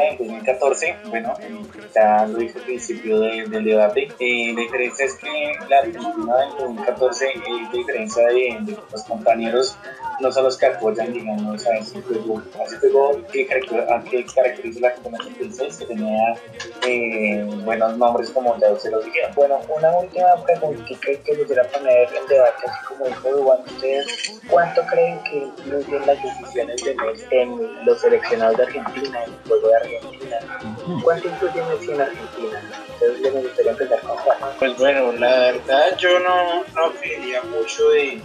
en 0.10 0.18
2014 0.18 0.98
bueno 1.10 1.34
ya 1.96 2.26
lo 2.26 2.38
al 2.38 2.50
principio 2.68 3.20
de, 3.20 3.46
del 3.48 3.64
debate 3.64 4.10
eh, 4.20 4.54
la 4.54 4.62
diferencia 4.62 5.06
es 5.06 5.16
que 5.16 5.54
la 5.70 5.78
Argentina 5.80 6.38
del 6.38 6.50
2014 6.60 7.26
es 7.26 7.72
diferencia 7.72 8.28
de, 8.28 8.78
los 8.92 9.04
compañeros 9.06 9.78
no 10.20 10.32
son 10.32 10.46
los 10.46 10.58
que 10.58 10.66
apoyan, 10.66 11.14
digamos, 11.14 11.66
a 11.68 11.78
ese 11.78 12.02
juego, 12.02 12.42
a 12.60 12.64
ese 12.64 12.80
juego 12.80 13.22
que, 13.32 13.46
que 13.46 14.26
caracteriza 14.26 14.80
la 14.80 14.88
Argentina 14.88 15.18
86, 15.22 15.78
que 15.78 15.86
tenía 15.86 16.34
eh, 16.88 17.48
buenos 17.64 17.98
nombres 17.98 18.32
como 18.32 18.58
ya 18.58 18.76
se 18.80 18.90
los 18.90 19.06
dijeron. 19.06 19.32
Bueno, 19.36 19.60
una 19.70 19.92
última 19.92 20.44
preguntita 20.44 21.00
que 21.24 21.38
quisiera 21.38 21.64
poner 21.66 22.08
en 22.14 22.28
debate, 22.28 22.66
así 22.66 22.86
como 22.88 23.06
dijo 23.06 23.30
Dubán, 23.30 23.60
¿ustedes 23.68 24.42
cuánto 24.50 24.82
creen 24.88 25.20
que 25.24 25.38
influyen 25.38 26.08
las 26.08 26.24
decisiones 26.24 26.84
de 26.84 26.96
Messi 26.96 27.26
en 27.32 27.86
los 27.86 28.02
seleccionados 28.02 28.58
de 28.58 28.64
Argentina, 28.64 29.24
en 29.24 29.34
el 29.34 29.40
juego 29.48 29.68
de 29.68 29.76
Argentina? 29.76 30.38
¿Cuánto 31.04 31.28
influye 31.28 31.62
Messi 31.64 31.92
en 31.92 32.02
Argentina? 32.02 32.57
Entonces 32.94 33.34
me 33.34 33.42
gustaría 33.42 33.72
empezar 33.72 34.02
con. 34.02 34.18
Pues 34.60 34.78
bueno, 34.78 35.12
la 35.14 35.38
verdad 35.38 35.98
yo 35.98 36.20
no, 36.20 36.64
no 36.76 36.94
creería 37.00 37.42
mucho 37.44 37.90
de 37.90 38.22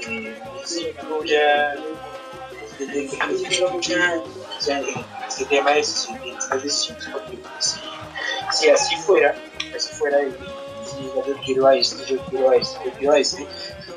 que 0.00 0.36
Messi 0.54 0.88
influya, 0.88 1.76
desde 2.78 3.08
que 3.08 3.64
o 3.64 4.62
sea, 4.62 4.82
este 5.28 5.44
tema 5.46 5.70
de 5.72 5.84
porque 7.12 7.38
si, 8.52 8.68
así 8.68 8.96
fuera, 8.96 9.34
así 9.74 9.94
fuera 9.94 10.18
de 10.18 10.32
diga 10.98 11.26
yo 11.26 11.34
quiero 11.44 11.66
a 11.66 11.76
este, 11.76 12.04
yo 12.06 12.18
quiero 12.26 12.50
a 12.50 12.56
este, 12.56 12.84
yo 12.84 12.92
quiero 12.92 13.12
a 13.12 13.18
este, 13.18 13.46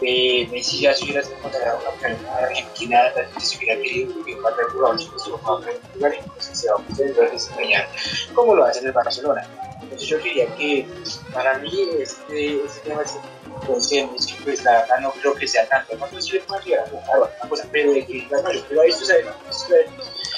eh, 0.01 0.47
Messi 0.51 0.81
ya 0.81 0.93
se 0.93 1.05
hubiera 1.05 1.21
considerado 1.41 1.79
una 1.79 2.37
Argentina, 2.37 3.03
la 3.15 3.39
se 3.39 3.57
hubiera 3.57 3.81
querido 3.81 4.25
que 4.25 4.35
falta 4.37 4.61
el 4.61 4.67
jugador, 4.69 4.99
se 4.99 5.29
lo 5.29 5.41
va 5.41 5.53
a 5.53 5.61
jugar 5.93 6.13
y 6.13 6.17
entonces 6.17 6.59
se 6.59 6.69
va 6.69 6.77
a 6.77 7.31
desempeñar 7.31 7.87
como 8.33 8.55
lo 8.55 8.65
hace 8.65 8.79
en 8.79 8.87
el 8.87 8.91
Barcelona. 8.91 9.47
Entonces 9.81 10.07
yo 10.07 10.17
diría 10.19 10.53
que 10.55 10.87
para 11.33 11.57
mí 11.59 11.89
este, 11.99 12.63
este 12.65 12.89
tema 12.89 13.03
es 13.03 13.17
conscientes 13.65 14.27
que 14.27 14.43
pues 14.43 14.63
la 14.63 14.81
verdad 14.81 14.99
no 14.99 15.11
creo 15.11 15.33
que 15.35 15.47
sea 15.47 15.67
tanto, 15.69 15.95
no 15.97 16.07
sé 16.09 16.21
si 16.21 16.31
le 16.33 16.39
puede 16.41 16.63
llegar 16.65 16.85
a 16.85 16.89
jugar 16.89 17.31
una 17.39 17.49
cosa, 17.49 17.67
pero 17.71 17.93
de 17.93 18.05
que 18.05 18.27
mayoría 18.29 18.65
lo 18.71 18.81
ha 18.81 18.85
visto, 18.85 19.05
sabe, 19.05 19.25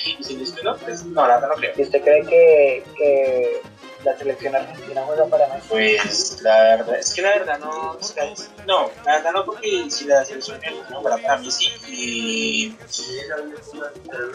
y 0.05 0.23
si 0.23 0.35
no, 0.63 0.77
pues 0.77 1.03
no, 1.05 1.27
la 1.27 1.35
verdad 1.35 1.49
no 1.49 1.55
creo. 1.55 1.73
¿Y 1.77 1.81
usted 1.81 2.01
cree 2.03 2.21
que, 2.25 2.83
que 2.95 3.61
la 4.05 4.17
selección 4.17 4.55
argentina 4.55 5.03
juega 5.05 5.25
para 5.25 5.47
Messi? 5.53 5.67
Pues 5.69 6.41
la 6.41 6.61
verdad, 6.77 6.99
es 6.99 7.13
que 7.13 7.21
la 7.21 7.29
verdad 7.29 7.59
no, 7.59 7.97
es- 7.99 8.49
no, 8.65 8.91
la 9.05 9.15
verdad 9.17 9.31
no, 9.33 9.45
porque 9.45 9.89
si 9.89 10.05
la 10.05 10.23
selección 10.23 10.57
argentina 10.57 11.01
fuera 11.01 11.17
para 11.17 11.37
mí 11.37 11.51
sí, 11.51 11.67
y, 11.87 12.77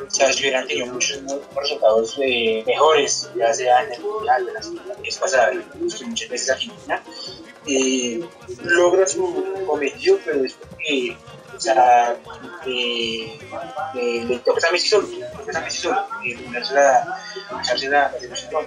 o 0.07 0.11
sea, 0.11 0.33
si 0.33 0.41
hubieran 0.43 0.67
tenido 0.67 0.87
muchos 0.87 1.23
resultados 1.55 2.19
mejores, 2.19 3.31
ya 3.37 3.53
sea 3.55 3.85
en 3.85 3.93
el 3.93 4.01
mundial, 4.03 4.47
de 4.47 4.53
las 4.53 5.17
pasadas, 5.19 5.55
que 5.99 6.05
muchas 6.05 6.29
veces 6.29 6.51
Argentina 6.51 7.03
eh, 7.67 8.25
logra 8.63 9.07
su 9.07 9.65
cometido, 9.67 10.19
pero 10.25 10.45
es 10.45 10.55
porque, 10.55 11.17
sea, 11.61 12.17
eh, 12.67 13.39
eh, 13.95 14.25
le 14.29 14.39
toca 14.41 14.69
a 14.69 14.73
Messi 14.73 14.89
solo, 14.89 15.09
a 15.55 15.61
Messi 15.61 15.79
solo, 15.79 16.01
eh, 16.25 16.37
ponerse 16.45 16.75
la, 16.75 17.17
echarse 17.63 17.89
la, 17.89 17.99
la 18.21 18.61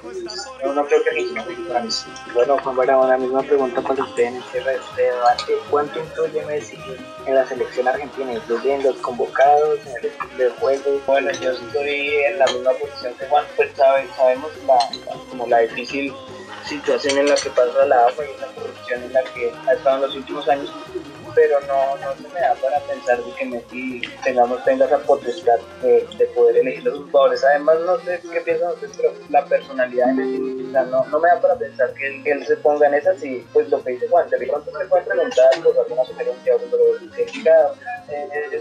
no, 0.66 0.74
no, 0.74 0.86
creo 0.86 1.04
que 1.04 1.26
juegue 1.44 1.62
para 1.68 1.82
Messi. 1.82 2.06
Bueno, 2.34 2.58
Juan 2.64 2.76
Barahona, 2.76 3.08
una 3.08 3.18
misma 3.18 3.42
pregunta 3.44 3.82
para 3.82 4.04
usted 4.04 4.24
en 4.24 4.38
este 4.38 4.62
debate. 5.02 5.54
¿Cuánto 5.70 6.00
influye 6.00 6.46
Messi 6.46 6.78
en 7.26 7.36
la 7.36 7.46
selección 7.48 7.88
argentina? 7.88 8.34
¿Influye 8.34 8.74
en 8.76 8.84
los 8.84 8.96
convocados, 8.98 9.80
en 9.86 9.98
el 9.98 10.06
estilo 10.06 10.44
de 10.44 10.50
juego? 10.52 11.00
Bueno, 11.06 11.32
yo 11.42 11.52
estoy 11.52 12.16
en 12.30 12.40
la 12.40 12.46
misma 12.48 12.72
posición 12.74 13.14
que 13.16 13.26
Juan, 13.28 13.46
pues 13.56 13.70
sabe- 13.76 14.08
sabemos 14.16 14.52
la, 14.68 14.74
la- 14.76 15.20
como 15.30 15.48
la 15.48 15.60
difícil 15.60 16.14
situación 16.68 17.18
en 17.18 17.30
la 17.30 17.36
que 17.36 17.50
pasa 17.50 17.86
la 17.86 18.06
AFA 18.08 18.24
y 18.24 18.40
la 18.40 18.48
corrupción 18.48 19.04
en 19.04 19.14
la 19.14 19.24
que 19.24 19.52
ha 19.68 19.74
estado 19.74 19.96
en 19.98 20.02
los 20.04 20.16
últimos 20.16 20.48
años, 20.48 20.72
pero 21.36 21.60
no, 21.62 21.96
no 21.98 22.16
se 22.16 22.34
me 22.34 22.40
da 22.40 22.56
para 22.56 22.80
pensar 22.82 23.24
de 23.24 23.32
que 23.34 23.46
Messi 23.46 24.02
tengamos, 24.24 24.64
tenga 24.64 24.86
esa 24.86 25.00
potestad 25.00 25.60
de, 25.82 26.08
de 26.18 26.26
poder 26.28 26.58
elegir 26.58 26.84
los 26.84 27.00
jugadores. 27.00 27.44
Además, 27.44 27.78
no 27.86 28.00
sé 28.00 28.20
qué 28.32 28.42
piensan 28.42 28.72
ustedes, 28.72 28.98
pero 28.98 29.14
la 29.30 29.46
personalidad 29.46 30.08
de 30.08 30.14
Messi, 30.14 30.76
o 30.76 30.86
no, 30.86 31.06
no 31.06 31.20
me 31.20 31.30
da 31.30 31.42
para 31.42 31.56
pensar 31.56 31.94
que 31.94 32.32
él, 32.32 32.46
se 32.46 32.58
ponga 32.58 32.88
en 32.88 32.96
esas 32.96 33.24
y 33.24 33.46
pues 33.54 33.70
lo 33.70 33.82
que 33.84 33.92
dice 33.92 34.08
Juan, 34.10 34.30
de 34.30 34.38
pronto 34.48 34.72
se 34.78 34.86
puede 34.86 35.04
preguntar 35.04 35.50
pues, 35.64 35.78
alguna 35.78 36.06
sugerencia, 36.06 36.54
pero 36.72 37.16
que 37.16 37.26
diga, 37.26 37.72
eh, 38.10 38.28
yo 38.52 38.60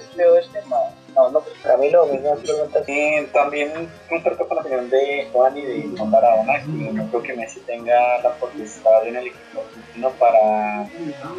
no, 0.68 1.01
no, 1.14 1.30
no, 1.30 1.40
pues 1.40 1.54
para 1.62 1.76
mí 1.76 1.90
lo 1.90 2.06
mismo 2.06 2.36
preguntas. 2.36 2.84
Sí, 2.86 3.28
también 3.32 3.88
comparto 4.08 4.46
con 4.46 4.56
la 4.56 4.62
opinión 4.62 4.90
de 4.90 5.28
Juan 5.32 5.56
y 5.56 5.62
de 5.62 5.96
Juan 5.96 6.10
Barahona, 6.10 6.62
que 6.62 6.92
no 6.92 7.08
creo 7.08 7.22
que 7.22 7.34
Messi 7.34 7.60
tenga 7.60 8.20
la 8.22 8.34
potestad 8.34 9.06
en 9.06 9.16
el 9.16 9.26
equipo 9.26 9.60
argentino 9.60 10.10
para 10.18 10.88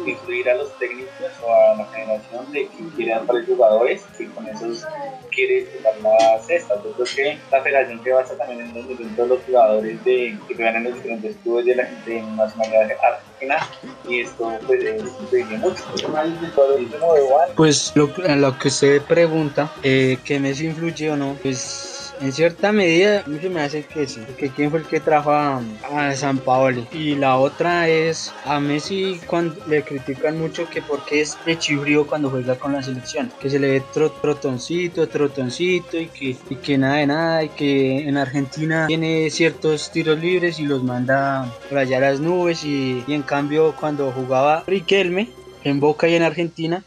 influir 0.06 0.50
a 0.50 0.54
los 0.54 0.78
técnicos 0.78 1.32
o 1.42 1.52
a 1.52 1.74
la 1.76 1.86
generación 1.86 2.52
de 2.52 2.68
que 2.68 2.96
quieran 2.96 3.26
para 3.26 3.44
jugadores 3.44 4.04
y 4.18 4.26
con 4.26 4.46
esos 4.48 4.84
quiere 5.30 5.66
jugar 5.66 5.94
las 6.02 6.46
cestas. 6.46 6.78
Yo 6.84 6.92
creo 6.92 7.06
que 7.14 7.38
la 7.50 7.62
federación 7.62 8.02
se 8.02 8.12
basa 8.12 8.36
también 8.36 8.60
en 8.60 8.74
los 8.74 9.16
de 9.16 9.26
los 9.26 9.42
jugadores 9.44 10.04
de, 10.04 10.38
que 10.48 10.54
juegan 10.54 10.76
en 10.76 10.84
los 10.84 10.94
diferentes 10.94 11.36
clubes 11.42 11.66
de 11.66 11.76
la 11.76 11.84
de 11.84 12.22
nacionalidad 12.22 12.98
argentina 13.02 13.68
y 14.08 14.20
esto 14.20 14.52
pues 14.66 14.84
es 14.84 15.02
mucho. 15.58 15.84
Pues 17.56 17.92
lo, 17.94 18.10
lo 18.16 18.58
que 18.58 18.68
usted 18.68 19.02
pregunta, 19.02 19.63
eh, 19.82 20.18
que 20.24 20.40
Messi 20.40 20.66
influye 20.66 21.10
o 21.10 21.16
no, 21.16 21.38
pues 21.42 22.14
en 22.20 22.32
cierta 22.32 22.72
medida 22.72 23.24
se 23.40 23.50
me 23.50 23.60
hace 23.60 23.86
que 23.86 24.06
sí, 24.06 24.20
porque 24.26 24.52
quién 24.52 24.70
fue 24.70 24.80
el 24.80 24.86
que 24.86 25.00
trajo 25.00 25.32
a, 25.32 25.62
a 25.82 26.14
San 26.14 26.38
Paoli. 26.38 26.86
Y 26.92 27.16
la 27.16 27.38
otra 27.38 27.88
es 27.88 28.32
a 28.44 28.60
Messi 28.60 29.20
cuando 29.26 29.60
le 29.66 29.82
critican 29.84 30.38
mucho 30.38 30.68
que 30.68 30.82
porque 30.82 31.20
es 31.20 31.36
pechibrío 31.44 32.06
cuando 32.06 32.30
juega 32.30 32.56
con 32.58 32.72
la 32.72 32.82
selección, 32.82 33.32
que 33.40 33.50
se 33.50 33.58
le 33.58 33.68
ve 33.68 33.82
tro- 33.92 34.12
trotoncito, 34.20 35.08
trotoncito 35.08 35.98
y 35.98 36.08
que, 36.08 36.36
y 36.48 36.56
que 36.56 36.78
nada 36.78 36.96
de 36.96 37.06
nada 37.06 37.44
y 37.44 37.48
que 37.50 38.08
en 38.08 38.16
Argentina 38.16 38.86
tiene 38.86 39.30
ciertos 39.30 39.90
tiros 39.90 40.18
libres 40.18 40.58
y 40.58 40.64
los 40.64 40.82
manda 40.84 41.42
a 41.42 41.84
las 42.00 42.20
nubes 42.20 42.64
y, 42.64 43.04
y 43.06 43.12
en 43.14 43.22
cambio 43.22 43.74
cuando 43.78 44.10
jugaba 44.12 44.64
Riquelme 44.66 45.28
en 45.64 45.80
Boca 45.80 46.08
y 46.08 46.14
en 46.14 46.22
Argentina, 46.22 46.84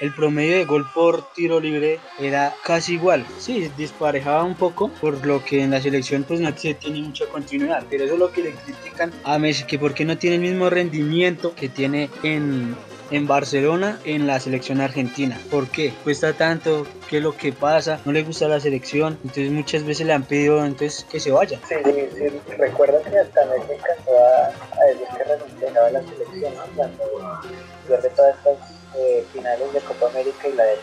el 0.00 0.14
promedio 0.14 0.56
de 0.56 0.64
gol 0.64 0.86
por 0.92 1.32
tiro 1.32 1.60
libre 1.60 2.00
era 2.18 2.54
casi 2.64 2.94
igual. 2.94 3.24
Sí, 3.38 3.70
disparejaba 3.76 4.44
un 4.44 4.54
poco, 4.54 4.90
por 5.00 5.24
lo 5.24 5.44
que 5.44 5.62
en 5.62 5.70
la 5.70 5.80
selección 5.80 6.24
pues 6.24 6.40
no 6.40 6.56
se 6.56 6.74
tiene 6.74 7.00
mucha 7.02 7.26
continuidad. 7.26 7.84
Pero 7.88 8.04
eso 8.04 8.14
es 8.14 8.20
lo 8.20 8.32
que 8.32 8.42
le 8.42 8.52
critican 8.52 9.12
a 9.24 9.38
Messi, 9.38 9.64
que 9.64 9.78
porque 9.78 10.04
no 10.04 10.18
tiene 10.18 10.36
el 10.36 10.42
mismo 10.42 10.68
rendimiento 10.70 11.54
que 11.54 11.68
tiene 11.68 12.10
en, 12.22 12.76
en 13.10 13.26
Barcelona 13.26 14.00
en 14.04 14.26
la 14.26 14.40
selección 14.40 14.80
argentina. 14.80 15.38
¿Por 15.50 15.68
qué? 15.68 15.92
Cuesta 16.04 16.32
tanto, 16.32 16.86
qué 17.08 17.18
es 17.18 17.22
lo 17.22 17.36
que 17.36 17.52
pasa, 17.52 18.00
no 18.04 18.12
le 18.12 18.22
gusta 18.22 18.48
la 18.48 18.60
selección, 18.60 19.18
entonces 19.22 19.50
muchas 19.50 19.84
veces 19.84 20.06
le 20.06 20.12
han 20.12 20.24
pedido 20.24 20.64
entonces 20.64 21.06
que 21.10 21.20
se 21.20 21.30
vaya. 21.30 21.60
sí, 21.68 21.74
sí, 21.84 22.08
sí, 22.16 22.54
recuerdo 22.56 23.00
que 23.02 23.18
hasta 23.18 23.46
Messi 23.46 23.72
alcanzó 23.72 24.10
a, 24.18 24.80
a 24.80 24.84
decir 24.86 25.06
que 25.16 25.57
renunciaba 25.68 25.86
a 25.88 25.90
la 25.90 26.02
selección, 26.02 26.54
¿no? 26.54 26.62
Cuando 26.76 27.40
pierde 27.86 28.10
todas 28.10 28.36
estas 28.36 28.58
eh, 28.96 29.24
finales 29.32 29.72
de 29.72 29.80
Copa 29.80 30.06
América 30.08 30.48
y 30.48 30.52
la 30.52 30.64
de 30.64 30.78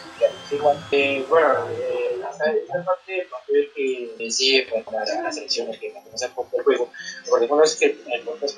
Juan. 0.59 0.77
Eh, 0.91 1.25
bueno, 1.29 1.67
eh, 1.71 2.21
esta, 2.31 2.51
esta 2.51 2.85
parte 2.85 3.11
del 3.11 3.27
papel 3.27 3.71
que 3.75 4.31
sí 4.31 4.61
fue 4.69 4.83
la, 4.91 5.21
la 5.21 5.31
selección, 5.31 5.69
el 5.69 5.79
que 5.79 5.91
cambió 5.93 6.13
ese 6.13 6.29
poco 6.29 6.57
el 6.57 6.63
juego. 6.63 6.91
Recordemos 7.23 7.75
que 7.75 7.85
en 7.85 8.11
el 8.11 8.21
podcast, 8.21 8.57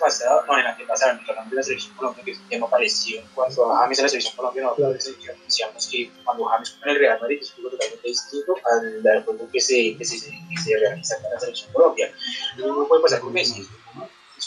pasado, 0.00 0.44
no, 0.46 0.58
en 0.58 0.66
el 0.66 0.76
que 0.76 0.84
pasaron, 0.84 1.20
hablando 1.28 1.50
de 1.50 1.56
la 1.56 1.62
selección 1.62 1.94
Colombia, 1.96 2.24
que 2.24 2.30
es 2.32 2.38
un 2.38 2.48
tema 2.48 2.70
parecido. 2.70 3.22
Cuando 3.34 3.68
James 3.68 3.98
a 3.98 4.02
la 4.02 4.08
selección 4.08 4.36
Colombia, 4.36 4.62
no, 4.62 4.74
decíamos 4.90 5.88
que 5.88 6.10
cuando 6.24 6.44
James 6.44 6.70
con 6.70 6.88
el 6.88 6.98
Real 6.98 7.20
Madrid 7.20 7.38
es 7.42 7.52
algo 7.56 7.70
totalmente 7.70 8.08
distinto 8.08 8.54
al, 8.70 9.06
al 9.06 9.24
juego 9.24 9.48
que 9.52 9.60
se, 9.60 9.96
que, 9.96 10.04
se, 10.04 10.30
que 10.30 10.56
se 10.62 10.78
realiza 10.78 11.20
con 11.20 11.30
la 11.30 11.40
selección 11.40 11.72
Colombia. 11.72 12.12
Lo 12.56 12.66
mismo 12.68 12.88
puede 12.88 13.02
pasar 13.02 13.20
con 13.20 13.32
Messi. 13.32 13.66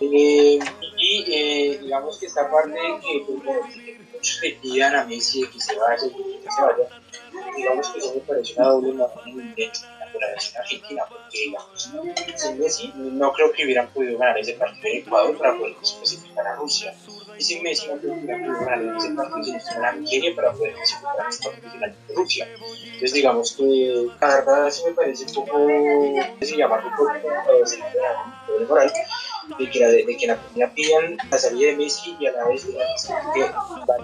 Eh, 0.01 0.59
y 0.97 1.25
eh, 1.33 1.79
digamos 1.81 2.17
que 2.17 2.25
esta 2.27 2.49
parte 2.49 2.79
que 3.01 3.23
pues, 3.25 3.75
muchos 4.13 4.39
le 4.41 4.51
pidan 4.61 4.95
a 4.95 5.05
Messi 5.05 5.41
de 5.41 5.49
que 5.49 5.59
se 5.59 5.75
vaya, 5.77 5.97
que 5.97 6.51
se 6.51 6.61
vaya, 6.61 6.89
digamos 7.55 7.89
que 7.89 7.99
eso 7.99 8.13
me 8.15 8.21
parece 8.21 8.53
una 8.57 8.69
doble 8.69 8.93
moral 8.93 9.21
en 9.25 9.55
de 9.55 9.71
la 10.17 10.27
relación 10.27 10.61
argentina, 10.61 11.03
porque 11.09 11.37
digamos, 11.39 11.91
sin 12.35 12.59
Messi 12.59 12.93
no 12.95 13.31
creo 13.33 13.51
que 13.51 13.65
hubieran 13.65 13.87
podido 13.89 14.17
ganar 14.17 14.37
ese 14.37 14.53
partido 14.53 14.87
en 14.87 14.97
Ecuador 14.99 15.37
para 15.37 15.57
poder 15.57 15.75
clasificar 15.75 16.47
a 16.47 16.55
Rusia. 16.55 16.95
Y 17.37 17.43
sin 17.43 17.63
Messi 17.63 17.87
no 17.87 17.97
creo 17.97 18.13
que 18.13 18.19
hubieran 18.21 18.41
podido 18.45 18.59
ganar 18.65 18.97
ese 18.97 19.09
partido 19.11 19.59
sin 19.59 19.83
a 19.83 19.91
Nigeria 19.93 20.35
para 20.35 20.51
poder 20.53 20.73
clasificar 20.73 21.19
a 21.19 21.25
los 21.25 21.37
partidos 21.37 21.79
de 21.81 22.15
Rusia. 22.15 22.47
Entonces 22.83 23.13
digamos 23.13 23.53
que 23.53 24.07
la 24.19 24.27
verdad 24.27 24.73
me 24.85 24.91
parece 24.93 25.25
un 25.25 25.45
poco, 25.45 25.67
si 26.41 26.57
llamarlo 26.57 26.89
un 26.89 26.95
poco 26.95 27.13
doble 28.47 28.65
moral, 28.65 28.93
de 29.57 29.69
que, 29.69 29.79
la, 29.79 29.87
de 29.87 30.17
que 30.17 30.27
la 30.27 30.69
pidan 30.73 31.17
la 31.29 31.37
salida 31.37 31.71
de 31.71 31.77
Messi 31.77 32.15
y 32.19 32.27
a 32.27 32.31
la 32.31 32.47
vez 32.47 32.65
digamos, 32.65 33.07
que 33.33 33.45
para 33.85 33.99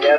ya 0.00 0.18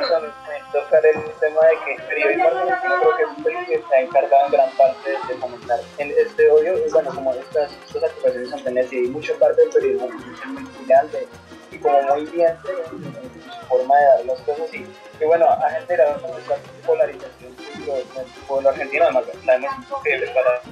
tocar 0.72 1.04
el 1.06 1.20
tema 1.40 1.60
de 1.62 1.76
que 1.84 1.94
el 1.94 2.02
periodismo 2.08 2.48
argentino 2.48 2.94
creo 3.42 3.66
que 3.66 3.74
es 3.74 3.78
el 3.78 3.84
que 3.84 3.94
ha 3.94 4.00
encargado 4.00 4.46
en 4.46 4.52
gran 4.52 4.70
parte 4.76 5.10
de 5.10 5.34
fomentar 5.34 5.80
en 5.98 6.12
este 6.16 6.50
odio, 6.50 6.86
y 6.86 6.90
bueno, 6.90 7.14
como 7.14 7.32
estas, 7.34 7.72
estas 7.86 8.04
acusaciones 8.04 8.50
son 8.50 8.64
tener 8.64 8.92
y 8.92 9.08
mucha 9.08 9.34
parte 9.34 9.60
del 9.62 9.70
periodismo 9.70 10.08
muy 10.08 10.64
brillante 10.78 11.28
y 11.72 11.78
como 11.78 12.02
muy 12.02 12.24
bien 12.26 12.56
en, 12.92 13.04
en 13.04 13.42
su 13.42 13.66
forma 13.68 13.96
de 13.96 14.04
dar 14.04 14.24
las 14.26 14.40
cosas 14.40 14.74
y, 14.74 14.86
y 15.20 15.24
bueno, 15.24 15.46
ha 15.48 15.70
generado 15.70 16.38
esta 16.38 16.56
polarización 16.86 17.56
del 17.56 18.26
fútbol 18.46 18.66
argentino, 18.66 19.04
además 19.04 19.24
sabemos 19.44 20.02
que 20.04 20.26
para 20.34 20.62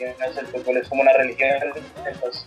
el 0.00 0.46
fútbol 0.46 0.76
es 0.76 0.88
como 0.88 1.02
una 1.02 1.12
religión, 1.12 1.50
entonces 2.06 2.46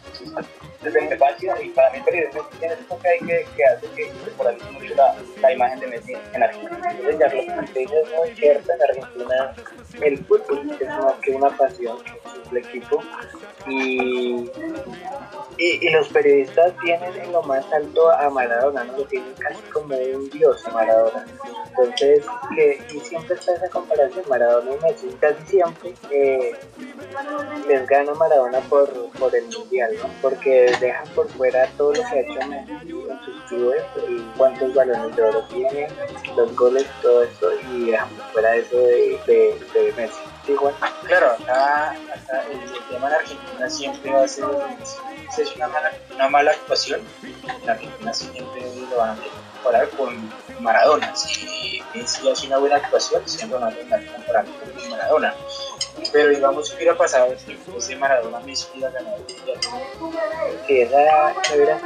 desde 0.81 1.01
mi 1.01 1.11
infancia 1.11 1.55
y 1.61 1.69
para 1.69 1.91
mí 1.91 1.99
periodismo 2.03 2.41
tiene 2.59 2.73
eso 2.73 2.99
que 2.99 3.07
hay 3.07 3.19
que, 3.19 3.47
que 3.55 3.65
hace 3.65 3.87
que 3.95 4.05
se 4.05 4.31
polarice 4.31 4.71
mucho 4.71 4.95
la, 4.95 5.15
la 5.41 5.53
imagen 5.53 5.79
de 5.79 5.87
Messi 5.87 6.13
en 6.33 6.43
Argentina. 6.43 6.95
Ya 7.19 7.27
lo 7.27 7.41
es 7.41 8.17
muy 8.17 8.35
cierto, 8.35 8.71
en 8.73 8.81
Argentina 8.81 9.55
el 10.01 10.17
fútbol 10.25 10.77
es 10.79 10.87
más 10.87 11.13
que 11.21 11.31
una 11.31 11.49
pasión, 11.55 11.97
es 12.05 12.51
el 12.51 12.57
equipo 12.57 13.03
y, 13.67 14.49
y, 15.57 15.87
y 15.87 15.89
los 15.89 16.07
periodistas 16.09 16.73
tienen 16.83 17.15
en 17.15 17.31
lo 17.31 17.43
más 17.43 17.71
alto 17.71 18.11
a 18.11 18.29
Maradona, 18.29 18.83
¿no? 18.85 18.97
Lo 18.97 19.05
tienen 19.05 19.33
casi 19.35 19.61
como 19.71 19.95
un 19.95 20.29
dios 20.29 20.65
a 20.65 20.71
Maradona. 20.71 21.25
Entonces, 21.71 22.25
que, 22.53 22.85
y 22.93 22.99
siempre 22.99 23.35
está 23.35 23.53
esa 23.53 23.69
comparación, 23.69 24.25
Maradona 24.29 24.71
y 24.71 24.79
Messi, 24.83 25.07
casi 25.19 25.45
siempre 25.45 25.93
eh, 26.09 26.53
les 27.67 27.87
gana 27.87 28.13
Maradona 28.13 28.59
por, 28.61 28.89
por 29.11 29.33
el 29.33 29.45
mundial, 29.45 29.91
¿no? 30.01 30.09
Porque 30.21 30.75
dejan 30.81 31.07
por 31.09 31.29
fuera 31.29 31.67
todo 31.77 31.93
lo 31.93 32.01
que 32.01 32.07
ha 32.07 32.19
hecho 32.19 32.47
Messi 32.47 32.71
en 32.71 33.19
sus 33.25 33.43
clubes 33.47 33.83
y 34.07 34.19
cuántos 34.37 34.73
balones 34.73 35.15
de 35.15 35.23
oro 35.23 35.43
tiene, 35.47 35.87
los 36.35 36.55
goles, 36.55 36.85
todo 37.01 37.23
eso, 37.23 37.51
y 37.73 37.91
dejan 37.91 38.09
por 38.09 38.25
fuera 38.33 38.55
eso 38.55 38.77
de, 38.77 39.19
de, 39.25 39.59
de 39.73 39.93
Messi. 39.93 40.21
Sí. 40.45 40.55
Claro, 41.07 41.31
acá, 41.31 41.91
acá 41.91 42.43
el, 42.51 42.59
tema 42.89 43.07
en 43.07 43.13
Argentina 43.13 43.69
siempre 43.69 44.11
va 44.11 44.23
a 44.23 44.27
ser 44.27 44.45
una 45.55 45.67
mala, 45.67 45.91
una 46.13 46.29
mala 46.29 46.51
actuación, 46.51 47.01
en 47.23 47.69
Argentina 47.69 48.13
siempre 48.13 48.61
lo 48.89 48.97
van 48.97 49.11
a 49.11 49.15
comparar 49.61 49.89
con 49.89 50.31
Maradona. 50.59 51.15
Si 51.15 51.81
Messi 51.93 52.29
hace 52.29 52.47
una 52.47 52.57
buena 52.57 52.77
actuación, 52.77 53.21
siempre 53.27 53.59
van 53.59 53.73
a 53.73 53.75
comparar 54.15 54.45
con 54.45 54.89
Maradona. 54.89 55.35
Pero 56.11 56.29
digamos 56.29 56.69
que 56.69 56.77
hubiera 56.77 56.97
pasado 56.97 57.33
si 57.37 57.57
ese 57.77 57.95
Maradona 57.95 58.39
Messi 58.41 58.67
hubiera 58.73 58.91
ganado 58.91 59.17
el 59.17 59.35
mundial. 59.35 59.59
que 60.65 60.81
esa 60.83 61.33
se 61.43 61.55
hubiera 61.55 61.79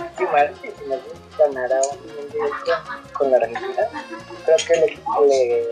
que 0.62 0.72
si 0.72 0.86
Messi 0.86 1.10
ganara 1.38 1.82
un 1.92 2.16
mundial 2.16 2.82
con 3.14 3.32
la 3.32 3.38
Argentina, 3.38 3.90
creo 4.46 4.58
que 4.68 4.76
le, 4.76 5.00
le 5.28 5.70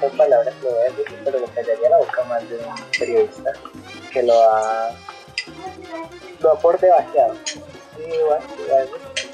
son 0.00 0.16
palabras 0.16 0.54
que 0.60 0.66
lo 0.66 0.74
voy 0.74 0.80
a 0.80 0.84
decir, 0.84 1.20
pero 1.24 1.38
le 1.38 1.46
callaría 1.46 1.90
la 1.90 1.98
boca 1.98 2.24
más 2.24 2.48
de 2.48 2.56
un 2.56 2.74
periodista 2.98 3.52
que 4.12 4.22
lo 4.22 4.50
ha 4.50 4.90
lo 6.40 6.52
ha 6.52 6.58
por 6.58 6.78
debajeado. 6.78 7.34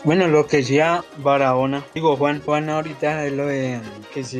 Bueno, 0.02 0.28
lo 0.28 0.46
que 0.46 0.58
decía 0.58 1.04
Barahona, 1.18 1.84
digo 1.94 2.16
Juan, 2.16 2.40
Juan 2.42 2.70
ahorita 2.70 3.26
es 3.26 3.32
lo 3.32 3.46
de 3.46 3.80
que 4.14 4.24
si 4.24 4.38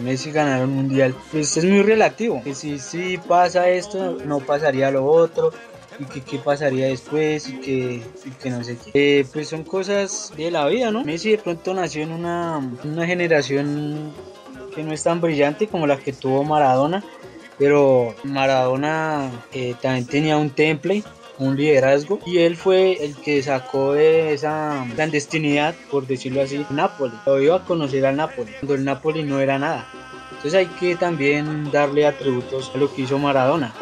Messi 0.00 0.30
ganara 0.30 0.64
un 0.64 0.74
mundial, 0.74 1.14
pues 1.32 1.56
es 1.56 1.64
muy 1.64 1.82
relativo, 1.82 2.40
que 2.44 2.54
si 2.54 2.78
sí 2.78 3.18
pasa 3.18 3.68
esto, 3.68 4.18
no 4.24 4.38
pasaría 4.38 4.92
lo 4.92 5.04
otro, 5.04 5.52
y 5.98 6.04
que 6.04 6.20
qué 6.20 6.38
pasaría 6.38 6.86
después, 6.86 7.48
y 7.48 7.60
que, 7.60 8.02
que 8.40 8.50
no 8.50 8.62
sé 8.62 8.78
qué. 8.78 9.20
Eh, 9.20 9.26
pues 9.32 9.48
son 9.48 9.64
cosas 9.64 10.32
de 10.36 10.50
la 10.52 10.66
vida, 10.66 10.92
¿no? 10.92 11.04
Messi 11.04 11.32
de 11.32 11.38
pronto 11.38 11.74
nació 11.74 12.04
en 12.04 12.12
una, 12.12 12.60
una 12.84 13.06
generación 13.06 14.12
que 14.74 14.84
no 14.84 14.92
es 14.92 15.02
tan 15.02 15.20
brillante 15.20 15.66
como 15.66 15.86
la 15.86 15.98
que 15.98 16.12
tuvo 16.12 16.44
Maradona, 16.44 17.04
pero 17.58 18.14
Maradona 18.22 19.30
eh, 19.52 19.74
también 19.80 20.06
tenía 20.06 20.36
un 20.36 20.50
temple 20.50 21.02
un 21.42 21.56
liderazgo 21.56 22.18
y 22.24 22.38
él 22.38 22.56
fue 22.56 23.04
el 23.04 23.16
que 23.16 23.42
sacó 23.42 23.92
de 23.94 24.32
esa 24.32 24.86
clandestinidad, 24.94 25.74
por 25.90 26.06
decirlo 26.06 26.42
así, 26.42 26.64
Nápoles. 26.70 27.14
Lo 27.26 27.40
iba 27.40 27.56
a 27.56 27.64
conocer 27.64 28.06
al 28.06 28.16
Nápoles, 28.16 28.54
cuando 28.60 28.74
el 28.74 28.84
Nápoles 28.84 29.26
no 29.26 29.40
era 29.40 29.58
nada. 29.58 29.86
Entonces 30.30 30.54
hay 30.54 30.66
que 30.66 30.96
también 30.96 31.70
darle 31.70 32.06
atributos 32.06 32.72
a 32.74 32.78
lo 32.78 32.92
que 32.92 33.02
hizo 33.02 33.18
Maradona. 33.18 33.72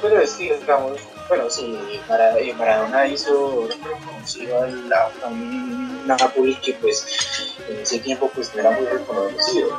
Que, 0.00 0.58
digamos, 0.60 0.98
bueno, 1.28 1.50
sí, 1.50 1.78
Mara- 2.08 2.34
Maradona 2.56 3.06
hizo 3.06 3.68
conocido 4.04 4.62
a, 4.62 4.66
la- 4.66 5.10
a 5.22 5.26
un 5.28 6.06
Napoli 6.06 6.54
que 6.56 6.74
pues 6.74 7.54
en 7.68 7.80
ese 7.80 7.98
tiempo 8.00 8.30
pues 8.34 8.54
no 8.54 8.60
era 8.60 8.70
muy 8.72 8.86
reconocido. 8.86 9.76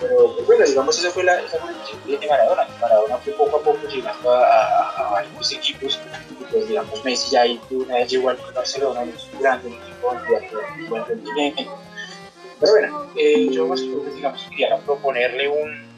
Pero 0.00 0.34
pues, 0.34 0.46
bueno, 0.46 0.64
digamos, 0.66 0.98
esa 0.98 1.10
fue 1.10 1.24
la, 1.24 1.40
esa 1.40 1.58
de 2.18 2.26
Maradona. 2.28 2.66
Maradona 2.80 3.16
fue 3.18 3.32
poco 3.34 3.56
a 3.58 3.62
poco 3.62 3.86
llegando 3.88 4.30
a, 4.32 4.44
a- 4.44 5.18
equipos. 5.52 6.00
Y 6.40 6.44
pues 6.44 6.68
digamos, 6.68 7.04
Messi 7.04 7.30
ya 7.30 7.42
ahí 7.42 7.60
una 7.70 7.94
vez 7.96 8.10
llegó 8.10 8.30
al 8.30 8.38
Barcelona, 8.54 9.00
un 9.00 9.14
grande 9.40 9.68
equipo 9.68 10.14
de 10.14 10.88
buen 10.88 11.04
rendimiento. 11.06 11.78
Pero 12.60 12.72
bueno, 12.72 13.06
eh, 13.16 13.48
yo 13.50 13.66
más 13.66 13.80
que 13.80 13.88
pues, 13.88 14.14
digamos, 14.14 14.42
quería 14.50 14.76
proponerle 14.78 15.48
un 15.48 15.89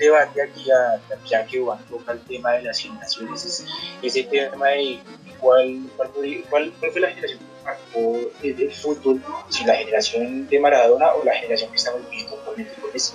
debate 0.00 0.42
aquí, 0.42 0.70
a, 0.70 1.00
ya 1.26 1.46
que 1.46 1.60
Juan 1.60 1.78
toca 1.88 2.12
el 2.12 2.20
tema 2.22 2.52
de 2.52 2.62
las 2.62 2.78
generaciones, 2.78 3.44
es 3.44 3.64
ese 4.02 4.24
tema 4.24 4.68
de 4.68 4.98
cuál, 5.38 5.80
cuál, 5.96 6.08
podría- 6.10 6.42
cuál- 6.50 6.72
fue 6.80 7.00
la 7.00 7.08
generación 7.08 7.38
que 7.38 7.64
marcó 7.64 8.30
el, 8.42 8.72
fútbol, 8.72 9.22
si 9.48 9.64
la 9.64 9.74
generación 9.76 10.48
de 10.48 10.58
Maradona 10.58 11.14
o 11.14 11.24
la 11.24 11.34
generación 11.34 11.70
que 11.70 11.76
estamos 11.76 12.00
viviendo 12.10 12.36
actualmente 12.36 12.72
con 12.80 12.92
Messi. 12.92 13.14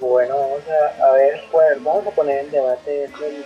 Bueno, 0.00 0.34
vamos 0.38 0.62
a, 1.02 1.12
ver, 1.12 1.42
bueno, 1.52 1.82
vamos 1.84 2.06
a 2.06 2.10
poner 2.10 2.44
en 2.44 2.50
debate 2.50 3.04
el 3.04 3.44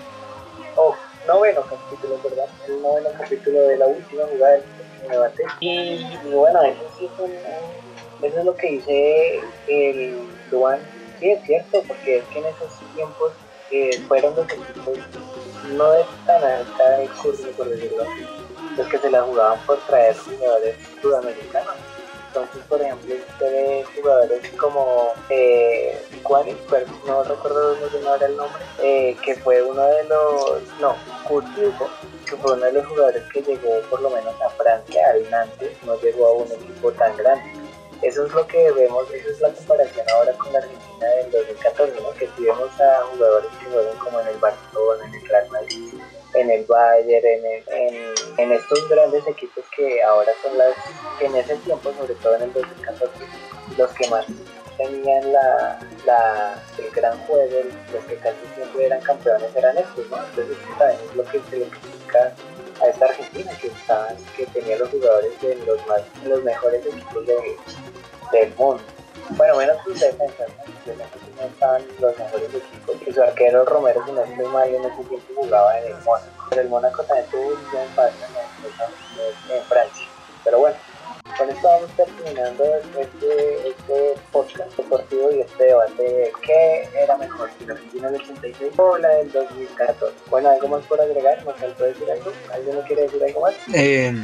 oh, 0.77 0.95
noveno 1.27 1.63
capítulo, 1.63 2.21
¿verdad? 2.23 2.47
El 2.69 2.83
noveno 2.83 3.09
capítulo 3.19 3.61
de 3.63 3.77
la 3.77 3.87
última 3.87 4.23
jugada 4.27 4.53
del 4.55 5.11
debate. 5.11 5.43
Y, 5.61 6.07
bueno, 6.33 6.63
eso 6.63 6.81
sí 6.99 7.09
eso 8.23 8.39
es 8.39 8.45
lo 8.45 8.57
que 8.57 8.71
dice 8.71 9.41
el 9.67 10.17
Duan. 10.51 10.79
Sí, 11.21 11.31
es 11.31 11.43
cierto, 11.45 11.83
porque 11.87 12.19
es 12.19 12.25
que 12.25 12.39
en 12.39 12.47
esos 12.47 12.79
tiempos 12.95 13.33
eh, 13.71 14.01
fueron 14.09 14.35
los 14.37 14.47
equipos 14.47 14.99
no 15.73 15.91
de 15.93 16.05
tan 16.27 16.45
alta 16.45 17.13
curva, 17.23 17.49
por 17.57 17.69
decirlo 17.69 18.03
así, 18.03 18.27
los 18.77 18.87
que 18.89 18.99
se 18.99 19.11
la 19.11 19.23
jugaban 19.23 19.59
por 19.67 19.79
traer 19.87 20.17
jugadores 20.17 20.77
sudamericanos. 21.01 21.75
Entonces, 22.29 22.63
por 22.69 22.83
ejemplo, 22.83 23.15
usted 23.15 23.53
ve 23.53 23.85
jugadores 23.95 24.51
como 24.59 25.13
eh, 25.31 26.03
no 27.07 27.23
recuerdo 27.23 27.77
bien 27.77 28.07
ahora 28.07 28.27
el 28.27 28.37
nombre, 28.37 28.63
eh, 28.83 29.17
que 29.25 29.37
fue 29.37 29.63
uno 29.63 29.83
de 29.87 30.05
los, 30.05 30.63
no, 30.81 30.97
Coutinho, 31.29 31.89
que 32.29 32.37
fue 32.37 32.55
uno 32.55 32.65
de 32.65 32.73
los 32.73 32.87
jugadores 32.87 33.23
que 33.33 33.41
llegó 33.41 33.81
por 33.89 34.01
lo 34.01 34.11
menos 34.11 34.35
a 34.43 34.51
Francia, 34.51 35.11
al 35.11 35.31
Nantes, 35.31 35.71
no 35.85 35.97
llegó 36.01 36.27
a 36.27 36.33
un 36.33 36.51
equipo 36.51 36.91
tan 36.93 37.17
grande. 37.17 37.64
Eso 38.05 38.27
es 38.27 38.33
lo 38.35 38.47
que 38.47 38.71
vemos, 38.73 39.11
esa 39.11 39.31
es 39.31 39.41
la 39.41 39.49
comparación 39.51 40.07
ahora 40.11 40.33
con 40.35 40.53
la 40.53 40.59
Argentina 40.59 41.07
del 41.07 41.31
2014, 41.31 42.01
¿no? 42.03 42.11
que 42.13 42.29
si 42.37 42.45
vemos 42.45 42.71
a 42.81 43.03
jugadores 43.13 43.49
que 43.59 43.67
juegan 43.71 43.97
como 43.99 44.21
en 44.21 44.27
el 44.29 44.37
Barcelona, 44.39 45.05
en 45.07 45.15
el 45.15 45.29
Real 45.29 45.49
Madrid, 45.51 45.95
en 46.35 46.51
el 46.51 46.65
Bayern, 46.65 47.27
en, 47.27 47.47
el- 47.47 47.65
en, 47.73 48.15
en 48.39 48.53
estos 48.53 48.89
grandes 48.91 49.27
equipos 49.27 49.65
que 49.75 50.03
ahora 50.03 50.33
son 50.43 50.59
las, 50.59 50.75
en 51.21 51.35
ese 51.35 51.57
tiempo, 51.59 51.93
sobre 51.99 52.15
todo 52.17 52.37
en 52.37 52.43
el 52.43 52.53
2014, 52.53 53.13
los 53.79 53.91
que 53.93 54.09
más 54.09 54.27
tenían 54.77 55.33
la, 55.33 55.79
la, 56.05 56.63
el 56.79 56.91
gran 56.91 57.17
juego, 57.27 57.57
los 57.93 58.05
que 58.05 58.17
casi 58.17 58.37
siempre 58.55 58.87
eran 58.87 59.01
campeones 59.03 59.55
eran 59.57 59.79
estos, 59.79 60.07
¿no? 60.11 60.19
Entonces 60.19 60.57
también 60.79 61.01
es 61.09 61.17
lo 61.17 61.25
que 61.25 61.41
se 61.49 61.57
le 61.57 61.67
critica 61.69 62.35
Argentina, 63.03 63.53
que, 63.61 63.69
estaba, 63.69 64.09
que 64.37 64.47
tenía 64.47 64.79
los 64.79 64.91
jugadores 64.91 65.41
de 65.41 65.57
los, 65.67 65.87
más, 65.87 66.03
los 66.25 66.43
mejores 66.43 66.85
equipos 66.87 67.27
de, 67.27 67.57
del 68.33 68.55
mundo. 68.57 68.83
Bueno, 69.31 69.57
menos 69.57 69.77
sus 69.85 69.99
defensas. 70.01 70.49
Sus 70.67 70.85
defensas 70.87 71.23
no 71.37 71.47
estaban 71.47 71.83
los 72.01 72.19
mejores 72.19 72.55
equipos. 72.55 72.97
Y 73.07 73.13
su 73.13 73.23
arquero 73.23 73.65
Romero, 73.65 74.05
si 74.05 74.13
no 74.13 74.23
estoy 74.23 74.47
mal, 74.47 74.69
en 74.69 74.85
ese 74.85 75.05
tiempo 75.05 75.33
jugaba 75.35 75.79
en 75.79 75.87
el 75.87 76.03
Mónaco. 76.03 76.47
Pero 76.51 76.63
el 76.63 76.69
Mónaco 76.69 77.03
también 77.05 77.31
tuvo 77.31 77.49
un 77.49 77.71
buen 77.73 77.89
paso 77.91 78.15
en 79.51 79.63
Francia. 79.65 80.07
Pero 80.45 80.59
bueno, 80.59 80.77
con 81.37 81.51
esto 81.51 81.69
vamos 81.69 81.91
terminando 81.97 82.65
este, 82.99 83.69
este 83.69 84.15
podcast 84.33 84.77
deportivo 84.77 85.31
y 85.33 85.41
este 85.41 85.65
debate 85.65 86.03
de 86.03 86.33
qué 86.43 86.89
era 87.03 87.17
mejor, 87.17 87.51
si 87.59 87.67
la 87.67 87.75
Argentina 87.75 88.11
del 88.11 88.21
86 88.21 88.73
o 88.77 88.99
la 88.99 89.09
del 89.09 89.33
2014. 89.33 90.15
Bueno, 90.31 90.51
¿algo 90.51 90.69
más 90.69 90.85
por 90.87 91.01
agregar? 91.01 91.45
¿Nos 91.45 91.57
faltó 91.57 91.85
decir 91.85 92.11
algo? 92.11 92.33
¿Alguien 92.53 92.81
quiere 92.83 93.03
decir 93.03 93.23
algo 93.25 93.41
más? 93.41 93.55
Eh, 93.73 94.15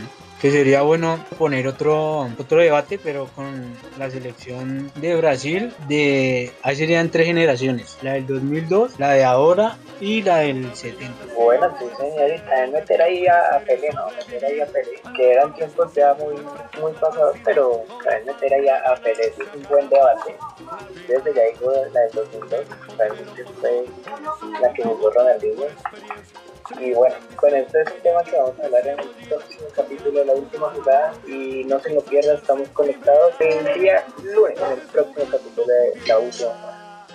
que 0.40 0.50
sería 0.50 0.82
bueno 0.82 1.22
poner 1.38 1.66
otro, 1.66 2.20
otro 2.38 2.60
debate, 2.60 2.98
pero 3.02 3.26
con 3.34 3.76
la 3.98 4.10
selección 4.10 4.90
de 4.94 5.14
Brasil, 5.16 5.74
de 5.86 6.52
ahí 6.62 6.76
serían 6.76 7.10
tres 7.10 7.26
generaciones, 7.26 7.98
la 8.02 8.14
del 8.14 8.26
2002, 8.26 8.98
la 8.98 9.12
de 9.12 9.24
ahora 9.24 9.76
y 10.00 10.22
la 10.22 10.38
del 10.38 10.74
70. 10.74 11.34
Bueno, 11.36 11.76
sí, 11.78 11.84
señores, 11.98 12.42
también 12.46 12.72
meter 12.72 13.02
ahí 13.02 13.26
a, 13.26 13.56
a 13.56 13.60
Pelé, 13.60 13.90
¿no? 13.92 14.06
Meter 14.10 14.44
ahí 14.46 14.60
a 14.60 14.66
Pelé, 14.66 15.02
que 15.14 15.32
eran 15.32 15.54
tiempos 15.54 15.92
ya 15.94 16.14
muy, 16.14 16.34
muy 16.80 16.92
pasados, 16.92 17.36
pero 17.44 17.82
también 18.02 18.26
meter 18.26 18.54
ahí 18.54 18.68
a, 18.68 18.92
a 18.92 18.96
Pelé 18.96 19.26
es 19.26 19.34
un 19.54 19.62
buen 19.68 19.88
debate. 19.90 20.36
Desde 21.06 21.34
ya 21.34 21.42
digo 21.52 21.72
la 21.92 22.00
del 22.00 22.12
2002, 22.12 22.60
realmente 22.96 23.44
fue 23.60 23.84
la 24.60 24.72
que 24.72 24.82
jugó 24.84 25.10
Ronaldinho. 25.10 25.66
Y 26.78 26.92
bueno, 26.92 27.16
con 27.36 27.54
esto 27.54 27.78
es 27.78 27.92
un 27.92 28.00
tema 28.00 28.22
que 28.22 28.36
vamos 28.36 28.58
a 28.60 28.66
hablar 28.66 28.86
en 28.86 29.00
el 29.00 29.08
próximo 29.28 29.66
capítulo 29.74 30.20
de 30.20 30.26
la 30.26 30.32
última 30.34 30.68
jugada. 30.70 31.12
Y 31.26 31.64
no 31.64 31.80
se 31.80 31.92
lo 31.94 32.00
pierdan, 32.02 32.36
estamos 32.36 32.68
conectados 32.68 33.34
el 33.40 33.80
día 33.80 34.04
lunes 34.22 34.58
en 34.60 34.72
el 34.72 34.78
próximo 34.88 35.24
capítulo 35.30 35.66
de 35.66 36.00
la 36.06 36.18
última 36.18 36.50
jugada. 36.50 37.06